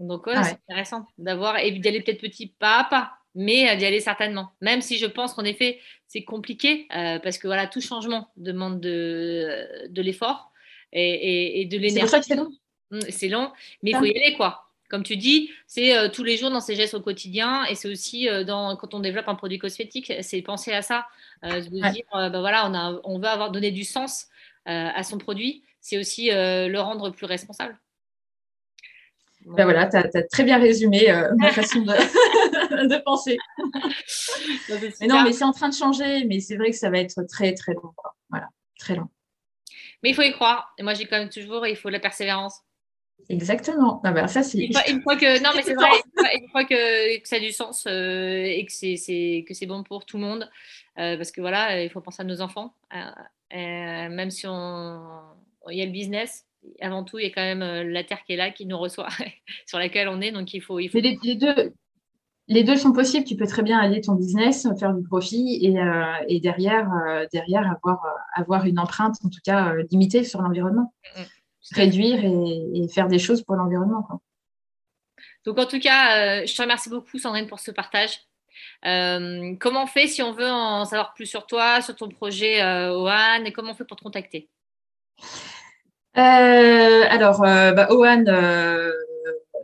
Donc, 0.00 0.24
ah 0.26 0.42
c'est 0.42 0.58
intéressant 0.68 1.06
d'avoir 1.18 1.58
et 1.58 1.70
d'aller 1.72 2.00
peut-être 2.00 2.20
petit 2.20 2.48
pas 2.48 2.80
à 2.80 2.84
pas, 2.84 3.12
mais 3.34 3.76
d'y 3.76 3.84
aller 3.84 4.00
certainement. 4.00 4.50
Même 4.60 4.80
si 4.80 4.96
je 4.98 5.06
pense 5.06 5.34
qu'en 5.34 5.44
effet, 5.44 5.78
c'est 6.08 6.24
compliqué 6.24 6.88
euh, 6.96 7.18
parce 7.20 7.38
que 7.38 7.46
voilà, 7.46 7.66
tout 7.66 7.80
changement 7.80 8.32
demande 8.36 8.80
de, 8.80 9.88
de 9.88 10.02
l'effort 10.02 10.52
et, 10.92 11.60
et, 11.60 11.66
de 11.66 11.78
l'énergie. 11.78 12.16
C'est 12.22 12.34
long. 12.34 12.50
Mmh, 12.90 13.00
c'est 13.10 13.28
long, 13.28 13.52
mais 13.82 13.90
il 13.90 13.96
faut 13.96 14.04
y 14.04 14.10
aller, 14.10 14.36
quoi. 14.36 14.66
Comme 14.90 15.04
tu 15.04 15.16
dis, 15.16 15.50
c'est 15.66 15.96
euh, 15.96 16.08
tous 16.08 16.24
les 16.24 16.36
jours 16.36 16.50
dans 16.50 16.60
ces 16.60 16.74
gestes 16.74 16.94
au 16.94 17.00
quotidien 17.00 17.64
et 17.66 17.74
c'est 17.74 17.88
aussi 17.88 18.28
euh, 18.28 18.44
dans, 18.44 18.76
quand 18.76 18.92
on 18.92 19.00
développe 19.00 19.28
un 19.28 19.36
produit 19.36 19.58
cosmétique, 19.58 20.12
c'est 20.20 20.42
penser 20.42 20.72
à 20.72 20.82
ça, 20.82 21.06
de 21.42 21.90
dire, 21.92 22.04
bah, 22.12 22.28
voilà, 22.40 22.68
on, 22.68 22.74
a, 22.74 23.00
on 23.04 23.18
veut 23.18 23.28
avoir 23.28 23.50
donné 23.50 23.70
du 23.70 23.84
sens 23.84 24.26
à 24.66 25.02
son 25.02 25.18
produit, 25.18 25.62
c'est 25.80 25.98
aussi 25.98 26.28
le 26.30 26.78
rendre 26.78 27.10
plus 27.10 27.26
responsable. 27.26 27.78
Ben 29.46 29.64
voilà, 29.64 29.86
tu 29.86 29.96
as, 29.96 30.22
très 30.24 30.44
bien 30.44 30.58
résumé 30.58 31.10
euh, 31.10 31.32
ma 31.38 31.50
façon 31.50 31.80
de, 31.80 33.02
penser. 33.04 33.38
mais 35.00 35.06
non, 35.06 35.22
mais 35.22 35.32
c'est 35.32 35.44
en 35.44 35.52
train 35.52 35.68
de 35.68 35.74
changer, 35.74 36.24
mais 36.26 36.40
c'est 36.40 36.56
vrai 36.56 36.70
que 36.70 36.76
ça 36.76 36.90
va 36.90 36.98
être 36.98 37.22
très, 37.24 37.54
très 37.54 37.72
long. 37.72 37.92
Voilà, 38.28 38.48
très 38.78 38.96
long. 38.96 39.08
Mais 40.02 40.10
il 40.10 40.14
faut 40.14 40.22
y 40.22 40.32
croire. 40.32 40.72
Et 40.78 40.82
moi, 40.82 40.94
j'ai 40.94 41.06
quand 41.06 41.18
même 41.18 41.30
toujours, 41.30 41.66
il 41.66 41.76
faut 41.76 41.88
la 41.88 42.00
persévérance. 42.00 42.60
Exactement. 43.30 44.00
Ah 44.04 44.12
ben, 44.12 44.26
ça, 44.26 44.42
c'est... 44.42 44.58
Une, 44.58 45.02
fois, 45.02 45.16
que, 45.16 45.42
non, 45.42 45.50
mais 45.54 45.62
c'est 45.62 45.74
vrai, 45.74 45.88
une 46.38 46.48
fois, 46.50 46.64
que, 46.64 46.74
ça 47.24 47.36
a 47.36 47.40
du 47.40 47.52
sens 47.52 47.86
euh, 47.86 48.42
et 48.44 48.66
que 48.66 48.72
c'est, 48.72 49.44
que 49.48 49.54
c'est 49.54 49.66
bon 49.66 49.82
pour 49.82 50.04
tout 50.04 50.18
le 50.18 50.24
monde, 50.24 50.50
euh, 50.98 51.16
parce 51.16 51.30
que 51.30 51.40
voilà, 51.40 51.82
il 51.82 51.90
faut 51.90 52.00
penser 52.00 52.22
à 52.22 52.24
nos 52.24 52.40
enfants, 52.40 52.74
même 53.52 54.30
si 54.30 54.46
on, 54.46 55.00
il 55.70 55.78
y 55.78 55.82
a 55.82 55.86
le 55.86 55.92
business, 55.92 56.44
avant 56.80 57.04
tout, 57.04 57.18
il 57.18 57.24
y 57.24 57.26
a 57.26 57.30
quand 57.30 57.42
même 57.42 57.62
euh, 57.62 57.84
la 57.84 58.04
terre 58.04 58.22
qui 58.24 58.32
est 58.32 58.36
là, 58.36 58.50
qui 58.50 58.66
nous 58.66 58.78
reçoit, 58.78 59.08
sur 59.66 59.78
laquelle 59.78 60.08
on 60.08 60.20
est. 60.20 60.32
Donc, 60.32 60.52
il 60.54 60.60
faut. 60.60 60.78
Il 60.78 60.88
faut... 60.88 60.98
Les, 60.98 61.34
deux, 61.34 61.72
les 62.48 62.64
deux 62.64 62.76
sont 62.76 62.92
possibles. 62.92 63.24
Tu 63.24 63.36
peux 63.36 63.46
très 63.46 63.62
bien 63.62 63.78
allier 63.78 64.00
ton 64.00 64.14
business, 64.14 64.68
faire 64.78 64.94
du 64.94 65.02
profit 65.02 65.58
et, 65.64 65.78
euh, 65.78 66.04
et 66.28 66.40
derrière, 66.40 66.90
euh, 66.92 67.26
derrière 67.32 67.70
avoir, 67.70 68.02
avoir 68.34 68.66
une 68.66 68.78
empreinte, 68.78 69.16
en 69.24 69.28
tout 69.28 69.40
cas 69.44 69.74
limitée 69.90 70.24
sur 70.24 70.42
l'environnement. 70.42 70.92
Mm, 71.16 71.20
mm. 71.20 71.24
Réduire 71.72 72.24
et, 72.24 72.88
faire 72.88 73.08
des 73.08 73.18
choses 73.18 73.42
pour 73.42 73.54
l'environnement. 73.54 74.06
Donc, 75.44 75.58
en 75.58 75.66
tout 75.66 75.78
cas, 75.78 76.44
je 76.44 76.54
te 76.54 76.62
remercie 76.62 76.90
beaucoup, 76.90 77.18
Sandrine, 77.18 77.46
pour 77.46 77.60
ce 77.60 77.70
partage. 77.70 78.20
comment 78.82 79.84
on 79.84 79.86
fait 79.86 80.06
si 80.06 80.22
on 80.22 80.32
veut 80.32 80.50
en 80.50 80.84
savoir 80.84 81.14
plus 81.14 81.26
sur 81.26 81.46
toi, 81.46 81.80
sur 81.80 81.94
ton 81.94 82.08
projet 82.08 82.62
OAN 82.62 83.44
et 83.44 83.52
comment 83.52 83.72
on 83.72 83.74
fait 83.74 83.84
pour 83.84 83.96
te 83.96 84.02
contacter? 84.02 84.48
Euh, 86.16 87.04
alors, 87.08 87.44
euh, 87.44 87.72
bah, 87.72 87.88
Owen, 87.90 88.28
euh, 88.28 88.92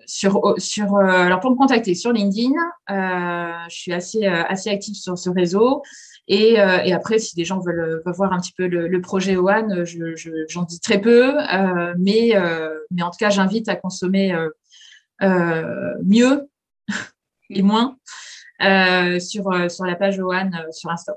sur, 0.07 0.55
sur, 0.59 0.97
alors 0.97 1.41
pour 1.41 1.51
me 1.51 1.57
contacter 1.57 1.95
sur 1.95 2.13
LinkedIn, 2.13 2.53
je 2.89 3.75
suis 3.75 3.93
assez, 3.93 4.25
assez 4.27 4.71
active 4.71 4.95
sur 4.95 5.19
ce 5.19 5.31
réseau. 5.31 5.83
Et, 6.29 6.55
et, 6.55 6.93
après, 6.93 7.19
si 7.19 7.37
des 7.37 7.45
gens 7.45 7.61
veulent, 7.61 8.03
voir 8.07 8.33
un 8.33 8.41
petit 8.41 8.53
peu 8.53 8.67
le, 8.67 9.01
projet 9.01 9.37
OAN, 9.37 9.69
j'en 10.49 10.63
dis 10.65 10.81
très 10.81 11.01
peu, 11.01 11.37
mais, 11.99 12.33
mais 12.91 13.03
en 13.03 13.11
tout 13.11 13.19
cas, 13.19 13.31
j'invite 13.31 13.69
à 13.69 13.77
consommer 13.77 14.35
mieux 15.23 16.51
et 17.51 17.63
moins 17.63 17.97
sur, 19.21 19.71
sur 19.71 19.85
la 19.85 19.95
page 19.95 20.19
OAN 20.19 20.51
sur 20.73 20.91
Insta. 20.91 21.13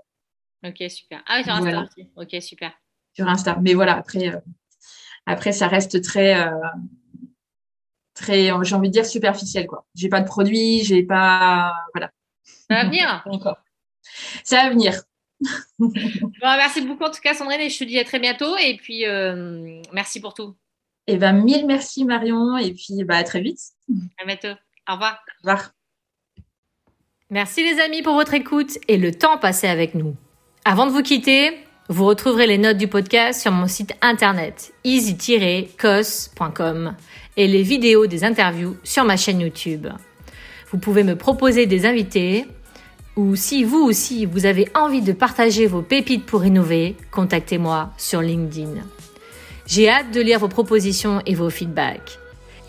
Ok, 0.63 0.83
super. 0.89 1.23
Ah, 1.25 1.41
sur 1.43 1.53
Insta 1.53 1.81
aussi. 1.81 2.09
Ok, 2.15 2.41
super. 2.41 2.71
Sur 3.13 3.27
Insta. 3.27 3.57
Mais 3.61 3.73
voilà, 3.73 3.95
après, 3.95 4.31
après, 5.25 5.51
ça 5.51 5.67
reste 5.67 6.01
très, 6.01 6.39
euh, 6.39 6.51
très, 8.15 8.45
j'ai 8.63 8.75
envie 8.75 8.89
de 8.89 8.93
dire 8.93 9.05
superficiel, 9.05 9.67
quoi. 9.67 9.85
J'ai 9.93 10.09
pas 10.09 10.21
de 10.21 10.25
produit, 10.25 10.83
j'ai 10.83 11.03
pas, 11.03 11.75
voilà. 11.93 12.09
Ça 12.67 12.75
va 12.75 12.85
venir. 12.85 13.21
Encore. 13.27 13.59
Ça 14.43 14.63
va 14.63 14.69
venir. 14.69 15.01
merci 16.41 16.81
beaucoup 16.81 17.03
en 17.03 17.11
tout 17.11 17.21
cas, 17.21 17.33
Sandrine, 17.33 17.61
et 17.61 17.69
je 17.69 17.79
te 17.79 17.83
dis 17.83 17.99
à 17.99 18.03
très 18.03 18.19
bientôt. 18.19 18.57
Et 18.57 18.77
puis, 18.77 19.05
euh, 19.05 19.81
merci 19.93 20.19
pour 20.19 20.33
tout. 20.33 20.55
Et 21.07 21.13
eh 21.13 21.17
ben, 21.17 21.33
mille 21.33 21.65
merci 21.65 22.05
Marion, 22.05 22.57
et 22.57 22.71
puis 22.73 23.03
bah, 23.03 23.17
à 23.17 23.23
très 23.23 23.41
vite. 23.41 23.59
À 24.21 24.25
bientôt. 24.25 24.53
Au 24.87 24.93
revoir. 24.93 25.19
Au 25.43 25.47
revoir. 25.47 25.71
Merci 27.31 27.63
les 27.63 27.79
amis 27.79 28.01
pour 28.01 28.15
votre 28.15 28.33
écoute 28.33 28.77
et 28.87 28.97
le 28.97 29.13
temps 29.13 29.37
passé 29.37 29.67
avec 29.67 29.93
nous. 29.95 30.15
Avant 30.65 30.87
de 30.87 30.91
vous 30.91 31.03
quitter, 31.03 31.57
vous 31.87 32.05
retrouverez 32.05 32.45
les 32.47 32.57
notes 32.57 32.77
du 32.77 32.87
podcast 32.87 33.41
sur 33.41 33.51
mon 33.51 33.67
site 33.67 33.93
internet 34.01 34.73
easy-cos.com 34.83 35.75
et 37.37 37.47
les 37.47 37.63
vidéos 37.63 38.05
des 38.05 38.23
interviews 38.23 38.77
sur 38.83 39.03
ma 39.03 39.17
chaîne 39.17 39.41
YouTube. 39.41 39.87
Vous 40.71 40.77
pouvez 40.77 41.03
me 41.03 41.15
proposer 41.15 41.65
des 41.65 41.87
invités 41.87 42.45
ou 43.19 43.35
si 43.35 43.65
vous 43.65 43.79
aussi 43.79 44.25
vous 44.25 44.45
avez 44.45 44.69
envie 44.73 45.01
de 45.01 45.11
partager 45.11 45.67
vos 45.67 45.81
pépites 45.81 46.25
pour 46.25 46.45
innover, 46.45 46.95
contactez-moi 47.11 47.89
sur 47.97 48.21
LinkedIn. 48.21 48.75
J'ai 49.67 49.89
hâte 49.89 50.11
de 50.13 50.21
lire 50.21 50.39
vos 50.39 50.47
propositions 50.47 51.21
et 51.25 51.35
vos 51.35 51.49
feedbacks. 51.49 52.17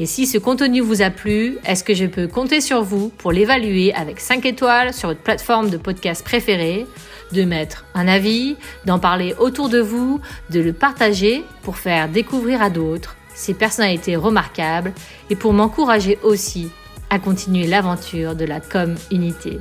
Et 0.00 0.06
si 0.06 0.26
ce 0.26 0.38
contenu 0.38 0.80
vous 0.80 1.02
a 1.02 1.10
plu, 1.10 1.58
est-ce 1.64 1.84
que 1.84 1.94
je 1.94 2.06
peux 2.06 2.26
compter 2.26 2.60
sur 2.60 2.82
vous 2.82 3.10
pour 3.10 3.30
l'évaluer 3.30 3.94
avec 3.94 4.18
5 4.18 4.44
étoiles 4.44 4.92
sur 4.92 5.10
votre 5.10 5.20
plateforme 5.20 5.70
de 5.70 5.76
podcast 5.76 6.24
préférée 6.24 6.84
de 7.32 7.44
mettre 7.44 7.84
un 7.94 8.08
avis, 8.08 8.56
d'en 8.86 8.98
parler 8.98 9.36
autour 9.38 9.68
de 9.68 9.78
vous, 9.78 10.20
de 10.50 10.58
le 10.58 10.72
partager 10.72 11.44
pour 11.62 11.76
faire 11.76 12.08
découvrir 12.08 12.60
à 12.60 12.70
d'autres 12.70 13.16
ces 13.34 13.54
personnalités 13.54 14.16
remarquables 14.16 14.92
et 15.30 15.36
pour 15.36 15.52
m'encourager 15.52 16.18
aussi 16.24 16.70
à 17.08 17.20
continuer 17.20 17.68
l'aventure 17.68 18.34
de 18.34 18.44
la 18.44 18.58
com 18.58 18.96
unité. 19.12 19.60